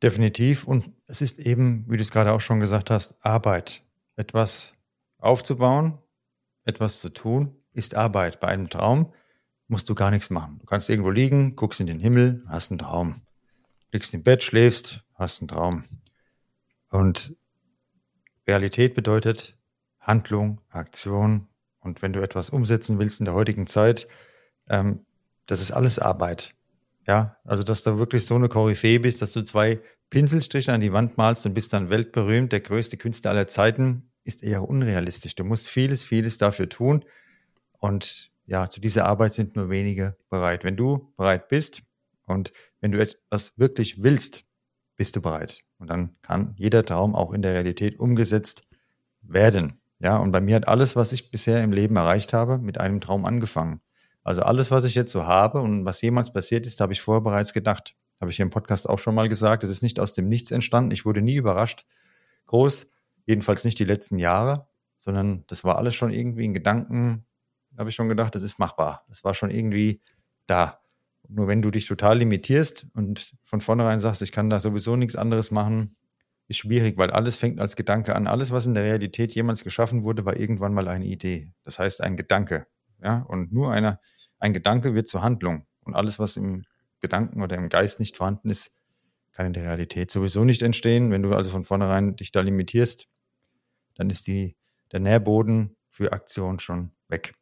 Definitiv. 0.01 0.63
Und 0.63 0.89
es 1.07 1.21
ist 1.21 1.39
eben, 1.39 1.85
wie 1.89 1.97
du 1.97 2.01
es 2.01 2.11
gerade 2.11 2.31
auch 2.31 2.41
schon 2.41 2.59
gesagt 2.59 2.89
hast, 2.89 3.23
Arbeit. 3.23 3.83
Etwas 4.15 4.73
aufzubauen, 5.17 5.97
etwas 6.63 7.01
zu 7.01 7.09
tun, 7.09 7.55
ist 7.73 7.95
Arbeit. 7.95 8.39
Bei 8.39 8.47
einem 8.47 8.69
Traum 8.69 9.13
musst 9.71 9.89
du 9.89 9.95
gar 9.95 10.11
nichts 10.11 10.29
machen. 10.29 10.59
Du 10.59 10.65
kannst 10.65 10.89
irgendwo 10.89 11.09
liegen, 11.09 11.55
guckst 11.55 11.79
in 11.79 11.87
den 11.87 11.99
Himmel, 11.99 12.43
hast 12.47 12.71
einen 12.71 12.79
Traum. 12.79 13.15
Liegst 13.91 14.13
im 14.13 14.21
Bett, 14.21 14.43
schläfst, 14.43 15.03
hast 15.15 15.41
einen 15.41 15.47
Traum. 15.47 15.83
Und 16.89 17.35
Realität 18.47 18.93
bedeutet 18.93 19.57
Handlung, 19.99 20.59
Aktion. 20.69 21.47
Und 21.79 22.01
wenn 22.01 22.13
du 22.13 22.21
etwas 22.21 22.49
umsetzen 22.49 22.99
willst 22.99 23.21
in 23.21 23.25
der 23.25 23.33
heutigen 23.33 23.65
Zeit, 23.65 24.07
ähm, 24.69 25.05
das 25.47 25.61
ist 25.61 25.71
alles 25.71 25.99
Arbeit. 25.99 26.53
Ja, 27.07 27.37
also 27.43 27.63
dass 27.63 27.83
du 27.83 27.97
wirklich 27.97 28.25
so 28.25 28.35
eine 28.35 28.49
Koryphäe 28.49 28.99
bist, 28.99 29.21
dass 29.21 29.33
du 29.33 29.41
zwei 29.43 29.79
Pinselstriche 30.09 30.73
an 30.73 30.81
die 30.81 30.93
Wand 30.93 31.17
malst 31.17 31.45
und 31.45 31.53
bist 31.53 31.73
dann 31.73 31.89
weltberühmt, 31.89 32.51
der 32.51 32.59
größte 32.59 32.97
Künstler 32.97 33.31
aller 33.31 33.47
Zeiten, 33.47 34.11
ist 34.23 34.43
eher 34.43 34.67
unrealistisch. 34.67 35.35
Du 35.35 35.43
musst 35.43 35.69
vieles, 35.69 36.03
vieles 36.03 36.37
dafür 36.37 36.69
tun. 36.69 37.05
Und 37.79 38.31
ja, 38.45 38.67
zu 38.67 38.81
dieser 38.81 39.05
Arbeit 39.05 39.33
sind 39.33 39.55
nur 39.55 39.69
wenige 39.69 40.17
bereit. 40.29 40.63
Wenn 40.63 40.77
du 40.77 41.13
bereit 41.17 41.47
bist 41.47 41.83
und 42.25 42.51
wenn 42.79 42.91
du 42.91 42.99
etwas 42.99 43.57
wirklich 43.57 44.03
willst, 44.03 44.45
bist 44.97 45.15
du 45.15 45.21
bereit. 45.21 45.61
Und 45.77 45.89
dann 45.89 46.15
kann 46.21 46.53
jeder 46.57 46.85
Traum 46.85 47.15
auch 47.15 47.33
in 47.33 47.41
der 47.41 47.53
Realität 47.53 47.99
umgesetzt 47.99 48.67
werden. 49.21 49.81
Ja, 49.99 50.17
und 50.17 50.31
bei 50.31 50.41
mir 50.41 50.55
hat 50.55 50.67
alles, 50.67 50.95
was 50.95 51.11
ich 51.11 51.31
bisher 51.31 51.63
im 51.63 51.71
Leben 51.71 51.95
erreicht 51.95 52.33
habe, 52.33 52.57
mit 52.57 52.79
einem 52.79 53.01
Traum 53.01 53.25
angefangen. 53.25 53.81
Also 54.23 54.41
alles, 54.41 54.71
was 54.71 54.83
ich 54.83 54.95
jetzt 54.95 55.11
so 55.11 55.25
habe 55.25 55.61
und 55.61 55.85
was 55.85 56.01
jemals 56.01 56.33
passiert 56.33 56.65
ist, 56.67 56.81
habe 56.81 56.93
ich 56.93 57.01
vorher 57.01 57.21
bereits 57.21 57.53
gedacht. 57.53 57.95
Habe 58.19 58.29
ich 58.29 58.37
hier 58.37 58.43
im 58.43 58.51
Podcast 58.51 58.87
auch 58.87 58.99
schon 58.99 59.15
mal 59.15 59.29
gesagt. 59.29 59.63
Es 59.63 59.71
ist 59.71 59.81
nicht 59.81 59.99
aus 59.99 60.13
dem 60.13 60.27
Nichts 60.29 60.51
entstanden. 60.51 60.91
Ich 60.91 61.05
wurde 61.05 61.21
nie 61.21 61.35
überrascht. 61.35 61.85
Groß, 62.45 62.89
jedenfalls 63.25 63.63
nicht 63.65 63.79
die 63.79 63.85
letzten 63.85 64.19
Jahre, 64.19 64.67
sondern 64.97 65.43
das 65.47 65.63
war 65.63 65.77
alles 65.77 65.95
schon 65.95 66.11
irgendwie 66.11 66.45
in 66.45 66.53
Gedanken, 66.53 67.25
habe 67.77 67.89
ich 67.89 67.95
schon 67.95 68.09
gedacht, 68.09 68.35
das 68.35 68.43
ist 68.43 68.59
machbar. 68.59 69.05
Das 69.07 69.23
war 69.23 69.33
schon 69.33 69.49
irgendwie 69.49 70.01
da. 70.47 70.79
Nur 71.27 71.47
wenn 71.47 71.61
du 71.61 71.71
dich 71.71 71.85
total 71.87 72.19
limitierst 72.19 72.87
und 72.93 73.33
von 73.45 73.61
vornherein 73.61 73.99
sagst, 73.99 74.21
ich 74.21 74.31
kann 74.31 74.49
da 74.49 74.59
sowieso 74.59 74.95
nichts 74.95 75.15
anderes 75.15 75.51
machen, 75.51 75.95
ist 76.47 76.57
schwierig, 76.57 76.97
weil 76.97 77.11
alles 77.11 77.37
fängt 77.37 77.59
als 77.61 77.75
Gedanke 77.75 78.15
an. 78.15 78.27
Alles, 78.27 78.51
was 78.51 78.65
in 78.65 78.73
der 78.73 78.83
Realität 78.83 79.33
jemals 79.33 79.63
geschaffen 79.63 80.03
wurde, 80.03 80.25
war 80.25 80.37
irgendwann 80.37 80.73
mal 80.73 80.87
eine 80.87 81.05
Idee. 81.05 81.53
Das 81.63 81.79
heißt 81.79 82.01
ein 82.01 82.17
Gedanke. 82.17 82.67
Ja, 83.01 83.19
und 83.21 83.53
nur 83.53 83.71
eine, 83.71 83.99
ein 84.39 84.53
Gedanke 84.53 84.93
wird 84.93 85.07
zur 85.07 85.21
Handlung. 85.21 85.65
Und 85.83 85.95
alles, 85.95 86.19
was 86.19 86.37
im 86.37 86.63
Gedanken 86.99 87.41
oder 87.41 87.55
im 87.55 87.69
Geist 87.69 87.99
nicht 87.99 88.17
vorhanden 88.17 88.49
ist, 88.49 88.77
kann 89.31 89.47
in 89.47 89.53
der 89.53 89.63
Realität 89.63 90.11
sowieso 90.11 90.43
nicht 90.43 90.61
entstehen. 90.61 91.11
Wenn 91.11 91.23
du 91.23 91.33
also 91.33 91.49
von 91.49 91.63
vornherein 91.63 92.15
dich 92.15 92.31
da 92.31 92.41
limitierst, 92.41 93.07
dann 93.95 94.09
ist 94.09 94.27
die, 94.27 94.55
der 94.91 94.99
Nährboden 94.99 95.77
für 95.89 96.11
Aktion 96.11 96.59
schon 96.59 96.91
weg. 97.07 97.33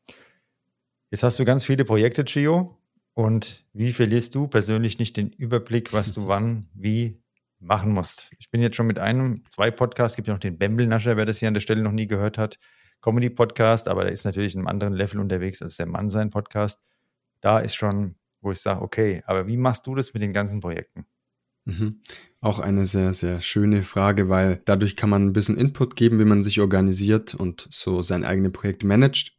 Jetzt 1.11 1.23
hast 1.23 1.39
du 1.39 1.45
ganz 1.45 1.65
viele 1.65 1.85
Projekte, 1.85 2.23
Gio. 2.23 2.77
Und 3.13 3.65
wie 3.73 3.91
verlierst 3.91 4.35
du 4.35 4.47
persönlich 4.47 4.99
nicht 4.99 5.17
den 5.17 5.31
Überblick, 5.31 5.91
was 5.91 6.13
du 6.13 6.27
wann, 6.27 6.69
wie 6.73 7.21
machen 7.59 7.91
musst? 7.91 8.31
Ich 8.39 8.51
bin 8.51 8.61
jetzt 8.61 8.75
schon 8.75 8.87
mit 8.87 8.99
einem, 8.99 9.43
zwei 9.49 9.71
Podcasts, 9.71 10.15
gibt 10.15 10.27
ja 10.27 10.33
noch 10.33 10.39
den 10.39 10.57
Bembelnascher, 10.57 11.17
wer 11.17 11.25
das 11.25 11.39
hier 11.39 11.47
an 11.47 11.53
der 11.53 11.61
Stelle 11.61 11.81
noch 11.81 11.91
nie 11.91 12.07
gehört 12.07 12.37
hat, 12.37 12.59
Comedy-Podcast, 13.01 13.87
aber 13.87 14.03
der 14.03 14.13
ist 14.13 14.25
natürlich 14.25 14.53
in 14.53 14.61
einem 14.61 14.67
anderen 14.67 14.93
Level 14.93 15.19
unterwegs 15.19 15.61
als 15.61 15.77
der 15.77 15.87
Mann 15.87 16.09
sein 16.09 16.29
Podcast. 16.29 16.81
Da 17.41 17.59
ist 17.59 17.75
schon, 17.75 18.15
wo 18.41 18.51
ich 18.51 18.59
sage, 18.59 18.81
okay, 18.81 19.21
aber 19.25 19.47
wie 19.47 19.57
machst 19.57 19.87
du 19.87 19.95
das 19.95 20.13
mit 20.13 20.21
den 20.21 20.33
ganzen 20.33 20.61
Projekten? 20.61 21.05
Mhm. 21.65 22.01
Auch 22.41 22.59
eine 22.59 22.85
sehr, 22.85 23.13
sehr 23.13 23.41
schöne 23.41 23.83
Frage, 23.83 24.29
weil 24.29 24.61
dadurch 24.65 24.95
kann 24.95 25.09
man 25.09 25.27
ein 25.27 25.33
bisschen 25.33 25.57
Input 25.57 25.95
geben, 25.95 26.19
wie 26.19 26.25
man 26.25 26.43
sich 26.43 26.61
organisiert 26.61 27.35
und 27.35 27.67
so 27.69 28.01
sein 28.01 28.23
eigenes 28.23 28.51
Projekt 28.51 28.83
managt. 28.83 29.38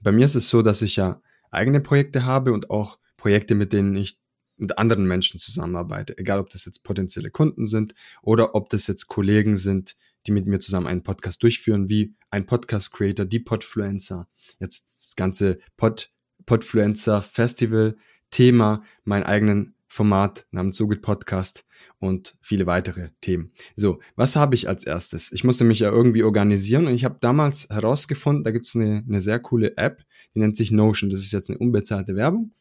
Bei 0.00 0.12
mir 0.12 0.24
ist 0.24 0.34
es 0.34 0.48
so, 0.48 0.62
dass 0.62 0.82
ich 0.82 0.96
ja 0.96 1.20
eigene 1.50 1.80
Projekte 1.80 2.24
habe 2.24 2.52
und 2.52 2.70
auch 2.70 2.98
Projekte, 3.16 3.54
mit 3.54 3.72
denen 3.72 3.94
ich 3.96 4.18
mit 4.56 4.78
anderen 4.78 5.06
Menschen 5.06 5.40
zusammenarbeite. 5.40 6.16
Egal, 6.18 6.38
ob 6.38 6.50
das 6.50 6.66
jetzt 6.66 6.84
potenzielle 6.84 7.30
Kunden 7.30 7.66
sind 7.66 7.94
oder 8.22 8.54
ob 8.54 8.68
das 8.68 8.86
jetzt 8.86 9.08
Kollegen 9.08 9.56
sind, 9.56 9.96
die 10.26 10.32
mit 10.32 10.46
mir 10.46 10.60
zusammen 10.60 10.86
einen 10.86 11.02
Podcast 11.02 11.42
durchführen, 11.42 11.88
wie 11.88 12.14
ein 12.30 12.46
Podcast-Creator, 12.46 13.24
die 13.24 13.40
Podfluencer. 13.40 14.28
Jetzt 14.58 14.84
das 14.84 15.16
ganze 15.16 15.58
Pod, 15.76 16.10
Podfluencer 16.44 17.22
Festival 17.22 17.96
Thema, 18.30 18.82
meinen 19.04 19.24
eigenen 19.24 19.74
Format 19.92 20.46
namens 20.52 20.76
So 20.76 20.86
geht 20.86 21.02
Podcast 21.02 21.66
und 21.98 22.36
viele 22.40 22.64
weitere 22.66 23.10
Themen. 23.20 23.50
So, 23.74 23.98
was 24.14 24.36
habe 24.36 24.54
ich 24.54 24.68
als 24.68 24.84
erstes? 24.84 25.32
Ich 25.32 25.42
musste 25.42 25.64
mich 25.64 25.80
ja 25.80 25.90
irgendwie 25.90 26.22
organisieren 26.22 26.86
und 26.86 26.94
ich 26.94 27.04
habe 27.04 27.18
damals 27.20 27.68
herausgefunden, 27.70 28.44
da 28.44 28.52
gibt 28.52 28.66
es 28.66 28.76
eine, 28.76 29.04
eine 29.06 29.20
sehr 29.20 29.40
coole 29.40 29.76
App, 29.76 30.04
die 30.34 30.38
nennt 30.38 30.56
sich 30.56 30.70
Notion. 30.70 31.10
Das 31.10 31.18
ist 31.18 31.32
jetzt 31.32 31.50
eine 31.50 31.58
unbezahlte 31.58 32.14
Werbung, 32.14 32.52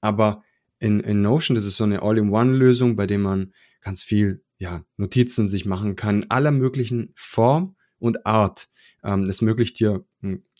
aber 0.00 0.42
in, 0.80 0.98
in 0.98 1.22
Notion, 1.22 1.54
das 1.54 1.64
ist 1.64 1.76
so 1.76 1.84
eine 1.84 2.02
All-in-One-Lösung, 2.02 2.96
bei 2.96 3.06
der 3.06 3.18
man 3.18 3.52
ganz 3.80 4.02
viel 4.02 4.42
ja, 4.58 4.84
Notizen 4.96 5.48
sich 5.48 5.64
machen 5.64 5.94
kann, 5.94 6.26
aller 6.30 6.50
möglichen 6.50 7.12
Form 7.14 7.76
und 8.00 8.26
Art. 8.26 8.68
Ähm, 9.04 9.24
das 9.24 9.40
ermöglicht 9.40 9.78
dir 9.78 10.04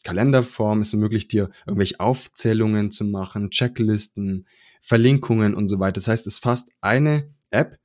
Kalenderform, 0.03 0.81
es 0.81 0.93
ermöglicht 0.93 1.33
dir, 1.33 1.51
irgendwelche 1.67 2.01
Aufzählungen 2.01 2.91
zu 2.91 3.05
machen, 3.05 3.51
Checklisten, 3.51 4.47
Verlinkungen 4.81 5.55
und 5.55 5.69
so 5.69 5.79
weiter. 5.79 5.95
Das 5.95 6.09
heißt, 6.09 6.27
es 6.27 6.39
fasst 6.39 6.73
eine 6.81 7.31
App, 7.51 7.79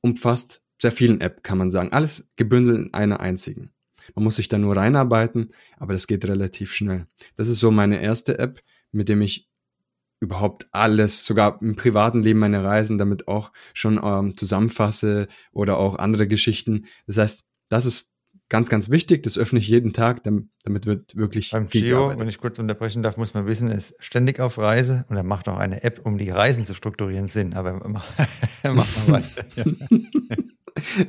umfasst 0.00 0.62
sehr 0.80 0.92
vielen 0.92 1.20
App, 1.20 1.42
kann 1.42 1.58
man 1.58 1.70
sagen. 1.70 1.92
Alles 1.92 2.28
gebündelt 2.36 2.78
in 2.78 2.94
einer 2.94 3.20
einzigen. 3.20 3.70
Man 4.14 4.24
muss 4.24 4.36
sich 4.36 4.48
da 4.48 4.58
nur 4.58 4.76
reinarbeiten, 4.76 5.48
aber 5.76 5.92
das 5.92 6.06
geht 6.06 6.24
relativ 6.26 6.72
schnell. 6.72 7.06
Das 7.36 7.48
ist 7.48 7.60
so 7.60 7.70
meine 7.70 8.00
erste 8.00 8.38
App, 8.38 8.62
mit 8.92 9.08
dem 9.08 9.20
ich 9.22 9.48
überhaupt 10.20 10.68
alles, 10.72 11.24
sogar 11.24 11.60
im 11.62 11.76
privaten 11.76 12.22
Leben 12.22 12.40
meine 12.40 12.64
Reisen 12.64 12.98
damit 12.98 13.28
auch 13.28 13.52
schon 13.74 14.00
ähm, 14.02 14.36
zusammenfasse 14.36 15.28
oder 15.52 15.78
auch 15.78 15.96
andere 15.96 16.26
Geschichten. 16.26 16.86
Das 17.06 17.18
heißt, 17.18 17.44
das 17.68 17.86
ist 17.86 18.08
ganz, 18.48 18.68
ganz 18.68 18.90
wichtig. 18.90 19.22
Das 19.22 19.38
öffne 19.38 19.58
ich 19.58 19.68
jeden 19.68 19.92
Tag, 19.92 20.22
damit 20.22 20.86
wird 20.86 21.16
wirklich 21.16 21.50
Beim 21.50 21.68
viel 21.68 21.82
Gio, 21.82 21.96
gearbeitet. 21.96 22.20
wenn 22.20 22.28
ich 22.28 22.38
kurz 22.38 22.58
unterbrechen 22.58 23.02
darf, 23.02 23.16
muss 23.16 23.34
man 23.34 23.46
wissen, 23.46 23.68
er 23.68 23.76
ist 23.78 23.96
ständig 23.98 24.40
auf 24.40 24.58
Reise 24.58 25.04
und 25.08 25.16
er 25.16 25.22
macht 25.22 25.48
auch 25.48 25.58
eine 25.58 25.82
App, 25.82 26.00
um 26.04 26.18
die 26.18 26.30
Reisen 26.30 26.64
zu 26.64 26.74
strukturieren, 26.74 27.28
Sinn. 27.28 27.54
Aber 27.54 27.74
mach 27.88 28.04
mal 28.64 29.08
weiter. 29.08 29.44
Ja. 29.56 29.64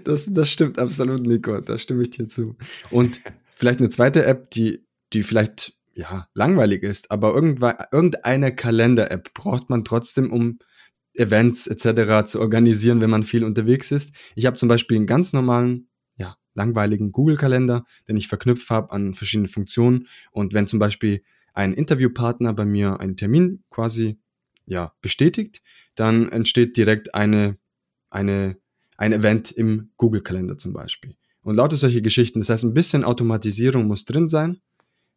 Das, 0.03 0.25
das 0.31 0.49
stimmt 0.49 0.79
absolut, 0.79 1.21
Nico. 1.21 1.61
Da 1.61 1.77
stimme 1.77 2.01
ich 2.01 2.09
dir 2.09 2.27
zu. 2.27 2.55
Und 2.89 3.19
vielleicht 3.53 3.79
eine 3.79 3.89
zweite 3.89 4.25
App, 4.25 4.49
die, 4.49 4.83
die 5.13 5.21
vielleicht 5.21 5.73
ja, 5.93 6.27
langweilig 6.33 6.81
ist, 6.81 7.11
aber 7.11 7.35
irgendeine 7.35 8.55
Kalender-App 8.55 9.33
braucht 9.33 9.69
man 9.69 9.83
trotzdem, 9.83 10.31
um 10.31 10.57
Events 11.13 11.67
etc. 11.67 12.25
zu 12.25 12.39
organisieren, 12.39 13.01
wenn 13.01 13.09
man 13.09 13.23
viel 13.23 13.43
unterwegs 13.43 13.91
ist. 13.91 14.15
Ich 14.35 14.45
habe 14.45 14.55
zum 14.55 14.69
Beispiel 14.69 14.97
einen 14.97 15.07
ganz 15.07 15.33
normalen 15.33 15.88
langweiligen 16.53 17.11
Google-Kalender, 17.11 17.85
den 18.07 18.17
ich 18.17 18.27
verknüpft 18.27 18.69
habe 18.69 18.91
an 18.91 19.13
verschiedene 19.13 19.47
Funktionen. 19.47 20.07
Und 20.31 20.53
wenn 20.53 20.67
zum 20.67 20.79
Beispiel 20.79 21.23
ein 21.53 21.73
Interviewpartner 21.73 22.53
bei 22.53 22.65
mir 22.65 22.99
einen 22.99 23.17
Termin 23.17 23.63
quasi 23.69 24.19
ja, 24.65 24.93
bestätigt, 25.01 25.61
dann 25.95 26.29
entsteht 26.29 26.77
direkt 26.77 27.15
eine, 27.15 27.57
eine, 28.09 28.57
ein 28.97 29.13
Event 29.13 29.51
im 29.51 29.91
Google-Kalender 29.97 30.57
zum 30.57 30.73
Beispiel. 30.73 31.15
Und 31.41 31.55
lauter 31.55 31.75
solche 31.75 32.01
Geschichten. 32.01 32.39
Das 32.39 32.49
heißt, 32.49 32.63
ein 32.63 32.73
bisschen 32.73 33.03
Automatisierung 33.03 33.87
muss 33.87 34.05
drin 34.05 34.27
sein, 34.27 34.61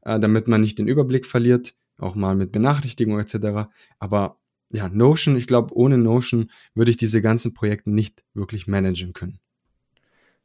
äh, 0.03 0.19
damit 0.19 0.49
man 0.49 0.61
nicht 0.61 0.79
den 0.79 0.89
Überblick 0.89 1.27
verliert, 1.27 1.75
auch 1.99 2.15
mal 2.15 2.35
mit 2.35 2.53
Benachrichtigung 2.53 3.19
etc. 3.19 3.71
Aber 3.99 4.39
ja, 4.71 4.89
Notion, 4.89 5.37
ich 5.37 5.47
glaube, 5.47 5.75
ohne 5.75 5.99
Notion 5.99 6.51
würde 6.75 6.91
ich 6.91 6.97
diese 6.97 7.21
ganzen 7.21 7.53
Projekte 7.53 7.91
nicht 7.91 8.25
wirklich 8.33 8.67
managen 8.67 9.13
können. 9.13 9.39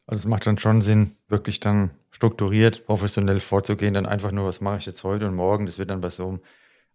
Also 0.08 0.20
es 0.20 0.26
macht 0.26 0.48
dann 0.48 0.58
schon 0.58 0.80
Sinn, 0.80 1.18
wirklich 1.28 1.60
dann 1.60 1.92
strukturiert, 2.12 2.86
professionell 2.86 3.42
vorzugehen, 3.42 3.94
dann 3.94 4.06
einfach 4.06 4.32
nur, 4.32 4.46
was 4.46 4.62
mache 4.62 4.80
ich 4.80 4.86
jetzt 4.86 5.04
heute 5.04 5.28
und 5.28 5.36
morgen. 5.36 5.66
Das 5.66 5.78
wird 5.78 5.90
dann 5.90 6.00
bei 6.00 6.10
so 6.10 6.28
einem 6.28 6.40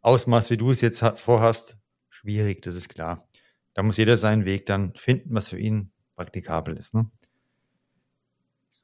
Ausmaß, 0.01 0.51
wie 0.51 0.57
du 0.57 0.71
es 0.71 0.81
jetzt 0.81 1.05
vorhast, 1.17 1.77
schwierig, 2.09 2.63
das 2.63 2.75
ist 2.75 2.89
klar. 2.89 3.29
Da 3.75 3.83
muss 3.83 3.99
jeder 3.99 4.17
seinen 4.17 4.47
Weg 4.47 4.65
dann 4.67 4.95
finden, 4.95 5.35
was 5.35 5.49
für 5.49 5.59
ihn 5.59 5.93
praktikabel 6.17 6.77
ist. 6.77 6.95
Ne? 6.95 7.11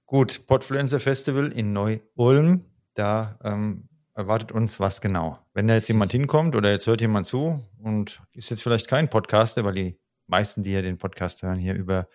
Gut, 0.05 0.47
Podfluencer 0.47 1.01
Festival 1.01 1.51
in 1.51 1.73
Neu-Ulm, 1.73 2.65
da 2.95 3.39
ähm, 3.43 3.89
erwartet 4.15 4.53
uns 4.53 4.79
was 4.79 5.01
genau. 5.01 5.39
Wenn 5.55 5.69
da 5.69 5.75
jetzt 5.75 5.89
jemand 5.89 6.13
hinkommt 6.13 6.55
oder 6.55 6.71
jetzt 6.71 6.87
hört 6.87 7.01
jemand 7.01 7.27
zu 7.27 7.67
und 7.83 8.21
ist 8.33 8.51
jetzt 8.51 8.63
vielleicht 8.63 8.89
kein 8.89 9.09
Podcaster, 9.09 9.65
weil 9.65 9.75
die 9.75 9.99
meisten, 10.27 10.63
die 10.63 10.73
ja 10.73 10.83
den 10.83 10.99
Podcast 10.99 11.43
hören, 11.43 11.59
hier 11.59 11.75
über 11.75 12.09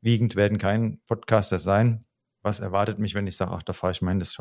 wiegend 0.00 0.36
werden 0.36 0.58
kein 0.58 1.00
Podcaster 1.06 1.58
sein. 1.58 2.04
Was 2.42 2.60
erwartet 2.60 2.98
mich, 2.98 3.14
wenn 3.14 3.26
ich 3.26 3.36
sage, 3.36 3.52
ach, 3.52 3.62
da 3.62 3.72
fahre 3.72 3.92
ich 3.92 3.98
hin, 3.98 4.18
das 4.18 4.38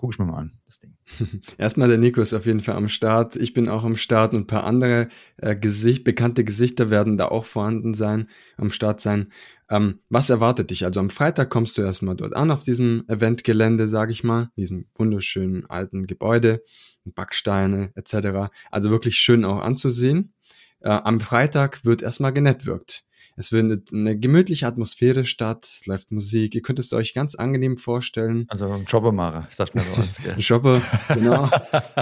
gucke 0.00 0.14
ich 0.14 0.18
mir 0.18 0.24
mal 0.24 0.38
an, 0.38 0.52
das 0.64 0.78
Ding. 0.78 0.96
Erstmal 1.58 1.88
der 1.88 1.98
Nico 1.98 2.22
ist 2.22 2.32
auf 2.32 2.46
jeden 2.46 2.60
Fall 2.60 2.76
am 2.76 2.88
Start. 2.88 3.36
Ich 3.36 3.52
bin 3.52 3.68
auch 3.68 3.84
am 3.84 3.96
Start 3.96 4.32
und 4.32 4.40
ein 4.40 4.46
paar 4.46 4.64
andere 4.64 5.08
äh, 5.36 5.54
Gesicht, 5.54 6.04
bekannte 6.04 6.42
Gesichter 6.42 6.88
werden 6.88 7.18
da 7.18 7.26
auch 7.26 7.44
vorhanden 7.44 7.92
sein, 7.92 8.26
am 8.56 8.70
Start 8.70 9.02
sein. 9.02 9.30
Ähm, 9.68 10.00
was 10.08 10.30
erwartet 10.30 10.70
dich? 10.70 10.86
Also 10.86 11.00
am 11.00 11.10
Freitag 11.10 11.50
kommst 11.50 11.76
du 11.76 11.82
erstmal 11.82 12.16
dort 12.16 12.34
an, 12.34 12.50
auf 12.50 12.64
diesem 12.64 13.04
Eventgelände, 13.08 13.88
sage 13.88 14.12
ich 14.12 14.24
mal, 14.24 14.50
diesem 14.56 14.86
wunderschönen 14.96 15.68
alten 15.68 16.06
Gebäude, 16.06 16.62
Backsteine 17.04 17.92
etc. 17.94 18.50
Also 18.70 18.90
wirklich 18.90 19.16
schön 19.16 19.44
auch 19.44 19.62
anzusehen. 19.62 20.32
Äh, 20.80 20.88
am 20.88 21.20
Freitag 21.20 21.84
wird 21.84 22.00
erstmal 22.00 22.32
genetworked. 22.32 23.04
Es 23.40 23.48
findet 23.48 23.90
eine 23.94 24.18
gemütliche 24.18 24.66
Atmosphäre 24.66 25.24
statt, 25.24 25.64
es 25.64 25.86
läuft 25.86 26.10
Musik. 26.12 26.54
Ihr 26.54 26.60
könnt 26.60 26.78
es 26.78 26.92
euch 26.92 27.14
ganz 27.14 27.34
angenehm 27.34 27.78
vorstellen. 27.78 28.44
Also 28.48 28.70
ein 28.70 28.84
Jobbermacher, 28.84 29.48
sagt 29.50 29.74
man 29.74 29.86
bei 29.90 30.02
uns. 30.02 30.20
Ein 30.20 30.40
Jobber, 30.40 30.82
genau. 31.14 31.48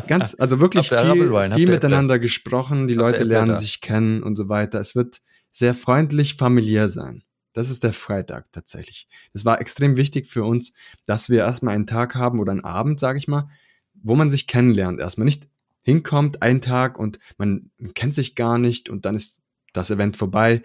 Ganz, 0.08 0.34
also 0.36 0.58
wirklich 0.58 0.88
viel, 0.88 1.30
viel 1.54 1.68
miteinander 1.68 2.18
gesprochen. 2.18 2.88
Die 2.88 2.94
Leute 2.94 3.22
lernen 3.22 3.54
sich 3.54 3.80
kennen 3.80 4.24
und 4.24 4.34
so 4.34 4.48
weiter. 4.48 4.80
Es 4.80 4.96
wird 4.96 5.20
sehr 5.48 5.74
freundlich, 5.74 6.34
familiär 6.34 6.88
sein. 6.88 7.22
Das 7.52 7.70
ist 7.70 7.84
der 7.84 7.92
Freitag 7.92 8.50
tatsächlich. 8.50 9.06
Es 9.32 9.44
war 9.44 9.60
extrem 9.60 9.96
wichtig 9.96 10.26
für 10.26 10.42
uns, 10.42 10.72
dass 11.06 11.30
wir 11.30 11.44
erstmal 11.44 11.76
einen 11.76 11.86
Tag 11.86 12.16
haben 12.16 12.40
oder 12.40 12.50
einen 12.50 12.64
Abend, 12.64 12.98
sage 12.98 13.16
ich 13.16 13.28
mal, 13.28 13.48
wo 13.94 14.16
man 14.16 14.28
sich 14.28 14.48
kennenlernt. 14.48 14.98
Erstmal 14.98 15.26
nicht 15.26 15.46
hinkommt, 15.82 16.42
einen 16.42 16.60
Tag 16.60 16.98
und 16.98 17.20
man 17.36 17.70
kennt 17.94 18.14
sich 18.14 18.34
gar 18.34 18.58
nicht 18.58 18.88
und 18.88 19.04
dann 19.04 19.14
ist 19.14 19.40
das 19.72 19.92
Event 19.92 20.16
vorbei 20.16 20.62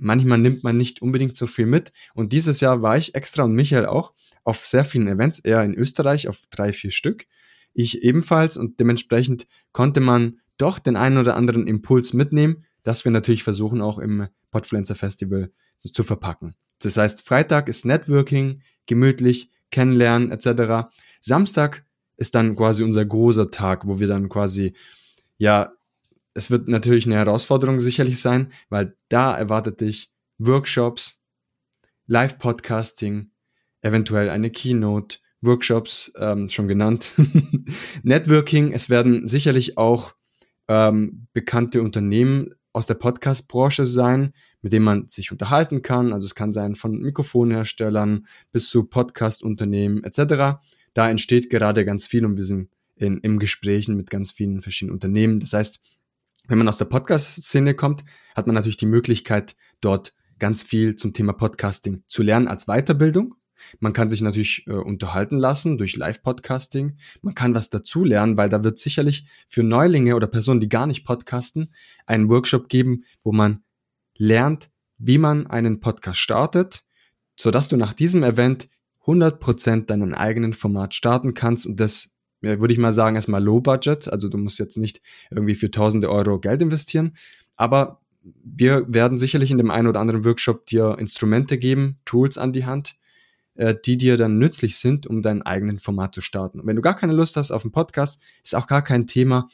manchmal 0.00 0.38
nimmt 0.38 0.64
man 0.64 0.76
nicht 0.76 1.02
unbedingt 1.02 1.36
so 1.36 1.46
viel 1.46 1.66
mit. 1.66 1.92
Und 2.14 2.32
dieses 2.32 2.60
Jahr 2.60 2.82
war 2.82 2.96
ich 2.96 3.14
extra 3.14 3.44
und 3.44 3.54
Michael 3.54 3.86
auch 3.86 4.12
auf 4.44 4.64
sehr 4.64 4.84
vielen 4.84 5.08
Events, 5.08 5.38
eher 5.38 5.62
in 5.62 5.74
Österreich 5.74 6.28
auf 6.28 6.42
drei, 6.50 6.72
vier 6.72 6.90
Stück. 6.90 7.26
Ich 7.72 8.02
ebenfalls 8.02 8.56
und 8.56 8.80
dementsprechend 8.80 9.46
konnte 9.72 10.00
man 10.00 10.40
doch 10.58 10.78
den 10.78 10.96
einen 10.96 11.18
oder 11.18 11.36
anderen 11.36 11.66
Impuls 11.66 12.12
mitnehmen, 12.12 12.64
das 12.82 13.04
wir 13.04 13.12
natürlich 13.12 13.42
versuchen 13.42 13.80
auch 13.80 13.98
im 13.98 14.28
Podfluencer 14.50 14.94
Festival 14.94 15.50
zu 15.92 16.02
verpacken. 16.02 16.54
Das 16.82 16.96
heißt, 16.96 17.26
Freitag 17.26 17.68
ist 17.68 17.84
Networking, 17.84 18.62
gemütlich, 18.86 19.50
kennenlernen 19.70 20.32
etc. 20.32 20.88
Samstag 21.20 21.84
ist 22.16 22.34
dann 22.34 22.56
quasi 22.56 22.82
unser 22.82 23.04
großer 23.04 23.50
Tag, 23.50 23.86
wo 23.86 24.00
wir 24.00 24.08
dann 24.08 24.28
quasi, 24.28 24.74
ja, 25.38 25.72
es 26.34 26.50
wird 26.50 26.68
natürlich 26.68 27.06
eine 27.06 27.16
Herausforderung 27.16 27.80
sicherlich 27.80 28.20
sein, 28.20 28.52
weil 28.68 28.96
da 29.08 29.36
erwartet 29.36 29.80
dich 29.80 30.10
Workshops, 30.38 31.22
Live-Podcasting, 32.06 33.30
eventuell 33.82 34.30
eine 34.30 34.50
Keynote, 34.50 35.18
Workshops, 35.42 36.12
ähm, 36.16 36.48
schon 36.48 36.68
genannt, 36.68 37.12
Networking. 38.02 38.72
Es 38.72 38.90
werden 38.90 39.26
sicherlich 39.26 39.78
auch 39.78 40.14
ähm, 40.68 41.26
bekannte 41.32 41.82
Unternehmen 41.82 42.54
aus 42.72 42.86
der 42.86 42.94
Podcast-Branche 42.94 43.86
sein, 43.86 44.32
mit 44.62 44.72
denen 44.72 44.84
man 44.84 45.08
sich 45.08 45.32
unterhalten 45.32 45.82
kann. 45.82 46.12
Also 46.12 46.26
es 46.26 46.34
kann 46.34 46.52
sein 46.52 46.74
von 46.74 46.98
Mikrofonherstellern 46.98 48.26
bis 48.52 48.70
zu 48.70 48.84
Podcast-Unternehmen 48.84 50.04
etc. 50.04 50.60
Da 50.94 51.10
entsteht 51.10 51.50
gerade 51.50 51.84
ganz 51.84 52.06
viel 52.06 52.24
und 52.24 52.36
wir 52.36 52.44
sind 52.44 52.70
in, 52.94 53.18
im 53.18 53.38
Gesprächen 53.38 53.96
mit 53.96 54.10
ganz 54.10 54.30
vielen 54.30 54.60
verschiedenen 54.60 54.94
Unternehmen. 54.94 55.40
Das 55.40 55.54
heißt, 55.54 55.80
wenn 56.50 56.58
man 56.58 56.66
aus 56.66 56.78
der 56.78 56.86
Podcast-Szene 56.86 57.74
kommt, 57.74 58.04
hat 58.34 58.48
man 58.48 58.54
natürlich 58.54 58.76
die 58.76 58.86
Möglichkeit, 58.86 59.54
dort 59.80 60.16
ganz 60.40 60.64
viel 60.64 60.96
zum 60.96 61.12
Thema 61.12 61.32
Podcasting 61.32 62.02
zu 62.08 62.24
lernen 62.24 62.48
als 62.48 62.66
Weiterbildung. 62.66 63.36
Man 63.78 63.92
kann 63.92 64.10
sich 64.10 64.20
natürlich 64.20 64.64
äh, 64.66 64.72
unterhalten 64.72 65.38
lassen 65.38 65.78
durch 65.78 65.96
Live-Podcasting. 65.96 66.96
Man 67.22 67.36
kann 67.36 67.54
was 67.54 67.70
dazulernen, 67.70 68.36
weil 68.36 68.48
da 68.48 68.64
wird 68.64 68.80
sicherlich 68.80 69.26
für 69.46 69.62
Neulinge 69.62 70.16
oder 70.16 70.26
Personen, 70.26 70.58
die 70.58 70.68
gar 70.68 70.88
nicht 70.88 71.04
podcasten, 71.04 71.72
einen 72.04 72.28
Workshop 72.28 72.68
geben, 72.68 73.04
wo 73.22 73.30
man 73.30 73.62
lernt, 74.16 74.70
wie 74.98 75.18
man 75.18 75.46
einen 75.46 75.78
Podcast 75.78 76.18
startet, 76.18 76.82
sodass 77.38 77.68
du 77.68 77.76
nach 77.76 77.92
diesem 77.92 78.24
Event 78.24 78.68
100% 79.06 79.86
deinen 79.86 80.14
eigenen 80.14 80.52
Format 80.52 80.94
starten 80.94 81.32
kannst 81.34 81.64
und 81.64 81.78
das 81.78 82.12
ja, 82.42 82.60
würde 82.60 82.72
ich 82.72 82.78
mal 82.78 82.92
sagen, 82.92 83.16
erstmal 83.16 83.42
Low 83.42 83.60
Budget. 83.60 84.08
Also 84.08 84.28
du 84.28 84.38
musst 84.38 84.58
jetzt 84.58 84.76
nicht 84.76 85.00
irgendwie 85.30 85.54
für 85.54 85.70
tausende 85.70 86.10
Euro 86.10 86.38
Geld 86.38 86.62
investieren. 86.62 87.16
Aber 87.56 88.00
wir 88.22 88.84
werden 88.88 89.18
sicherlich 89.18 89.50
in 89.50 89.58
dem 89.58 89.70
einen 89.70 89.88
oder 89.88 90.00
anderen 90.00 90.24
Workshop 90.24 90.66
dir 90.66 90.96
Instrumente 90.98 91.58
geben, 91.58 91.98
Tools 92.04 92.38
an 92.38 92.52
die 92.52 92.66
Hand, 92.66 92.96
äh, 93.54 93.74
die 93.84 93.96
dir 93.96 94.16
dann 94.16 94.38
nützlich 94.38 94.78
sind, 94.78 95.06
um 95.06 95.22
deinen 95.22 95.42
eigenen 95.42 95.78
Format 95.78 96.14
zu 96.14 96.20
starten. 96.20 96.60
Und 96.60 96.66
wenn 96.66 96.76
du 96.76 96.82
gar 96.82 96.96
keine 96.96 97.12
Lust 97.12 97.36
hast 97.36 97.50
auf 97.50 97.64
einen 97.64 97.72
Podcast, 97.72 98.20
ist 98.42 98.54
auch 98.54 98.66
gar 98.66 98.82
kein 98.82 99.06
Thema. 99.06 99.48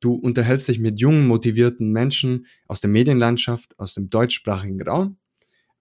Du 0.00 0.14
unterhältst 0.14 0.68
dich 0.68 0.78
mit 0.78 1.00
jungen, 1.00 1.26
motivierten 1.26 1.90
Menschen 1.90 2.46
aus 2.68 2.80
der 2.80 2.90
Medienlandschaft, 2.90 3.78
aus 3.78 3.94
dem 3.94 4.10
deutschsprachigen 4.10 4.80
Raum, 4.82 5.16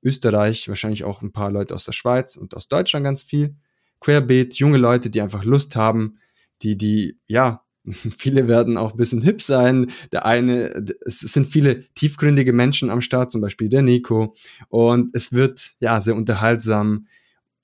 Österreich, 0.02 0.68
wahrscheinlich 0.68 1.04
auch 1.04 1.22
ein 1.22 1.32
paar 1.32 1.52
Leute 1.52 1.76
aus 1.76 1.86
der 1.86 1.92
Schweiz 1.92 2.36
und 2.36 2.56
aus 2.56 2.68
Deutschland 2.68 3.04
ganz 3.04 3.22
viel. 3.22 3.56
Querbeet, 4.00 4.56
junge 4.56 4.78
Leute, 4.78 5.10
die 5.10 5.22
einfach 5.22 5.44
Lust 5.44 5.76
haben, 5.76 6.18
die, 6.62 6.78
die, 6.78 7.18
ja, 7.28 7.64
viele 8.18 8.48
werden 8.48 8.78
auch 8.78 8.92
ein 8.92 8.98
bisschen 8.98 9.22
hip 9.22 9.42
sein. 9.42 9.92
Der 10.12 10.26
eine, 10.26 10.86
es 11.06 11.20
sind 11.20 11.48
viele 11.48 11.88
tiefgründige 11.94 12.54
Menschen 12.54 12.90
am 12.90 13.02
Start, 13.02 13.32
zum 13.32 13.42
Beispiel 13.42 13.70
der 13.70 13.82
Nico. 13.82 14.34
Und 14.70 15.16
es 15.16 15.32
wird, 15.32 15.76
ja, 15.80 16.02
sehr 16.02 16.16
unterhaltsam 16.16 17.06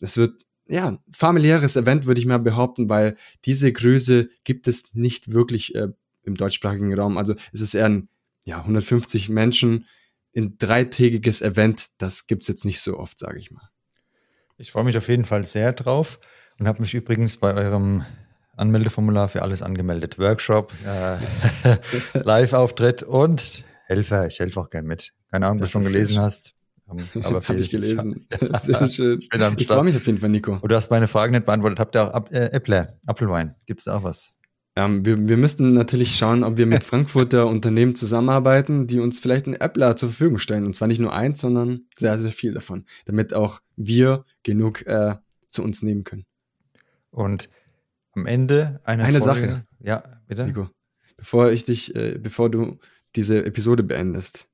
es 0.03 0.17
wird 0.17 0.45
ja, 0.67 0.97
familiäres 1.11 1.75
Event, 1.75 2.05
würde 2.05 2.19
ich 2.19 2.25
mal 2.25 2.39
behaupten, 2.39 2.89
weil 2.89 3.15
diese 3.45 3.71
Größe 3.71 4.29
gibt 4.43 4.67
es 4.67 4.85
nicht 4.93 5.31
wirklich 5.31 5.75
äh, 5.75 5.89
im 6.23 6.35
deutschsprachigen 6.35 6.93
Raum. 6.93 7.17
Also 7.17 7.35
es 7.51 7.61
ist 7.61 7.73
eher 7.73 7.85
ein 7.85 8.09
ja, 8.45 8.59
150 8.59 9.29
Menschen 9.29 9.85
in 10.31 10.57
dreitägiges 10.57 11.41
Event. 11.41 11.89
Das 11.97 12.27
gibt 12.27 12.43
es 12.43 12.47
jetzt 12.47 12.65
nicht 12.65 12.81
so 12.81 12.97
oft, 12.97 13.17
sage 13.19 13.39
ich 13.39 13.51
mal. 13.51 13.69
Ich 14.57 14.71
freue 14.71 14.83
mich 14.83 14.97
auf 14.97 15.07
jeden 15.09 15.25
Fall 15.25 15.45
sehr 15.45 15.73
drauf 15.73 16.19
und 16.59 16.67
habe 16.67 16.81
mich 16.81 16.93
übrigens 16.93 17.37
bei 17.37 17.53
eurem 17.53 18.05
Anmeldeformular 18.55 19.29
für 19.29 19.41
alles 19.41 19.61
angemeldet. 19.61 20.19
Workshop, 20.19 20.73
äh, 20.85 21.17
Live-Auftritt 22.23 23.03
und 23.03 23.63
Helfer. 23.87 24.27
Ich 24.27 24.39
helfe 24.39 24.59
auch 24.59 24.69
gern 24.69 24.85
mit. 24.85 25.13
Keine 25.31 25.47
Ahnung, 25.47 25.59
ob 25.59 25.63
du 25.63 25.69
schon 25.69 25.83
gelesen 25.83 26.19
hast. 26.19 26.53
Aber 27.23 27.41
habe 27.41 27.59
ich 27.59 27.69
gelesen. 27.69 28.27
Sehr 28.59 28.87
schön. 28.87 29.19
Ich, 29.19 29.61
ich 29.61 29.67
freue 29.67 29.83
mich 29.83 29.95
auf 29.95 30.05
jeden 30.05 30.19
Fall, 30.19 30.29
Nico. 30.29 30.59
Und 30.61 30.71
du 30.71 30.75
hast 30.75 30.91
meine 30.91 31.07
Frage 31.07 31.31
nicht 31.31 31.45
beantwortet. 31.45 31.79
Habt 31.79 31.95
ihr 31.95 32.15
auch 32.15 32.31
äh, 32.31 32.51
Äppler, 32.51 32.99
Apfelwein? 33.05 33.55
Gibt 33.65 33.79
es 33.79 33.85
da 33.85 33.97
auch 33.97 34.03
was? 34.03 34.35
Ähm, 34.75 35.05
wir, 35.05 35.27
wir 35.27 35.37
müssten 35.37 35.73
natürlich 35.73 36.15
schauen, 36.15 36.43
ob 36.43 36.57
wir 36.57 36.65
mit 36.65 36.83
Frankfurter 36.83 37.47
Unternehmen 37.47 37.95
zusammenarbeiten, 37.95 38.87
die 38.87 38.99
uns 38.99 39.19
vielleicht 39.19 39.45
einen 39.45 39.55
Äppler 39.55 39.95
zur 39.95 40.09
Verfügung 40.09 40.39
stellen. 40.39 40.65
Und 40.65 40.75
zwar 40.75 40.87
nicht 40.87 40.99
nur 40.99 41.13
eins, 41.13 41.41
sondern 41.41 41.85
sehr, 41.97 42.19
sehr 42.19 42.31
viel 42.31 42.53
davon, 42.53 42.85
damit 43.05 43.33
auch 43.33 43.61
wir 43.75 44.25
genug 44.43 44.85
äh, 44.85 45.15
zu 45.49 45.63
uns 45.63 45.83
nehmen 45.83 46.03
können. 46.03 46.25
Und 47.11 47.49
am 48.13 48.25
Ende 48.25 48.79
eine, 48.83 49.03
eine 49.03 49.19
Folge, 49.19 49.41
Sache. 49.41 49.67
Ja, 49.79 50.03
bitte. 50.27 50.45
Nico, 50.45 50.69
bevor 51.17 51.51
ich 51.51 51.65
dich, 51.65 51.95
äh, 51.95 52.17
bevor 52.19 52.49
du 52.49 52.79
diese 53.15 53.45
Episode 53.45 53.83
beendest, 53.83 54.47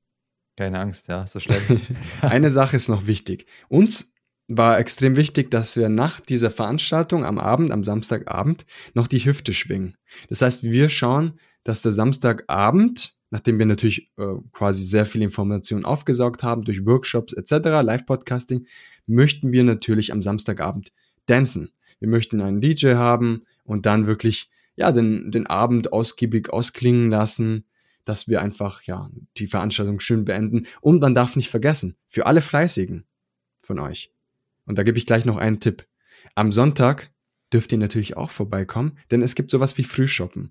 keine 0.56 0.78
Angst, 0.78 1.08
ja, 1.08 1.26
so 1.26 1.40
schlimm. 1.40 1.80
Eine 2.20 2.50
Sache 2.50 2.76
ist 2.76 2.88
noch 2.88 3.06
wichtig. 3.06 3.46
Uns 3.68 4.12
war 4.46 4.78
extrem 4.78 5.16
wichtig, 5.16 5.50
dass 5.50 5.76
wir 5.76 5.88
nach 5.88 6.20
dieser 6.20 6.50
Veranstaltung 6.50 7.24
am 7.24 7.38
Abend, 7.38 7.70
am 7.70 7.82
Samstagabend, 7.84 8.66
noch 8.92 9.06
die 9.06 9.24
Hüfte 9.24 9.54
schwingen. 9.54 9.96
Das 10.28 10.42
heißt, 10.42 10.64
wir 10.64 10.90
schauen, 10.90 11.38
dass 11.64 11.82
der 11.82 11.92
Samstagabend, 11.92 13.14
nachdem 13.30 13.58
wir 13.58 13.64
natürlich 13.64 14.10
äh, 14.18 14.34
quasi 14.52 14.84
sehr 14.84 15.06
viel 15.06 15.22
Informationen 15.22 15.84
aufgesaugt 15.84 16.42
haben 16.42 16.62
durch 16.62 16.84
Workshops 16.84 17.32
etc., 17.32 17.68
Live-Podcasting, 17.82 18.66
möchten 19.06 19.52
wir 19.52 19.64
natürlich 19.64 20.12
am 20.12 20.20
Samstagabend 20.20 20.92
dancen. 21.26 21.70
Wir 22.00 22.08
möchten 22.08 22.40
einen 22.40 22.60
DJ 22.60 22.94
haben 22.94 23.44
und 23.70 23.86
dann 23.86 24.08
wirklich 24.08 24.50
ja 24.74 24.90
den, 24.90 25.30
den 25.30 25.46
Abend 25.46 25.92
ausgiebig 25.92 26.50
ausklingen 26.50 27.08
lassen, 27.08 27.66
dass 28.04 28.26
wir 28.26 28.42
einfach 28.42 28.82
ja 28.82 29.08
die 29.36 29.46
Veranstaltung 29.46 30.00
schön 30.00 30.24
beenden. 30.24 30.66
Und 30.80 31.00
man 31.00 31.14
darf 31.14 31.36
nicht 31.36 31.50
vergessen, 31.50 31.96
für 32.08 32.26
alle 32.26 32.40
Fleißigen 32.40 33.04
von 33.62 33.78
euch. 33.78 34.12
Und 34.64 34.76
da 34.76 34.82
gebe 34.82 34.98
ich 34.98 35.06
gleich 35.06 35.24
noch 35.24 35.36
einen 35.36 35.60
Tipp. 35.60 35.86
Am 36.34 36.50
Sonntag 36.50 37.12
dürft 37.52 37.70
ihr 37.70 37.78
natürlich 37.78 38.16
auch 38.16 38.32
vorbeikommen, 38.32 38.98
denn 39.12 39.22
es 39.22 39.36
gibt 39.36 39.52
sowas 39.52 39.78
wie 39.78 39.84
Frühshoppen. 39.84 40.50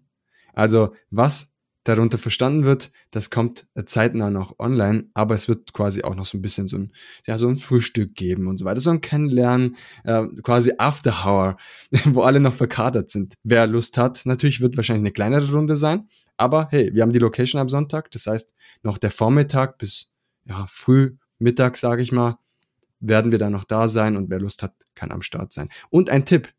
Also 0.53 0.95
was 1.09 1.51
darunter 1.83 2.17
verstanden 2.17 2.65
wird, 2.65 2.91
das 3.11 3.29
kommt 3.29 3.65
zeitnah 3.85 4.29
noch 4.29 4.59
online, 4.59 5.09
aber 5.13 5.35
es 5.35 5.47
wird 5.47 5.73
quasi 5.73 6.03
auch 6.03 6.15
noch 6.15 6.25
so 6.25 6.37
ein 6.37 6.41
bisschen 6.41 6.67
so 6.67 6.77
ein, 6.77 6.91
ja, 7.25 7.37
so 7.37 7.47
ein 7.47 7.57
Frühstück 7.57 8.15
geben 8.15 8.47
und 8.47 8.57
so 8.57 8.65
weiter, 8.65 8.79
so 8.79 8.89
ein 8.89 9.01
Kennenlernen, 9.01 9.75
äh, 10.03 10.25
quasi 10.43 10.73
After 10.77 11.25
Hour, 11.25 11.57
wo 12.05 12.21
alle 12.21 12.39
noch 12.39 12.53
verkatert 12.53 13.09
sind. 13.09 13.35
Wer 13.43 13.65
Lust 13.67 13.97
hat, 13.97 14.25
natürlich 14.25 14.61
wird 14.61 14.77
wahrscheinlich 14.77 15.03
eine 15.03 15.11
kleinere 15.11 15.51
Runde 15.51 15.75
sein, 15.75 16.09
aber 16.37 16.67
hey, 16.71 16.93
wir 16.93 17.01
haben 17.01 17.13
die 17.13 17.19
Location 17.19 17.61
am 17.61 17.69
Sonntag, 17.69 18.11
das 18.11 18.27
heißt, 18.27 18.53
noch 18.83 18.97
der 18.97 19.11
Vormittag 19.11 19.77
bis 19.77 20.11
ja, 20.45 20.65
früh 20.67 21.15
Mittag, 21.37 21.77
sage 21.77 22.01
ich 22.01 22.11
mal, 22.11 22.37
werden 22.99 23.31
wir 23.31 23.39
da 23.39 23.49
noch 23.49 23.63
da 23.63 23.87
sein 23.87 24.17
und 24.17 24.29
wer 24.29 24.39
Lust 24.39 24.61
hat, 24.63 24.73
kann 24.95 25.11
am 25.11 25.21
Start 25.21 25.53
sein. 25.53 25.69
Und 25.89 26.09
ein 26.09 26.25
Tipp, 26.25 26.49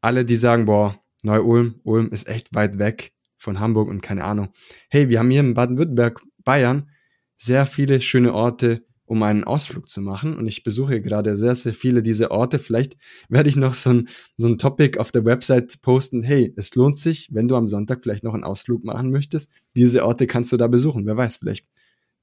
alle, 0.00 0.24
die 0.24 0.36
sagen, 0.36 0.66
boah, 0.66 1.00
Neu-Ulm, 1.24 1.80
Ulm 1.82 2.10
ist 2.10 2.28
echt 2.28 2.54
weit 2.54 2.78
weg 2.78 3.13
von 3.44 3.60
Hamburg 3.60 3.88
und 3.88 4.02
keine 4.02 4.24
Ahnung. 4.24 4.48
Hey, 4.88 5.08
wir 5.08 5.20
haben 5.20 5.30
hier 5.30 5.40
in 5.40 5.54
Baden-Württemberg, 5.54 6.20
Bayern, 6.42 6.90
sehr 7.36 7.66
viele 7.66 8.00
schöne 8.00 8.34
Orte, 8.34 8.84
um 9.06 9.22
einen 9.22 9.44
Ausflug 9.44 9.88
zu 9.88 10.00
machen. 10.00 10.36
Und 10.36 10.46
ich 10.46 10.62
besuche 10.62 11.00
gerade 11.00 11.36
sehr, 11.36 11.54
sehr 11.54 11.74
viele 11.74 12.02
dieser 12.02 12.30
Orte. 12.30 12.58
Vielleicht 12.58 12.96
werde 13.28 13.50
ich 13.50 13.56
noch 13.56 13.74
so 13.74 13.90
ein, 13.90 14.08
so 14.38 14.48
ein 14.48 14.58
Topic 14.58 14.98
auf 14.98 15.12
der 15.12 15.24
Website 15.24 15.80
posten. 15.82 16.22
Hey, 16.22 16.52
es 16.56 16.74
lohnt 16.74 16.96
sich, 16.96 17.28
wenn 17.32 17.48
du 17.48 17.56
am 17.56 17.68
Sonntag 17.68 18.02
vielleicht 18.02 18.24
noch 18.24 18.34
einen 18.34 18.44
Ausflug 18.44 18.84
machen 18.84 19.10
möchtest. 19.10 19.50
Diese 19.76 20.04
Orte 20.04 20.26
kannst 20.26 20.52
du 20.52 20.56
da 20.56 20.66
besuchen. 20.66 21.06
Wer 21.06 21.16
weiß, 21.16 21.36
vielleicht 21.36 21.66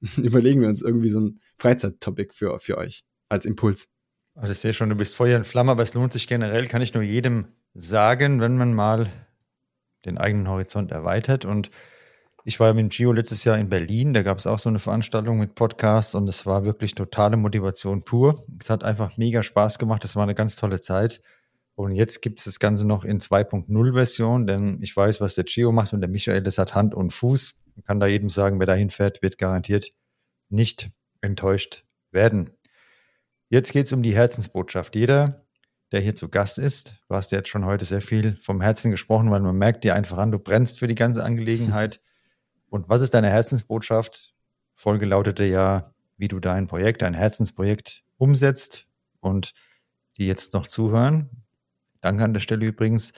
überlegen 0.16 0.60
wir 0.60 0.68
uns 0.68 0.82
irgendwie 0.82 1.08
so 1.08 1.20
ein 1.20 1.40
Freizeittopic 1.58 2.34
für, 2.34 2.58
für 2.58 2.78
euch 2.78 3.04
als 3.28 3.46
Impuls. 3.46 3.88
Also 4.34 4.52
ich 4.52 4.58
sehe 4.58 4.72
schon, 4.72 4.88
du 4.88 4.96
bist 4.96 5.14
Feuer 5.14 5.36
und 5.38 5.46
Flamme, 5.46 5.72
aber 5.72 5.82
es 5.82 5.94
lohnt 5.94 6.12
sich 6.12 6.26
generell, 6.26 6.66
kann 6.66 6.82
ich 6.82 6.94
nur 6.94 7.02
jedem 7.02 7.46
sagen, 7.74 8.40
wenn 8.40 8.56
man 8.56 8.74
mal 8.74 9.08
den 10.04 10.18
eigenen 10.18 10.48
Horizont 10.48 10.92
erweitert 10.92 11.44
und 11.44 11.70
ich 12.44 12.58
war 12.58 12.74
mit 12.74 12.92
Gio 12.92 13.12
letztes 13.12 13.44
Jahr 13.44 13.56
in 13.58 13.68
Berlin, 13.68 14.12
da 14.14 14.22
gab 14.22 14.38
es 14.38 14.48
auch 14.48 14.58
so 14.58 14.68
eine 14.68 14.80
Veranstaltung 14.80 15.38
mit 15.38 15.54
Podcasts 15.54 16.16
und 16.16 16.28
es 16.28 16.44
war 16.44 16.64
wirklich 16.64 16.94
totale 16.96 17.36
Motivation 17.36 18.02
pur. 18.02 18.44
Es 18.58 18.68
hat 18.68 18.82
einfach 18.82 19.16
mega 19.16 19.44
Spaß 19.44 19.78
gemacht, 19.78 20.04
es 20.04 20.16
war 20.16 20.24
eine 20.24 20.34
ganz 20.34 20.56
tolle 20.56 20.80
Zeit. 20.80 21.22
Und 21.74 21.92
jetzt 21.92 22.20
gibt 22.20 22.40
es 22.40 22.46
das 22.46 22.58
Ganze 22.58 22.86
noch 22.86 23.04
in 23.04 23.18
2.0 23.18 23.92
Version, 23.94 24.46
denn 24.46 24.78
ich 24.82 24.96
weiß, 24.96 25.20
was 25.20 25.36
der 25.36 25.44
Gio 25.44 25.70
macht 25.70 25.92
und 25.92 26.00
der 26.00 26.10
Michael, 26.10 26.42
das 26.42 26.58
hat 26.58 26.74
Hand 26.74 26.94
und 26.94 27.12
Fuß. 27.12 27.62
Man 27.76 27.84
kann 27.84 28.00
da 28.00 28.06
jedem 28.06 28.28
sagen, 28.28 28.58
wer 28.58 28.66
dahin 28.66 28.90
fährt, 28.90 29.22
wird 29.22 29.38
garantiert 29.38 29.92
nicht 30.48 30.90
enttäuscht 31.20 31.84
werden. 32.10 32.50
Jetzt 33.48 33.72
geht 33.72 33.86
es 33.86 33.92
um 33.92 34.02
die 34.02 34.14
Herzensbotschaft. 34.14 34.96
Jeder, 34.96 35.41
der 35.92 36.00
hier 36.00 36.14
zu 36.14 36.28
Gast 36.28 36.58
ist, 36.58 36.96
du 37.08 37.14
hast 37.14 37.32
ja 37.32 37.38
jetzt 37.38 37.48
schon 37.48 37.64
heute 37.64 37.84
sehr 37.84 38.00
viel 38.00 38.36
vom 38.36 38.60
Herzen 38.60 38.90
gesprochen, 38.90 39.30
weil 39.30 39.40
man 39.40 39.56
merkt 39.56 39.84
dir 39.84 39.94
einfach 39.94 40.18
an, 40.18 40.32
du 40.32 40.38
brennst 40.38 40.78
für 40.78 40.88
die 40.88 40.94
ganze 40.94 41.24
Angelegenheit. 41.24 42.00
Und 42.70 42.88
was 42.88 43.02
ist 43.02 43.12
deine 43.12 43.28
Herzensbotschaft? 43.28 44.34
Folge 44.74 45.04
lautete 45.04 45.44
ja, 45.44 45.92
wie 46.16 46.28
du 46.28 46.40
dein 46.40 46.66
Projekt, 46.66 47.02
dein 47.02 47.14
Herzensprojekt 47.14 48.04
umsetzt 48.16 48.86
und 49.20 49.52
die 50.16 50.26
jetzt 50.26 50.54
noch 50.54 50.66
zuhören. 50.66 51.28
Danke 52.00 52.24
an 52.24 52.32
der 52.32 52.40
Stelle 52.40 52.66
übrigens. 52.66 53.12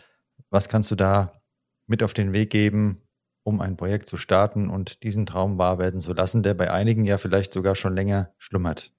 Was 0.50 0.68
kannst 0.68 0.90
du 0.90 0.94
da 0.94 1.40
mit 1.86 2.02
auf 2.02 2.14
den 2.14 2.32
Weg 2.32 2.50
geben, 2.50 3.02
um 3.42 3.60
ein 3.60 3.76
Projekt 3.76 4.08
zu 4.08 4.16
starten 4.16 4.70
und 4.70 5.02
diesen 5.02 5.26
Traum 5.26 5.58
wahr 5.58 5.78
werden 5.78 6.00
zu 6.00 6.12
lassen, 6.12 6.42
der 6.42 6.54
bei 6.54 6.70
einigen 6.70 7.04
ja 7.04 7.18
vielleicht 7.18 7.52
sogar 7.52 7.74
schon 7.76 7.94
länger 7.94 8.32
schlummert? 8.38 8.92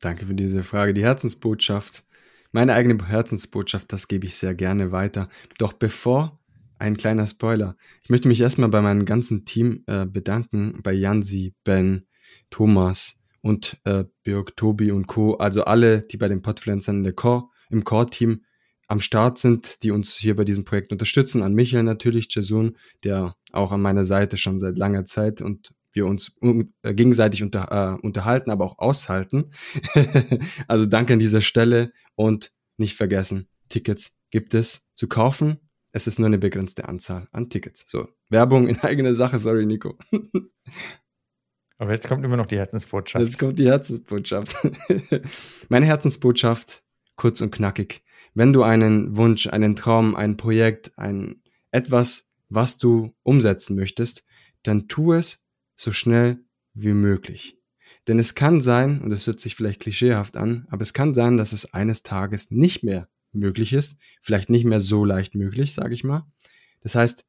Danke 0.00 0.26
für 0.26 0.34
diese 0.34 0.64
Frage. 0.64 0.94
Die 0.94 1.04
Herzensbotschaft, 1.04 2.04
meine 2.52 2.74
eigene 2.74 3.06
Herzensbotschaft, 3.06 3.92
das 3.92 4.08
gebe 4.08 4.26
ich 4.26 4.36
sehr 4.36 4.54
gerne 4.54 4.92
weiter. 4.92 5.28
Doch 5.58 5.72
bevor 5.72 6.38
ein 6.78 6.96
kleiner 6.96 7.26
Spoiler. 7.26 7.76
Ich 8.02 8.10
möchte 8.10 8.28
mich 8.28 8.40
erstmal 8.40 8.68
bei 8.68 8.80
meinem 8.80 9.04
ganzen 9.04 9.44
Team 9.44 9.82
äh, 9.86 10.06
bedanken, 10.06 10.80
bei 10.82 10.92
Jansi, 10.92 11.54
Ben, 11.64 12.06
Thomas 12.50 13.18
und 13.42 13.78
äh, 13.84 14.04
Birg, 14.22 14.56
Tobi 14.56 14.90
und 14.90 15.06
Co. 15.06 15.34
Also 15.34 15.64
alle, 15.64 16.02
die 16.02 16.16
bei 16.16 16.28
den 16.28 16.42
Core, 16.42 17.48
im 17.70 17.84
Core-Team 17.84 18.42
am 18.86 19.00
Start 19.00 19.38
sind, 19.38 19.82
die 19.82 19.90
uns 19.90 20.16
hier 20.16 20.34
bei 20.34 20.44
diesem 20.44 20.64
Projekt 20.64 20.92
unterstützen. 20.92 21.42
An 21.42 21.54
Michael 21.54 21.82
natürlich, 21.82 22.28
Jasun, 22.34 22.76
der 23.04 23.36
auch 23.52 23.70
an 23.70 23.82
meiner 23.82 24.04
Seite 24.04 24.36
schon 24.36 24.58
seit 24.58 24.78
langer 24.78 25.04
Zeit 25.04 25.42
und 25.42 25.72
wir 25.92 26.06
uns 26.06 26.36
äh, 26.42 26.94
gegenseitig 26.94 27.42
unter, 27.42 27.98
äh, 28.00 28.06
unterhalten, 28.06 28.50
aber 28.50 28.64
auch 28.64 28.78
aushalten. 28.78 29.50
also 30.68 30.86
danke 30.86 31.14
an 31.14 31.18
dieser 31.18 31.40
Stelle 31.40 31.92
und 32.14 32.52
nicht 32.76 32.94
vergessen, 32.94 33.48
Tickets 33.68 34.16
gibt 34.30 34.54
es 34.54 34.86
zu 34.94 35.08
kaufen. 35.08 35.58
Es 35.92 36.06
ist 36.06 36.18
nur 36.18 36.26
eine 36.26 36.38
begrenzte 36.38 36.88
Anzahl 36.88 37.28
an 37.32 37.48
Tickets. 37.48 37.84
So, 37.88 38.08
Werbung 38.28 38.68
in 38.68 38.78
eigener 38.80 39.14
Sache, 39.14 39.38
sorry, 39.38 39.66
Nico. 39.66 39.96
aber 41.78 41.92
jetzt 41.92 42.08
kommt 42.08 42.24
immer 42.24 42.36
noch 42.36 42.46
die 42.46 42.58
Herzensbotschaft. 42.58 43.24
Jetzt 43.24 43.38
kommt 43.38 43.58
die 43.58 43.66
Herzensbotschaft. 43.66 44.56
Meine 45.68 45.86
Herzensbotschaft, 45.86 46.82
kurz 47.16 47.40
und 47.40 47.50
knackig 47.50 48.02
wenn 48.38 48.52
du 48.52 48.62
einen 48.62 49.16
Wunsch, 49.16 49.48
einen 49.48 49.74
Traum, 49.74 50.14
ein 50.14 50.36
Projekt, 50.36 50.92
ein 50.96 51.42
etwas, 51.72 52.30
was 52.48 52.78
du 52.78 53.14
umsetzen 53.24 53.74
möchtest, 53.74 54.24
dann 54.62 54.86
tu 54.86 55.12
es 55.12 55.44
so 55.78 55.92
schnell 55.92 56.44
wie 56.74 56.92
möglich. 56.92 57.56
Denn 58.06 58.18
es 58.18 58.34
kann 58.34 58.60
sein, 58.60 59.00
und 59.00 59.10
das 59.10 59.26
hört 59.26 59.40
sich 59.40 59.54
vielleicht 59.54 59.80
klischeehaft 59.80 60.36
an, 60.36 60.66
aber 60.70 60.82
es 60.82 60.92
kann 60.92 61.14
sein, 61.14 61.36
dass 61.36 61.52
es 61.52 61.72
eines 61.72 62.02
Tages 62.02 62.50
nicht 62.50 62.82
mehr 62.82 63.08
möglich 63.32 63.72
ist, 63.72 63.98
vielleicht 64.20 64.50
nicht 64.50 64.64
mehr 64.64 64.80
so 64.80 65.04
leicht 65.04 65.34
möglich, 65.34 65.74
sage 65.74 65.94
ich 65.94 66.04
mal. 66.04 66.26
Das 66.80 66.94
heißt, 66.94 67.26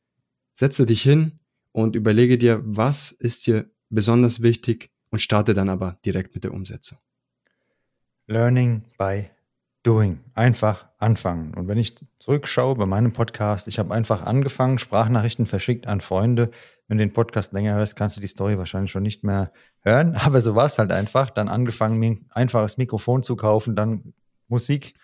setze 0.54 0.86
dich 0.86 1.02
hin 1.02 1.40
und 1.72 1.96
überlege 1.96 2.38
dir, 2.38 2.62
was 2.66 3.12
ist 3.12 3.48
dir 3.48 3.70
besonders 3.90 4.42
wichtig 4.42 4.92
und 5.10 5.20
starte 5.20 5.54
dann 5.54 5.70
aber 5.70 6.00
direkt 6.06 6.36
mit 6.36 6.44
der 6.44 6.54
Umsetzung. 6.54 6.98
Learning 8.28 8.84
by 8.98 9.30
Doing. 9.84 10.20
Einfach 10.34 10.90
anfangen. 10.98 11.54
Und 11.54 11.68
wenn 11.68 11.78
ich 11.78 11.96
zurückschaue 12.20 12.76
bei 12.76 12.86
meinem 12.86 13.14
Podcast, 13.14 13.68
ich 13.68 13.80
habe 13.80 13.94
einfach 13.94 14.24
angefangen, 14.24 14.78
Sprachnachrichten 14.78 15.46
verschickt 15.46 15.88
an 15.88 16.02
Freunde. 16.02 16.52
Wenn 16.90 16.98
du 16.98 17.06
den 17.06 17.14
Podcast 17.14 17.54
länger 17.54 17.76
hörst, 17.76 17.96
kannst 17.96 18.18
du 18.18 18.22
die 18.22 18.28
Story 18.28 18.58
wahrscheinlich 18.58 18.90
schon 18.92 19.04
nicht 19.04 19.24
mehr 19.24 19.54
hören. 19.82 20.16
Aber 20.26 20.42
so 20.42 20.56
war 20.56 20.66
es 20.66 20.80
halt 20.80 20.92
einfach. 20.92 21.30
Dann 21.30 21.48
angefangen, 21.48 22.00
mir 22.00 22.12
ein 22.12 22.26
einfaches 22.32 22.78
Mikrofon 22.78 23.22
zu 23.22 23.36
kaufen, 23.36 23.76
dann 23.76 24.14
Musik 24.48 24.96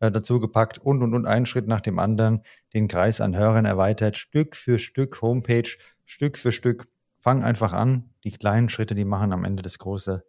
äh, 0.00 0.10
dazu 0.10 0.40
gepackt 0.40 0.78
und 0.78 1.02
und 1.02 1.12
und 1.12 1.26
einen 1.26 1.44
Schritt 1.44 1.68
nach 1.68 1.82
dem 1.82 1.98
anderen, 1.98 2.40
den 2.72 2.88
Kreis 2.88 3.20
an 3.20 3.36
Hörern 3.36 3.66
erweitert, 3.66 4.16
Stück 4.16 4.56
für 4.56 4.78
Stück, 4.78 5.20
Homepage, 5.20 5.68
Stück 6.06 6.38
für 6.38 6.50
Stück. 6.50 6.88
Fang 7.20 7.44
einfach 7.44 7.72
an. 7.72 8.10
Die 8.24 8.32
kleinen 8.32 8.70
Schritte, 8.70 8.94
die 8.94 9.04
machen 9.04 9.34
am 9.34 9.44
Ende 9.44 9.62
das 9.62 9.78
große 9.78 10.24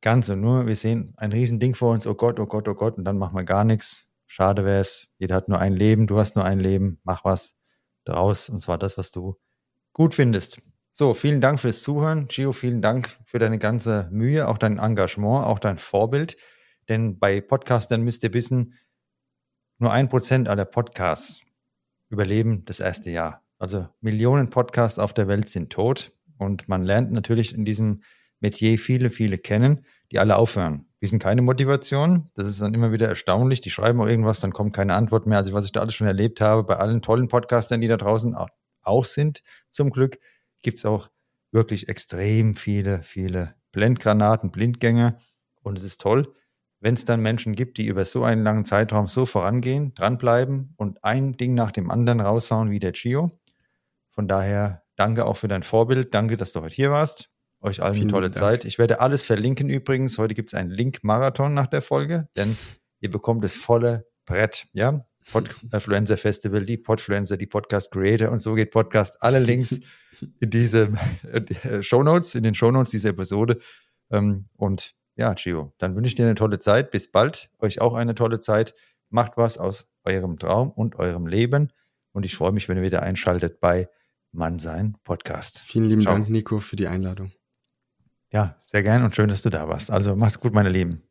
Ganze. 0.00 0.34
Nur 0.34 0.66
wir 0.66 0.74
sehen 0.74 1.14
ein 1.16 1.30
Riesending 1.30 1.76
vor 1.76 1.92
uns, 1.92 2.08
oh 2.08 2.14
Gott, 2.16 2.40
oh 2.40 2.46
Gott, 2.46 2.66
oh 2.66 2.74
Gott, 2.74 2.98
und 2.98 3.04
dann 3.04 3.18
machen 3.18 3.36
wir 3.36 3.44
gar 3.44 3.62
nichts. 3.62 4.08
Schade 4.26 4.64
wäre 4.64 4.80
es. 4.80 5.12
Jeder 5.18 5.36
hat 5.36 5.48
nur 5.48 5.60
ein 5.60 5.74
Leben, 5.74 6.08
du 6.08 6.18
hast 6.18 6.34
nur 6.34 6.44
ein 6.44 6.58
Leben, 6.58 6.98
mach 7.04 7.24
was 7.24 7.54
draus, 8.04 8.48
und 8.48 8.58
zwar 8.58 8.78
das, 8.78 8.98
was 8.98 9.12
du 9.12 9.36
gut 10.00 10.14
findest. 10.14 10.62
So, 10.92 11.12
vielen 11.12 11.42
Dank 11.42 11.60
fürs 11.60 11.82
Zuhören. 11.82 12.26
Gio, 12.26 12.52
vielen 12.52 12.80
Dank 12.80 13.18
für 13.26 13.38
deine 13.38 13.58
ganze 13.58 14.08
Mühe, 14.10 14.48
auch 14.48 14.56
dein 14.56 14.78
Engagement, 14.78 15.44
auch 15.44 15.58
dein 15.58 15.76
Vorbild. 15.76 16.38
Denn 16.88 17.18
bei 17.18 17.42
Podcastern 17.42 18.00
müsst 18.00 18.24
ihr 18.24 18.32
wissen, 18.32 18.78
nur 19.76 19.92
ein 19.92 20.08
Prozent 20.08 20.48
aller 20.48 20.64
Podcasts 20.64 21.42
überleben 22.08 22.64
das 22.64 22.80
erste 22.80 23.10
Jahr. 23.10 23.42
Also 23.58 23.88
Millionen 24.00 24.48
Podcasts 24.48 24.98
auf 24.98 25.12
der 25.12 25.28
Welt 25.28 25.50
sind 25.50 25.70
tot. 25.70 26.12
Und 26.38 26.66
man 26.66 26.82
lernt 26.82 27.12
natürlich 27.12 27.54
in 27.54 27.66
diesem 27.66 28.02
Metier 28.40 28.78
viele, 28.78 29.10
viele 29.10 29.36
kennen, 29.36 29.84
die 30.12 30.18
alle 30.18 30.36
aufhören. 30.36 30.86
Die 31.02 31.08
sind 31.08 31.22
keine 31.22 31.42
Motivation. 31.42 32.30
Das 32.32 32.46
ist 32.46 32.62
dann 32.62 32.72
immer 32.72 32.90
wieder 32.90 33.06
erstaunlich. 33.06 33.60
Die 33.60 33.70
schreiben 33.70 34.00
auch 34.00 34.08
irgendwas, 34.08 34.40
dann 34.40 34.54
kommt 34.54 34.74
keine 34.74 34.94
Antwort 34.94 35.26
mehr. 35.26 35.36
Also 35.36 35.52
was 35.52 35.66
ich 35.66 35.72
da 35.72 35.80
alles 35.80 35.94
schon 35.94 36.06
erlebt 36.06 36.40
habe, 36.40 36.64
bei 36.64 36.76
allen 36.76 37.02
tollen 37.02 37.28
Podcastern, 37.28 37.82
die 37.82 37.88
da 37.88 37.98
draußen 37.98 38.34
auch 38.82 39.04
sind, 39.04 39.42
zum 39.68 39.90
Glück, 39.90 40.18
gibt's 40.62 40.84
auch 40.84 41.10
wirklich 41.52 41.88
extrem 41.88 42.54
viele, 42.56 43.02
viele 43.02 43.54
Blendgranaten, 43.72 44.50
Blindgänger. 44.50 45.18
Und 45.62 45.78
es 45.78 45.84
ist 45.84 46.00
toll, 46.00 46.34
wenn 46.80 46.94
es 46.94 47.04
dann 47.04 47.20
Menschen 47.20 47.54
gibt, 47.54 47.78
die 47.78 47.86
über 47.86 48.04
so 48.04 48.24
einen 48.24 48.42
langen 48.42 48.64
Zeitraum 48.64 49.06
so 49.06 49.26
vorangehen, 49.26 49.94
dranbleiben 49.94 50.74
und 50.76 51.04
ein 51.04 51.36
Ding 51.36 51.54
nach 51.54 51.72
dem 51.72 51.90
anderen 51.90 52.20
raushauen 52.20 52.70
wie 52.70 52.78
der 52.78 52.92
Gio. 52.92 53.30
Von 54.10 54.28
daher 54.28 54.82
danke 54.96 55.26
auch 55.26 55.36
für 55.36 55.48
dein 55.48 55.62
Vorbild. 55.62 56.14
Danke, 56.14 56.36
dass 56.36 56.52
du 56.52 56.62
heute 56.62 56.74
hier 56.74 56.90
warst. 56.90 57.30
Euch 57.60 57.82
allen 57.82 57.94
Vielen 57.94 58.06
eine 58.06 58.12
tolle 58.12 58.30
Dank. 58.30 58.40
Zeit. 58.40 58.64
Ich 58.64 58.78
werde 58.78 59.00
alles 59.00 59.22
verlinken 59.22 59.68
übrigens. 59.68 60.16
Heute 60.16 60.34
gibt 60.34 60.48
es 60.48 60.54
einen 60.54 60.70
Link-Marathon 60.70 61.52
nach 61.52 61.66
der 61.66 61.82
Folge, 61.82 62.28
denn 62.34 62.56
ihr 63.00 63.10
bekommt 63.10 63.44
das 63.44 63.54
volle 63.54 64.06
Brett. 64.24 64.66
Ja, 64.72 65.04
Podfluencer 65.30 66.16
Festival, 66.16 66.64
die 66.64 66.76
Podfluencer, 66.76 67.36
die 67.36 67.46
Podcast 67.46 67.92
Creator 67.92 68.30
und 68.30 68.40
so 68.40 68.54
geht 68.54 68.70
Podcast. 68.70 69.22
Alle 69.22 69.38
Links 69.38 69.80
in 70.40 70.50
diese 70.50 70.92
äh, 71.32 71.82
Shownotes, 71.82 72.34
in 72.34 72.42
den 72.42 72.54
Shownotes 72.54 72.90
dieser 72.90 73.10
Episode. 73.10 73.58
Ähm, 74.10 74.46
und 74.56 74.94
ja, 75.16 75.34
Gio, 75.34 75.72
dann 75.78 75.94
wünsche 75.96 76.08
ich 76.08 76.14
dir 76.14 76.24
eine 76.24 76.34
tolle 76.34 76.58
Zeit. 76.58 76.90
Bis 76.90 77.10
bald. 77.10 77.50
Euch 77.58 77.80
auch 77.80 77.94
eine 77.94 78.14
tolle 78.14 78.40
Zeit. 78.40 78.74
Macht 79.08 79.32
was 79.36 79.58
aus 79.58 79.90
eurem 80.04 80.38
Traum 80.38 80.70
und 80.70 80.96
eurem 80.98 81.26
Leben. 81.26 81.72
Und 82.12 82.24
ich 82.24 82.36
freue 82.36 82.52
mich, 82.52 82.68
wenn 82.68 82.76
ihr 82.76 82.82
wieder 82.82 83.02
einschaltet 83.02 83.60
bei 83.60 83.88
Mannsein 84.32 84.96
Podcast. 85.04 85.58
Vielen 85.58 85.86
lieben 85.86 86.02
Ciao. 86.02 86.14
Dank, 86.14 86.28
Nico, 86.28 86.60
für 86.60 86.76
die 86.76 86.86
Einladung. 86.86 87.32
Ja, 88.32 88.56
sehr 88.58 88.82
gern 88.82 89.02
und 89.04 89.14
schön, 89.14 89.28
dass 89.28 89.42
du 89.42 89.50
da 89.50 89.68
warst. 89.68 89.90
Also 89.90 90.14
mach's 90.14 90.38
gut, 90.38 90.54
meine 90.54 90.68
Lieben. 90.68 91.09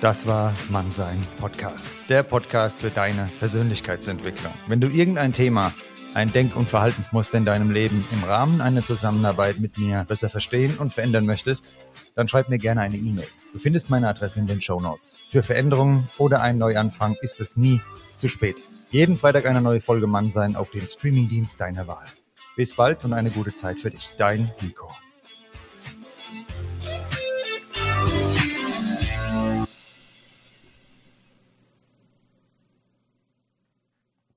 Das 0.00 0.26
war 0.26 0.54
Mannsein 0.70 1.20
Podcast, 1.38 1.86
der 2.08 2.22
Podcast 2.22 2.80
für 2.80 2.88
deine 2.88 3.28
Persönlichkeitsentwicklung. 3.38 4.52
Wenn 4.66 4.80
du 4.80 4.88
irgendein 4.88 5.34
Thema, 5.34 5.74
ein 6.14 6.32
Denk- 6.32 6.56
und 6.56 6.70
Verhaltensmuster 6.70 7.36
in 7.36 7.44
deinem 7.44 7.70
Leben 7.70 8.02
im 8.10 8.24
Rahmen 8.24 8.62
einer 8.62 8.82
Zusammenarbeit 8.82 9.60
mit 9.60 9.76
mir 9.76 10.06
besser 10.08 10.30
verstehen 10.30 10.78
und 10.78 10.94
verändern 10.94 11.26
möchtest, 11.26 11.74
dann 12.14 12.28
schreib 12.28 12.48
mir 12.48 12.56
gerne 12.56 12.80
eine 12.80 12.96
E-Mail. 12.96 13.28
Du 13.52 13.58
findest 13.58 13.90
meine 13.90 14.08
Adresse 14.08 14.40
in 14.40 14.46
den 14.46 14.62
Show 14.62 14.80
Notes. 14.80 15.20
Für 15.28 15.42
Veränderungen 15.42 16.08
oder 16.16 16.40
einen 16.40 16.58
Neuanfang 16.58 17.16
ist 17.20 17.38
es 17.42 17.58
nie 17.58 17.82
zu 18.16 18.28
spät. 18.28 18.56
Jeden 18.88 19.18
Freitag 19.18 19.44
eine 19.44 19.60
neue 19.60 19.82
Folge 19.82 20.06
Mannsein 20.06 20.56
auf 20.56 20.70
dem 20.70 20.86
Streamingdienst 20.86 21.60
deiner 21.60 21.86
Wahl. 21.86 22.06
Bis 22.56 22.74
bald 22.74 23.04
und 23.04 23.12
eine 23.12 23.28
gute 23.28 23.54
Zeit 23.54 23.78
für 23.78 23.90
dich. 23.90 24.14
Dein 24.16 24.50
Nico. 24.62 24.88